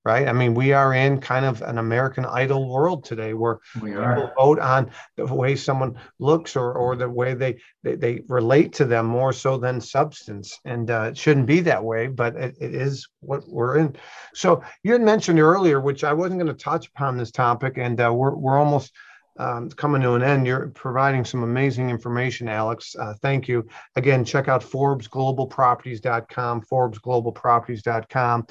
right? 0.08 0.26
I 0.26 0.32
mean, 0.32 0.54
we 0.54 0.72
are 0.72 0.94
in 0.94 1.20
kind 1.20 1.44
of 1.44 1.60
an 1.60 1.76
American 1.76 2.24
Idol 2.24 2.66
world 2.66 3.04
today 3.04 3.34
where 3.34 3.58
we 3.82 3.90
people 3.90 4.32
vote 4.38 4.58
on 4.58 4.90
the 5.16 5.26
way 5.26 5.54
someone 5.54 6.00
looks 6.18 6.56
or, 6.56 6.72
or 6.72 6.96
the 6.96 7.10
way 7.10 7.34
they, 7.34 7.58
they, 7.82 7.94
they 7.94 8.22
relate 8.26 8.72
to 8.74 8.86
them 8.86 9.04
more 9.04 9.34
so 9.34 9.58
than 9.58 9.82
substance. 9.82 10.58
And 10.64 10.90
uh, 10.90 11.10
it 11.10 11.18
shouldn't 11.18 11.44
be 11.44 11.60
that 11.60 11.84
way, 11.84 12.06
but 12.06 12.36
it, 12.36 12.56
it 12.58 12.74
is 12.74 13.06
what 13.20 13.46
we're 13.46 13.76
in. 13.76 13.96
So 14.32 14.62
you 14.82 14.92
had 14.92 15.02
mentioned 15.02 15.40
earlier, 15.40 15.78
which 15.78 16.04
I 16.04 16.14
wasn't 16.14 16.40
going 16.40 16.56
to 16.56 16.64
touch 16.64 16.88
upon 16.88 17.18
this 17.18 17.30
topic, 17.30 17.76
and 17.76 18.00
uh, 18.00 18.10
we're, 18.10 18.34
we're 18.34 18.58
almost 18.58 18.94
um, 19.38 19.70
coming 19.70 20.02
to 20.02 20.14
an 20.14 20.22
end. 20.22 20.46
You're 20.46 20.68
providing 20.68 21.24
some 21.24 21.42
amazing 21.42 21.90
information, 21.90 22.48
Alex. 22.48 22.96
Uh, 22.98 23.14
thank 23.22 23.46
you. 23.46 23.66
Again, 23.94 24.24
check 24.24 24.48
out 24.48 24.62
ForbesGlobalProperties.com, 24.62 26.62
ForbesGlobalProperties.com. 26.62 28.46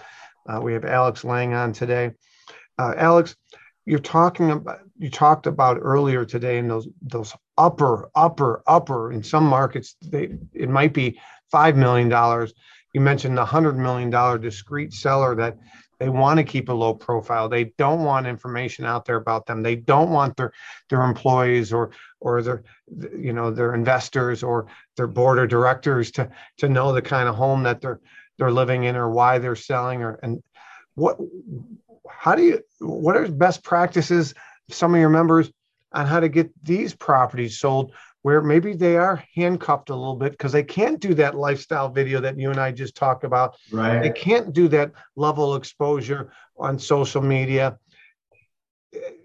Uh, 0.48 0.60
we 0.62 0.74
have 0.74 0.86
Alex 0.86 1.24
Lange 1.24 1.54
on 1.54 1.74
today. 1.74 2.12
Uh, 2.78 2.94
Alex, 2.98 3.36
you're 3.86 4.00
talking 4.00 4.52
about 4.52 4.80
you 4.98 5.10
talked 5.10 5.48
about 5.48 5.78
earlier 5.82 6.26
today 6.26 6.58
in 6.58 6.68
those 6.68 6.88
those 7.02 7.34
upper 7.58 8.10
upper 8.16 8.62
upper 8.68 9.12
in 9.12 9.24
some 9.24 9.46
markets 9.46 9.96
they 10.02 10.30
it 10.54 10.70
might 10.70 10.94
be 10.94 11.20
five 11.52 11.76
million 11.78 12.10
dollars. 12.10 12.54
You 12.94 13.02
mentioned 13.02 13.38
the 13.38 13.46
hundred 13.46 13.78
million 13.78 14.10
dollar 14.10 14.38
discreet 14.38 14.94
seller 14.94 15.36
that 15.36 15.58
they 16.00 16.10
want 16.10 16.38
to 16.38 16.44
keep 16.44 16.70
a 16.70 16.74
low 16.74 16.94
profile. 16.94 17.50
They 17.50 17.66
don't 17.78 18.04
want 18.04 18.28
information 18.28 18.86
out 18.86 19.06
there 19.06 19.16
about 19.16 19.46
them. 19.46 19.64
They 19.64 19.76
don't 19.76 20.12
want 20.12 20.38
their 20.38 20.52
their 20.90 21.04
employees 21.04 21.74
or 21.74 21.92
or 22.20 22.42
their 22.42 22.64
you 23.18 23.34
know 23.34 23.52
their 23.52 23.74
investors 23.74 24.44
or 24.44 24.68
their 24.96 25.08
board 25.08 25.40
of 25.40 25.50
directors 25.50 26.12
to 26.12 26.30
to 26.58 26.70
know 26.70 26.94
the 26.94 27.02
kind 27.02 27.28
of 27.28 27.36
home 27.36 27.64
that 27.64 27.82
they're 27.82 28.00
they're 28.38 28.52
living 28.52 28.84
in 28.84 28.96
or 28.96 29.10
why 29.10 29.40
they're 29.40 29.56
selling 29.56 30.02
or 30.02 30.20
and 30.24 30.42
what 30.96 31.18
how 32.10 32.36
do 32.36 32.44
you 32.44 32.62
what 32.80 33.16
are 33.16 33.28
best 33.28 33.64
practices 33.64 34.34
some 34.70 34.94
of 34.94 35.00
your 35.00 35.10
members 35.10 35.52
on 35.94 36.06
how 36.06 36.20
to 36.20 36.30
get 36.30 36.52
these 36.64 36.94
properties 36.94 37.60
sold 37.60 37.94
where 38.28 38.42
maybe 38.42 38.74
they 38.74 38.98
are 38.98 39.24
handcuffed 39.36 39.90
a 39.90 39.96
little 39.96 40.16
bit 40.16 40.32
because 40.32 40.52
they 40.52 40.64
can't 40.64 41.00
do 41.00 41.14
that 41.14 41.36
lifestyle 41.36 41.88
video 41.88 42.20
that 42.20 42.38
you 42.38 42.50
and 42.50 42.60
I 42.60 42.72
just 42.72 42.96
talked 42.96 43.24
about. 43.24 43.56
Right. 43.72 44.02
They 44.02 44.10
can't 44.10 44.52
do 44.52 44.68
that 44.68 44.92
level 45.16 45.56
exposure 45.56 46.34
on 46.58 46.78
social 46.78 47.22
media. 47.22 47.78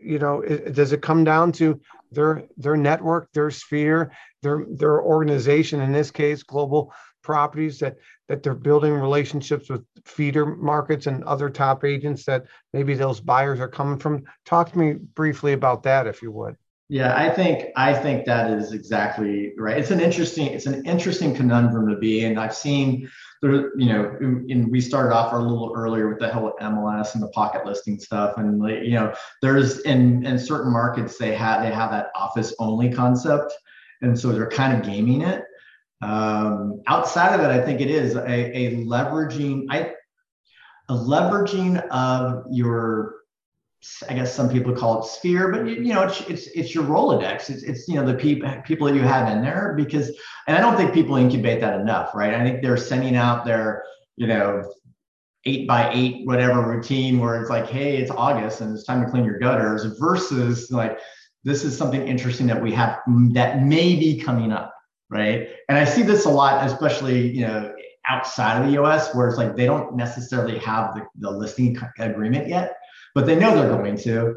You 0.01 0.21
know, 0.21 0.43
it, 0.43 0.75
does 0.75 0.93
it 0.93 1.03
come 1.03 1.25
down 1.25 1.51
to 1.53 1.81
their 2.13 2.45
their 2.57 2.77
network, 2.77 3.33
their 3.33 3.51
sphere, 3.51 4.13
their 4.43 4.67
their 4.71 5.03
organization? 5.03 5.81
In 5.81 5.91
this 5.91 6.13
case, 6.13 6.45
global 6.45 6.93
properties 7.23 7.79
that 7.79 7.97
that 8.29 8.43
they're 8.43 8.55
building 8.55 8.93
relationships 8.93 9.69
with 9.69 9.85
feeder 10.05 10.47
markets 10.47 11.07
and 11.07 11.23
other 11.25 11.51
top 11.51 11.85
agents 11.85 12.25
that 12.25 12.47
maybe 12.73 12.95
those 12.95 13.21
buyers 13.21 13.61
are 13.61 13.69
coming 13.69 13.99
from? 13.99 14.25
Talk 14.45 14.73
to 14.73 14.79
me 14.79 14.95
briefly 14.95 15.53
about 15.53 15.83
that 15.85 16.07
if 16.07 16.23
you 16.23 16.33
would. 16.33 16.57
Yeah 16.89 17.17
i 17.17 17.31
think 17.31 17.71
i 17.75 17.95
think 17.95 18.27
that 18.27 18.51
is 18.51 18.73
exactly 18.73 19.55
right. 19.57 19.79
It's 19.79 19.91
an 19.91 20.01
interesting 20.01 20.49
it's 20.49 20.67
an 20.67 20.85
interesting 20.85 21.35
conundrum 21.35 21.89
to 21.89 21.97
be 21.97 22.25
and 22.25 22.39
i've 22.39 22.55
seen 22.55 23.09
there 23.41 23.77
you 23.79 23.87
know 23.87 24.15
and 24.21 24.71
we 24.71 24.81
started 24.81 25.15
off 25.15 25.33
a 25.33 25.37
little 25.37 25.73
earlier 25.75 26.09
with 26.09 26.19
the 26.19 26.29
whole 26.29 26.53
mls 26.61 27.15
and 27.15 27.23
the 27.23 27.29
pocket 27.29 27.65
listing 27.65 27.99
stuff. 27.99 28.37
And 28.37 28.61
like, 28.61 28.83
you 28.83 28.93
know 28.93 29.15
there's 29.41 29.81
in 29.81 30.27
in 30.27 30.39
certain 30.39 30.71
markets 30.71 31.17
they 31.17 31.35
have 31.35 31.63
they 31.63 31.71
have 31.71 31.91
that 31.93 32.11
office 32.15 32.55
only 32.59 32.93
concept. 32.93 33.55
And 34.03 34.19
so 34.19 34.33
they're 34.33 34.51
kind 34.51 34.77
of 34.77 34.85
gaming 34.85 35.23
it 35.23 35.45
um, 36.03 36.83
outside 36.89 37.35
of 37.35 37.41
it, 37.41 37.49
I 37.49 37.65
think 37.65 37.81
it 37.81 37.91
is 37.91 38.17
a, 38.17 38.59
a 38.59 38.77
leveraging, 38.85 39.67
I, 39.71 39.93
a 40.89 40.95
leveraging 40.95 41.87
of 41.89 42.45
your, 42.51 43.15
I 44.09 44.15
guess 44.15 44.35
some 44.35 44.49
people 44.49 44.75
call 44.75 45.01
it 45.01 45.07
sphere, 45.07 45.51
but 45.53 45.67
you, 45.67 45.77
you 45.77 45.95
know, 45.95 46.03
it's, 46.03 46.21
it's, 46.23 46.47
it's 46.49 46.75
your 46.75 46.85
Rolodex. 46.85 47.51
It's, 47.51 47.63
it's, 47.63 47.89
you 47.89 47.95
know, 47.95 48.05
the 48.05 48.15
people, 48.15 48.53
people 48.65 48.89
that 48.89 48.95
you 48.95 49.03
have 49.03 49.29
in 49.29 49.43
there 49.43 49.75
because, 49.77 50.09
and 50.49 50.57
I 50.57 50.61
don't 50.61 50.77
think 50.77 50.93
people 50.93 51.17
incubate 51.17 51.61
that 51.61 51.81
enough, 51.81 52.15
right? 52.15 52.35
I 52.35 52.43
think 52.43 52.63
they're 52.63 52.77
sending 52.77 53.15
out 53.15 53.45
their, 53.45 53.85
you 54.17 54.27
know, 54.27 54.73
eight 55.45 55.69
by 55.69 55.93
eight, 55.93 56.27
whatever 56.27 56.63
routine 56.63 57.19
where 57.19 57.41
it's 57.41 57.51
like, 57.51 57.69
Hey, 57.69 57.97
it's 57.97 58.11
August 58.11 58.61
and 58.61 58.75
it's 58.75 58.85
time 58.85 59.05
to 59.05 59.11
clean 59.11 59.25
your 59.25 59.39
gutters 59.39 59.85
versus 59.99 60.71
like, 60.71 60.99
this 61.45 61.65
is 61.65 61.77
something 61.77 62.07
interesting 62.07 62.47
that 62.47 62.61
we 62.61 62.73
have 62.73 62.99
that 63.33 63.63
may 63.63 63.97
be 63.97 64.21
coming 64.21 64.53
up 64.53 64.72
right? 65.13 65.51
And 65.69 65.77
I 65.77 65.85
see 65.85 66.03
this 66.03 66.25
a 66.25 66.31
lot, 66.31 66.67
especially 66.67 67.31
you 67.31 67.47
know 67.47 67.73
outside 68.09 68.61
of 68.61 68.67
the 68.67 68.83
US, 68.83 69.15
where 69.15 69.29
it's 69.29 69.37
like 69.37 69.55
they 69.55 69.67
don't 69.67 69.95
necessarily 69.95 70.59
have 70.59 70.95
the, 70.95 71.03
the 71.19 71.31
listing 71.31 71.79
agreement 71.99 72.49
yet, 72.49 72.77
but 73.15 73.27
they 73.27 73.37
know 73.37 73.55
they're 73.55 73.69
going 73.69 73.97
to. 73.99 74.35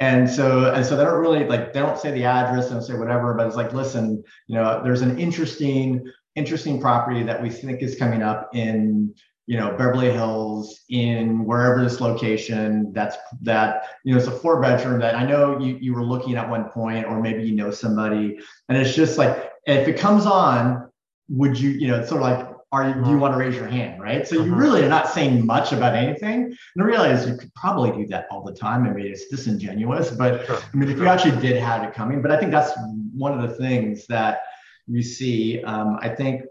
And 0.00 0.30
so, 0.30 0.72
and 0.72 0.86
so 0.86 0.96
they 0.96 1.02
don't 1.02 1.18
really 1.18 1.44
like 1.44 1.72
they 1.72 1.80
don't 1.80 1.98
say 1.98 2.12
the 2.12 2.24
address, 2.24 2.70
and 2.70 2.84
say 2.84 2.94
whatever, 2.94 3.34
but 3.34 3.48
it's 3.48 3.56
like, 3.56 3.72
listen, 3.72 4.22
you 4.46 4.54
know, 4.54 4.80
there's 4.84 5.00
an 5.00 5.18
interesting, 5.18 6.04
interesting 6.36 6.80
property 6.80 7.24
that 7.24 7.42
we 7.42 7.50
think 7.50 7.82
is 7.82 7.96
coming 7.96 8.22
up 8.22 8.50
in 8.54 9.12
you 9.48 9.56
know 9.56 9.70
Beverly 9.70 10.12
Hills 10.12 10.82
in 10.90 11.44
wherever 11.46 11.82
this 11.82 12.00
location 12.02 12.92
that's 12.92 13.16
that 13.40 13.86
you 14.04 14.12
know 14.12 14.18
it's 14.18 14.28
a 14.28 14.30
four 14.30 14.60
bedroom 14.60 15.00
that 15.00 15.16
I 15.16 15.24
know 15.24 15.58
you 15.58 15.78
you 15.80 15.94
were 15.94 16.04
looking 16.04 16.36
at 16.36 16.48
one 16.48 16.68
point 16.68 17.06
or 17.06 17.18
maybe 17.18 17.42
you 17.44 17.56
know 17.56 17.70
somebody 17.70 18.38
and 18.68 18.76
it's 18.76 18.94
just 18.94 19.16
like 19.16 19.47
if 19.68 19.88
it 19.88 19.98
comes 19.98 20.26
on 20.26 20.88
would 21.28 21.58
you 21.58 21.70
you 21.70 21.88
know 21.88 22.00
it's 22.00 22.08
sort 22.08 22.22
of 22.22 22.28
like 22.28 22.48
are 22.70 22.88
you, 22.88 22.94
do 22.94 23.00
you 23.00 23.06
uh-huh. 23.06 23.16
want 23.16 23.34
to 23.34 23.38
raise 23.38 23.54
your 23.54 23.66
hand 23.66 24.00
right 24.00 24.26
so 24.26 24.34
you 24.36 24.42
uh-huh. 24.42 24.56
really 24.56 24.82
are 24.82 24.88
not 24.88 25.08
saying 25.08 25.44
much 25.44 25.72
about 25.72 25.94
anything 25.94 26.44
and 26.44 26.82
I 26.82 26.84
realize 26.84 27.26
you 27.26 27.36
could 27.36 27.52
probably 27.54 27.90
do 27.92 28.06
that 28.08 28.26
all 28.30 28.42
the 28.42 28.54
time 28.54 28.84
I 28.84 28.90
mean 28.90 29.06
it's 29.06 29.28
disingenuous 29.28 30.10
but 30.10 30.48
I 30.50 30.76
mean 30.76 30.88
if 30.88 30.98
you 30.98 31.06
actually 31.06 31.40
did 31.40 31.56
have 31.56 31.82
it 31.84 31.94
coming 31.94 32.22
but 32.22 32.30
I 32.30 32.38
think 32.38 32.50
that's 32.50 32.72
one 33.14 33.38
of 33.38 33.48
the 33.48 33.54
things 33.56 34.06
that 34.06 34.42
we 34.86 35.02
see 35.02 35.62
um, 35.64 35.98
I 36.00 36.08
think 36.08 36.42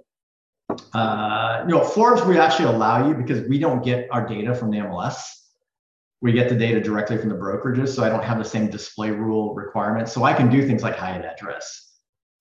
uh, 0.94 1.64
you 1.66 1.74
know, 1.74 1.84
Forbes, 1.84 2.24
we 2.24 2.38
actually 2.38 2.66
allow 2.66 3.08
you 3.08 3.14
because 3.14 3.48
we 3.48 3.58
don't 3.58 3.84
get 3.84 4.08
our 4.12 4.28
data 4.28 4.54
from 4.54 4.72
the 4.72 4.78
MLS. 4.78 5.16
We 6.22 6.34
get 6.34 6.50
the 6.50 6.56
data 6.56 6.82
directly 6.82 7.18
from 7.18 7.30
the 7.30 7.36
brokerages. 7.36 7.90
So 7.90 8.04
I 8.04 8.10
don't 8.10 8.24
have 8.24 8.38
the 8.38 8.46
same 8.46 8.70
display 8.70 9.12
rule 9.12 9.54
requirements. 9.54 10.12
So 10.12 10.24
I 10.24 10.34
can 10.34 10.50
do 10.50 10.66
things 10.66 10.84
like 10.84 10.96
hide 10.96 11.16
an 11.16 11.26
address. 11.26 11.87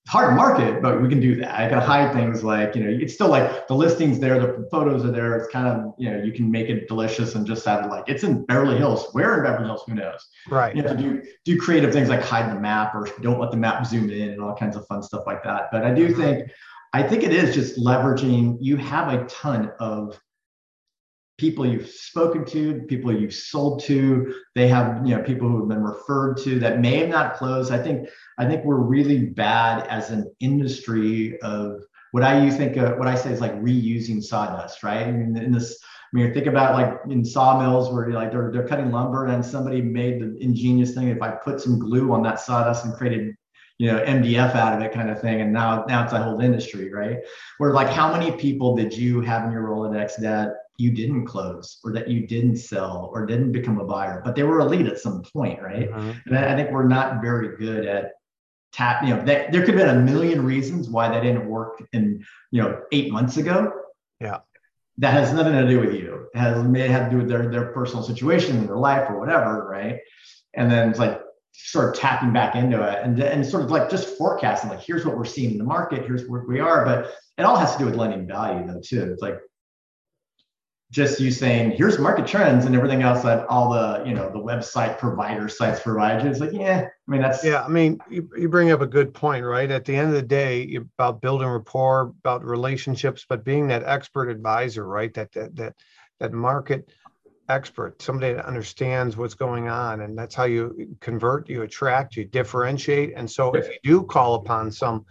Hard 0.08 0.30
to 0.30 0.36
market, 0.36 0.80
but 0.80 1.02
we 1.02 1.08
can 1.08 1.18
do 1.18 1.34
that. 1.36 1.58
I 1.58 1.68
can 1.68 1.78
hide 1.78 2.12
things 2.12 2.44
like, 2.44 2.76
you 2.76 2.84
know, 2.84 2.90
it's 2.90 3.14
still 3.14 3.28
like 3.28 3.66
the 3.66 3.74
listings 3.74 4.20
there, 4.20 4.38
the 4.38 4.68
photos 4.70 5.04
are 5.04 5.10
there. 5.10 5.36
It's 5.36 5.48
kind 5.52 5.66
of, 5.66 5.94
you 5.98 6.10
know, 6.10 6.22
you 6.22 6.32
can 6.32 6.48
make 6.48 6.68
it 6.68 6.86
delicious 6.86 7.34
and 7.34 7.44
just 7.44 7.64
have 7.64 7.84
it 7.84 7.88
like 7.88 8.04
it's 8.06 8.22
in 8.22 8.44
Beverly 8.46 8.78
Hills. 8.78 9.08
Where 9.12 9.38
in 9.38 9.42
Beverly 9.42 9.66
Hills? 9.66 9.82
Who 9.88 9.94
knows? 9.94 10.24
Right. 10.48 10.76
You 10.76 10.82
have 10.82 10.96
to 10.96 11.02
do 11.02 11.22
do 11.44 11.58
creative 11.58 11.92
things 11.92 12.08
like 12.08 12.22
hide 12.22 12.54
the 12.54 12.60
map 12.60 12.94
or 12.94 13.08
don't 13.20 13.40
let 13.40 13.50
the 13.50 13.56
map 13.56 13.84
zoom 13.84 14.08
in 14.10 14.30
and 14.30 14.40
all 14.40 14.54
kinds 14.54 14.76
of 14.76 14.86
fun 14.86 15.02
stuff 15.02 15.24
like 15.26 15.42
that. 15.42 15.70
But 15.72 15.84
I 15.84 15.92
do 15.92 16.08
mm-hmm. 16.08 16.20
think 16.20 16.50
I 16.92 17.02
think 17.02 17.24
it 17.24 17.32
is 17.32 17.54
just 17.54 17.78
leveraging. 17.78 18.58
You 18.60 18.76
have 18.76 19.12
a 19.12 19.26
ton 19.26 19.72
of 19.80 20.20
people 21.38 21.66
you've 21.66 21.88
spoken 21.88 22.44
to, 22.46 22.80
people 22.88 23.12
you've 23.12 23.34
sold 23.34 23.82
to. 23.84 24.34
They 24.54 24.68
have, 24.68 25.06
you 25.06 25.14
know, 25.14 25.22
people 25.22 25.48
who 25.48 25.58
have 25.60 25.68
been 25.68 25.82
referred 25.82 26.38
to 26.38 26.58
that 26.60 26.80
may 26.80 26.96
have 26.96 27.08
not 27.08 27.34
closed. 27.34 27.72
I 27.72 27.82
think, 27.82 28.08
I 28.38 28.46
think 28.46 28.64
we're 28.64 28.76
really 28.76 29.26
bad 29.26 29.86
as 29.88 30.10
an 30.10 30.32
industry 30.40 31.38
of 31.40 31.82
what 32.12 32.22
I 32.22 32.42
you 32.42 32.50
think 32.50 32.78
uh, 32.78 32.94
what 32.94 33.08
I 33.08 33.14
say 33.14 33.30
is 33.30 33.40
like 33.40 33.54
reusing 33.60 34.22
sawdust, 34.22 34.82
right? 34.82 35.06
I 35.06 35.12
mean, 35.12 35.36
in 35.36 35.52
this, 35.52 35.78
I 35.82 36.16
mean, 36.16 36.32
think 36.32 36.46
about 36.46 36.74
like 36.74 36.98
in 37.10 37.24
sawmills 37.24 37.92
where 37.92 38.10
like 38.10 38.30
they're 38.30 38.50
they're 38.50 38.66
cutting 38.66 38.90
lumber 38.90 39.26
and 39.26 39.44
somebody 39.44 39.82
made 39.82 40.20
the 40.20 40.36
ingenious 40.42 40.94
thing. 40.94 41.08
If 41.08 41.20
I 41.20 41.32
put 41.32 41.60
some 41.60 41.78
glue 41.78 42.12
on 42.12 42.22
that 42.22 42.40
sawdust 42.40 42.86
and 42.86 42.94
created 42.94 43.34
you 43.78 43.92
know 43.92 43.98
MDF 44.02 44.54
out 44.54 44.72
of 44.72 44.80
it 44.80 44.92
kind 44.92 45.10
of 45.10 45.20
thing 45.20 45.42
and 45.42 45.52
now 45.52 45.84
now 45.86 46.04
it's 46.04 46.14
a 46.14 46.22
whole 46.22 46.40
industry 46.40 46.90
right 46.90 47.18
where 47.58 47.74
like 47.74 47.88
how 47.88 48.10
many 48.10 48.32
people 48.32 48.74
did 48.74 48.96
you 48.96 49.20
have 49.20 49.44
in 49.44 49.52
your 49.52 49.68
Rolodex 49.68 50.16
that 50.16 50.54
you 50.78 50.90
didn't 50.90 51.24
close 51.26 51.78
or 51.84 51.92
that 51.92 52.08
you 52.08 52.26
didn't 52.26 52.56
sell 52.56 53.10
or 53.12 53.26
didn't 53.26 53.52
become 53.52 53.78
a 53.78 53.84
buyer 53.84 54.20
but 54.24 54.34
they 54.34 54.42
were 54.42 54.60
a 54.60 54.64
lead 54.64 54.86
at 54.86 54.98
some 54.98 55.22
point 55.22 55.60
right? 55.62 55.90
Mm-hmm. 55.90 56.12
and 56.26 56.38
I, 56.38 56.56
think 56.56 56.70
we're 56.70 56.88
not 56.88 57.20
very 57.20 57.56
good 57.56 57.86
at 57.86 58.12
tap 58.72 59.02
you 59.02 59.14
know 59.14 59.24
that 59.24 59.52
there 59.52 59.64
could 59.64 59.74
have 59.74 59.86
been 59.86 59.96
a 59.96 60.00
million 60.00 60.44
reasons 60.44 60.88
why 60.88 61.08
that 61.08 61.22
didn't 61.22 61.46
work 61.46 61.82
in 61.92 62.24
you 62.50 62.62
know 62.62 62.82
eight 62.92 63.10
months 63.10 63.36
ago. 63.36 63.72
Yeah. 64.20 64.38
That 64.98 65.12
has 65.12 65.32
nothing 65.32 65.52
to 65.52 65.68
do 65.68 65.78
with 65.80 65.94
you. 65.94 66.28
It 66.34 66.38
has 66.38 66.62
may 66.64 66.88
have 66.88 67.04
to 67.04 67.10
do 67.10 67.18
with 67.18 67.28
their 67.28 67.50
their 67.50 67.72
personal 67.72 68.02
situation 68.02 68.56
in 68.56 68.66
their 68.66 68.76
life 68.76 69.08
or 69.10 69.18
whatever 69.18 69.66
right? 69.68 70.00
And 70.54 70.70
then 70.70 70.90
it's 70.90 70.98
like 70.98 71.20
sort 71.52 71.94
of 71.94 72.00
tapping 72.00 72.32
back 72.34 72.54
into 72.54 72.82
it 72.82 72.98
and, 73.02 73.18
and 73.18 73.44
sort 73.44 73.64
of 73.64 73.70
like 73.70 73.88
just 73.88 74.18
forecasting 74.18 74.68
like 74.68 74.80
here's 74.80 75.06
what 75.06 75.16
we're 75.16 75.24
seeing 75.24 75.52
in 75.52 75.58
the 75.58 75.64
market 75.64 76.04
here's 76.04 76.28
where 76.28 76.44
we 76.46 76.60
are 76.60 76.84
but 76.84 77.14
it 77.38 77.44
all 77.44 77.56
has 77.56 77.72
to 77.72 77.78
do 77.78 77.86
with 77.86 77.96
lending 77.96 78.26
value 78.26 78.66
though 78.66 78.80
too. 78.80 79.10
It's 79.12 79.22
like 79.22 79.38
just 80.92 81.18
you 81.18 81.30
saying 81.30 81.72
here's 81.72 81.98
market 81.98 82.26
trends 82.26 82.64
and 82.64 82.74
everything 82.74 83.02
else 83.02 83.22
that 83.22 83.46
all 83.48 83.70
the 83.70 84.04
you 84.06 84.14
know 84.14 84.30
the 84.30 84.38
website 84.38 84.96
provider 84.98 85.48
sites 85.48 85.80
provide 85.80 86.22
you 86.22 86.30
it's 86.30 86.38
like 86.38 86.52
yeah 86.52 86.86
i 86.86 87.10
mean 87.10 87.20
that's 87.20 87.44
yeah 87.44 87.64
i 87.64 87.68
mean 87.68 87.98
you, 88.08 88.28
you 88.36 88.48
bring 88.48 88.70
up 88.70 88.80
a 88.80 88.86
good 88.86 89.12
point 89.12 89.44
right 89.44 89.70
at 89.70 89.84
the 89.84 89.94
end 89.94 90.08
of 90.08 90.14
the 90.14 90.22
day 90.22 90.76
about 90.76 91.20
building 91.20 91.48
rapport 91.48 92.12
about 92.20 92.44
relationships 92.44 93.26
but 93.28 93.44
being 93.44 93.66
that 93.66 93.82
expert 93.84 94.28
advisor 94.28 94.86
right 94.86 95.12
that 95.14 95.32
that 95.32 95.54
that, 95.56 95.74
that 96.20 96.32
market 96.32 96.88
expert, 97.48 98.00
somebody 98.02 98.32
that 98.32 98.44
understands 98.44 99.16
what's 99.16 99.34
going 99.34 99.68
on. 99.68 100.00
And 100.00 100.18
that's 100.18 100.34
how 100.34 100.44
you 100.44 100.96
convert, 101.00 101.48
you 101.48 101.62
attract, 101.62 102.16
you 102.16 102.24
differentiate. 102.24 103.12
And 103.16 103.30
so 103.30 103.52
if 103.52 103.68
you 103.68 103.78
do 103.82 104.02
call 104.02 104.34
upon 104.34 104.70
some 104.70 105.04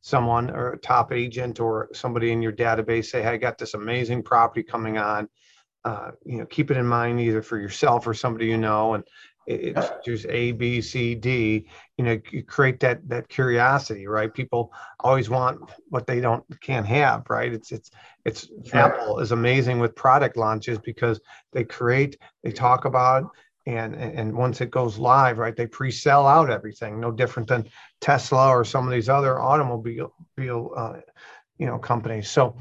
someone 0.00 0.50
or 0.50 0.72
a 0.72 0.78
top 0.78 1.12
agent 1.12 1.60
or 1.60 1.88
somebody 1.92 2.32
in 2.32 2.42
your 2.42 2.52
database, 2.52 3.06
say, 3.06 3.22
hey, 3.22 3.30
I 3.30 3.36
got 3.36 3.58
this 3.58 3.74
amazing 3.74 4.22
property 4.22 4.62
coming 4.62 4.98
on. 4.98 5.28
Uh, 5.84 6.10
you 6.26 6.38
know, 6.38 6.46
keep 6.46 6.70
it 6.70 6.76
in 6.76 6.86
mind 6.86 7.20
either 7.20 7.42
for 7.42 7.58
yourself 7.58 8.06
or 8.06 8.14
somebody 8.14 8.46
you 8.46 8.58
know, 8.58 8.94
and 8.94 9.04
it's 9.46 9.90
just 10.04 10.26
A, 10.28 10.52
B, 10.52 10.80
C, 10.80 11.14
D. 11.14 11.66
You 11.96 12.04
know, 12.04 12.20
you 12.30 12.44
create 12.44 12.78
that 12.80 13.08
that 13.08 13.28
curiosity, 13.28 14.06
right? 14.06 14.32
People 14.32 14.72
always 15.00 15.28
want 15.28 15.58
what 15.88 16.06
they 16.06 16.20
don't 16.20 16.44
can't 16.60 16.86
have, 16.86 17.24
right? 17.28 17.52
It's 17.52 17.72
it's 17.72 17.90
it's. 18.24 18.48
Apple 18.72 19.18
is 19.18 19.32
amazing 19.32 19.78
with 19.80 19.96
product 19.96 20.36
launches 20.36 20.78
because 20.78 21.20
they 21.52 21.64
create, 21.64 22.18
they 22.44 22.52
talk 22.52 22.84
about, 22.84 23.30
and 23.66 23.94
and 23.94 24.34
once 24.36 24.60
it 24.60 24.70
goes 24.70 24.98
live, 24.98 25.38
right, 25.38 25.56
they 25.56 25.66
pre-sell 25.66 26.26
out 26.26 26.50
everything. 26.50 27.00
No 27.00 27.10
different 27.10 27.48
than 27.48 27.68
Tesla 28.00 28.48
or 28.48 28.64
some 28.64 28.86
of 28.86 28.92
these 28.92 29.08
other 29.08 29.38
automobile, 29.38 30.12
uh, 30.38 31.00
you 31.58 31.66
know, 31.66 31.78
companies. 31.78 32.30
So 32.30 32.56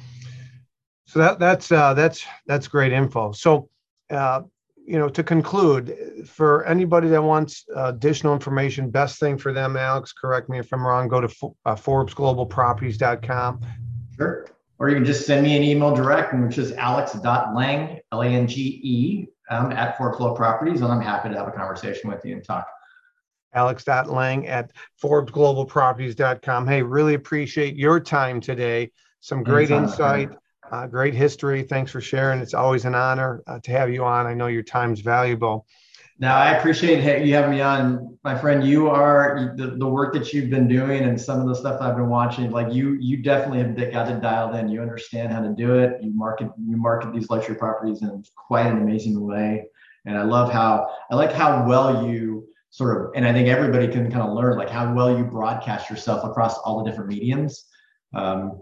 so 1.05 1.19
that 1.19 1.39
that's 1.39 1.71
uh, 1.71 1.93
that's 1.93 2.25
that's 2.45 2.67
great 2.67 2.93
info. 2.93 3.31
So. 3.31 3.69
Uh, 4.09 4.41
you 4.85 4.97
know, 4.97 5.07
to 5.07 5.21
conclude, 5.21 6.25
for 6.25 6.65
anybody 6.65 7.09
that 7.09 7.21
wants 7.21 7.63
additional 7.75 8.33
information, 8.33 8.89
best 8.89 9.19
thing 9.19 9.37
for 9.37 9.53
them, 9.53 9.77
Alex, 9.77 10.11
correct 10.13 10.49
me 10.49 10.57
if 10.57 10.73
I'm 10.73 10.83
wrong, 10.83 11.07
go 11.07 11.21
to 11.21 11.27
uh, 11.67 11.75
ForbesGlobalProperties.com. 11.75 13.61
Sure. 14.17 14.47
Or 14.79 14.89
you 14.89 14.95
can 14.95 15.05
just 15.05 15.27
send 15.27 15.43
me 15.43 15.55
an 15.55 15.61
email 15.61 15.93
direct, 15.93 16.33
which 16.33 16.57
is 16.57 16.71
alex.lange, 16.71 17.99
L 18.11 18.21
A 18.21 18.27
N 18.27 18.47
G 18.47 18.81
E, 18.81 19.27
um, 19.49 19.71
at 19.71 19.97
Forbes 19.97 20.17
Global 20.17 20.35
Properties, 20.35 20.81
and 20.81 20.91
I'm 20.91 21.01
happy 21.01 21.29
to 21.29 21.35
have 21.35 21.47
a 21.47 21.51
conversation 21.51 22.09
with 22.09 22.23
you 22.25 22.33
and 22.33 22.43
talk. 22.43 22.67
Alex.lange 23.53 24.47
at 24.47 24.71
ForbesGlobalProperties.com. 25.01 26.67
Hey, 26.67 26.83
really 26.83 27.15
appreciate 27.15 27.75
your 27.75 27.99
time 27.99 28.39
today. 28.39 28.91
Some 29.21 29.43
great 29.43 29.71
Anytime. 29.71 29.89
insight 29.89 30.29
uh, 30.71 30.87
great 30.87 31.13
history. 31.13 31.63
Thanks 31.63 31.91
for 31.91 32.01
sharing. 32.01 32.39
It's 32.39 32.53
always 32.53 32.85
an 32.85 32.95
honor 32.95 33.41
uh, 33.47 33.59
to 33.59 33.71
have 33.71 33.89
you 33.91 34.03
on. 34.03 34.27
I 34.27 34.33
know 34.33 34.47
your 34.47 34.63
time's 34.63 35.01
valuable. 35.01 35.65
Now, 36.19 36.37
I 36.37 36.51
appreciate 36.57 37.25
you 37.25 37.33
having 37.33 37.51
me 37.51 37.61
on, 37.61 38.17
my 38.25 38.37
friend. 38.37 38.67
You 38.67 38.89
are 38.89 39.53
the, 39.55 39.67
the 39.77 39.87
work 39.87 40.13
that 40.13 40.33
you've 40.33 40.49
been 40.49 40.67
doing 40.67 41.03
and 41.03 41.19
some 41.19 41.39
of 41.39 41.47
the 41.47 41.55
stuff 41.55 41.81
I've 41.81 41.95
been 41.95 42.09
watching. 42.09 42.51
Like 42.51 42.73
you, 42.73 42.97
you 42.99 43.23
definitely 43.23 43.59
have 43.59 43.93
got 43.93 44.11
it 44.11 44.21
dialed 44.21 44.55
in. 44.55 44.67
You 44.67 44.81
understand 44.81 45.31
how 45.31 45.41
to 45.41 45.53
do 45.57 45.79
it. 45.79 46.03
You 46.03 46.11
market, 46.13 46.49
you 46.57 46.75
market 46.75 47.13
these 47.13 47.29
luxury 47.29 47.55
properties 47.55 48.01
in 48.01 48.21
quite 48.35 48.65
an 48.65 48.81
amazing 48.81 49.19
way. 49.25 49.67
And 50.05 50.17
I 50.17 50.23
love 50.23 50.51
how 50.51 50.93
I 51.09 51.15
like 51.15 51.31
how 51.31 51.65
well 51.65 52.05
you 52.05 52.47
sort 52.69 52.97
of, 52.97 53.11
and 53.15 53.25
I 53.25 53.31
think 53.31 53.47
everybody 53.47 53.87
can 53.87 54.11
kind 54.11 54.23
of 54.23 54.33
learn 54.33 54.57
like 54.57 54.69
how 54.69 54.93
well 54.93 55.17
you 55.17 55.23
broadcast 55.23 55.89
yourself 55.89 56.23
across 56.25 56.57
all 56.59 56.83
the 56.83 56.89
different 56.89 57.09
mediums. 57.09 57.65
Um, 58.13 58.61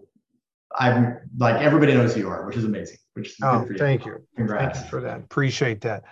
I'm 0.77 1.17
like 1.37 1.61
everybody 1.61 1.93
knows 1.93 2.13
who 2.13 2.21
you 2.21 2.29
are, 2.29 2.45
which 2.45 2.57
is 2.57 2.65
amazing. 2.65 2.97
Which 3.13 3.29
is 3.29 3.35
oh, 3.41 3.65
you. 3.67 3.77
thank 3.77 4.05
you. 4.05 4.17
Congrats. 4.35 4.79
Thank 4.79 4.85
you 4.85 4.89
for 4.91 5.01
that. 5.01 5.19
Appreciate 5.21 5.81
that. 5.81 6.03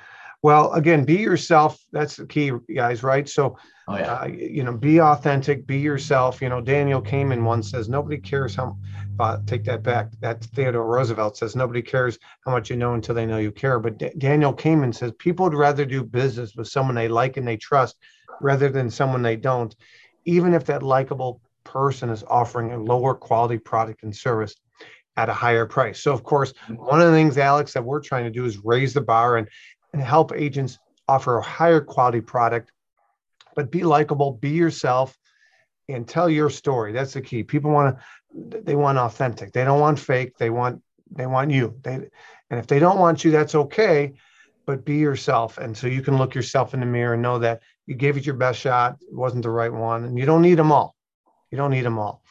Well, 0.46 0.72
again, 0.74 1.06
be 1.06 1.16
yourself. 1.16 1.84
That's 1.92 2.18
the 2.18 2.28
key, 2.28 2.52
guys. 2.76 3.02
Right. 3.02 3.28
So, 3.28 3.58
oh, 3.88 3.98
yeah. 3.98 4.14
uh, 4.14 4.26
you 4.28 4.64
know, 4.64 4.78
be 4.78 5.02
authentic. 5.02 5.66
Be 5.66 5.80
yourself. 5.80 6.40
You 6.40 6.50
know, 6.50 6.62
Daniel 6.62 7.02
Kahneman 7.02 7.44
once 7.44 7.72
says, 7.72 7.90
"Nobody 7.90 8.20
cares 8.20 8.54
how." 8.54 8.78
Uh, 9.20 9.40
take 9.48 9.64
that 9.64 9.82
back. 9.82 10.12
That 10.20 10.44
Theodore 10.44 10.86
Roosevelt 10.86 11.36
says, 11.36 11.56
"Nobody 11.56 11.82
cares 11.82 12.20
how 12.46 12.52
much 12.52 12.70
you 12.70 12.76
know 12.76 12.94
until 12.94 13.16
they 13.16 13.26
know 13.26 13.40
you 13.40 13.52
care." 13.52 13.80
But 13.80 13.98
D- 13.98 14.12
Daniel 14.20 14.54
Kahneman 14.54 14.94
says, 14.94 15.14
"People 15.18 15.46
would 15.46 15.56
rather 15.56 15.84
do 15.84 16.04
business 16.04 16.56
with 16.56 16.68
someone 16.68 16.94
they 16.94 17.08
like 17.08 17.38
and 17.38 17.48
they 17.48 17.58
trust, 17.58 17.96
rather 18.40 18.70
than 18.70 18.92
someone 18.92 19.24
they 19.24 19.38
don't, 19.38 19.76
even 20.26 20.54
if 20.54 20.66
that 20.66 20.84
likable 20.84 21.42
person 21.64 22.12
is 22.12 22.24
offering 22.28 22.72
a 22.72 22.78
lower 22.78 23.16
quality 23.16 23.58
product 23.58 24.04
and 24.04 24.16
service 24.16 24.54
at 25.18 25.30
a 25.30 25.34
higher 25.34 25.66
price. 25.66 26.02
So, 26.02 26.12
of 26.12 26.24
course, 26.24 26.54
one 26.68 27.02
of 27.02 27.08
the 27.08 27.14
things, 27.14 27.38
Alex, 27.38 27.74
that 27.74 27.84
we're 27.84 28.02
trying 28.02 28.26
to 28.26 28.30
do 28.30 28.46
is 28.46 28.58
raise 28.64 28.94
the 28.94 29.02
bar 29.02 29.38
and, 29.38 29.48
and 29.96 30.04
help 30.04 30.34
agents 30.34 30.78
offer 31.08 31.38
a 31.38 31.42
higher 31.42 31.80
quality 31.80 32.20
product, 32.20 32.70
but 33.56 33.72
be 33.72 33.82
likable, 33.84 34.34
be 34.34 34.50
yourself, 34.50 35.18
and 35.88 36.06
tell 36.06 36.30
your 36.30 36.50
story. 36.50 36.92
That's 36.92 37.14
the 37.14 37.22
key. 37.22 37.44
People 37.44 37.72
want 37.72 37.98
to, 37.98 38.62
they 38.62 38.76
want 38.76 38.98
authentic. 38.98 39.54
They 39.54 39.64
don't 39.64 39.80
want 39.80 39.98
fake. 39.98 40.38
They 40.38 40.50
want, 40.50 40.82
they 41.10 41.28
want 41.28 41.52
you. 41.52 41.80
They, 41.82 41.94
and 41.94 42.60
if 42.60 42.68
they 42.68 42.78
don't 42.78 43.00
want 43.00 43.24
you, 43.24 43.32
that's 43.32 43.56
okay. 43.56 44.16
But 44.66 44.84
be 44.84 44.98
yourself, 44.98 45.60
and 45.60 45.78
so 45.78 45.88
you 45.88 46.02
can 46.02 46.18
look 46.18 46.36
yourself 46.36 46.74
in 46.74 46.82
the 46.82 46.86
mirror 46.88 47.14
and 47.14 47.22
know 47.22 47.40
that 47.40 47.62
you 47.86 47.96
gave 47.96 48.18
it 48.18 48.26
your 48.26 48.36
best 48.36 48.60
shot. 48.60 48.98
It 49.00 49.14
wasn't 49.16 49.44
the 49.44 49.50
right 49.50 49.72
one, 49.72 50.04
and 50.04 50.20
you 50.20 50.26
don't 50.26 50.42
need 50.42 50.56
them 50.56 50.74
all. 50.74 50.96
You 51.52 51.58
don't 51.58 51.72
need 51.72 51.86
them 51.86 52.00
all. 52.00 52.22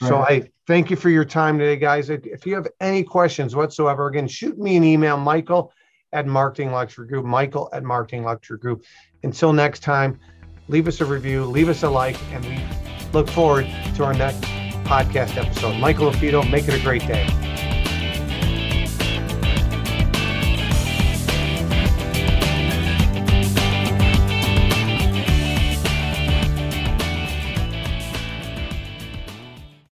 Right. 0.00 0.08
So 0.08 0.16
I 0.16 0.50
thank 0.66 0.90
you 0.90 0.96
for 0.96 1.10
your 1.10 1.26
time 1.26 1.58
today, 1.58 1.76
guys. 1.76 2.10
If 2.10 2.46
you 2.46 2.54
have 2.54 2.66
any 2.80 3.04
questions 3.04 3.54
whatsoever, 3.54 4.08
again, 4.08 4.26
shoot 4.26 4.58
me 4.58 4.74
an 4.76 4.82
email, 4.82 5.18
Michael 5.18 5.70
at 6.12 6.26
Marketing 6.26 6.72
Luxury 6.72 7.06
Group, 7.06 7.24
Michael 7.24 7.68
at 7.72 7.82
Marketing 7.82 8.24
Luxury 8.24 8.58
Group. 8.58 8.84
Until 9.22 9.52
next 9.52 9.80
time, 9.80 10.18
leave 10.68 10.88
us 10.88 11.00
a 11.00 11.04
review, 11.04 11.44
leave 11.44 11.68
us 11.68 11.82
a 11.82 11.90
like, 11.90 12.16
and 12.32 12.44
we 12.44 12.60
look 13.12 13.28
forward 13.28 13.66
to 13.94 14.04
our 14.04 14.14
next 14.14 14.42
podcast 14.84 15.36
episode. 15.36 15.78
Michael 15.78 16.10
LaFido, 16.10 16.48
make 16.50 16.68
it 16.68 16.74
a 16.74 16.82
great 16.82 17.06
day. 17.06 17.71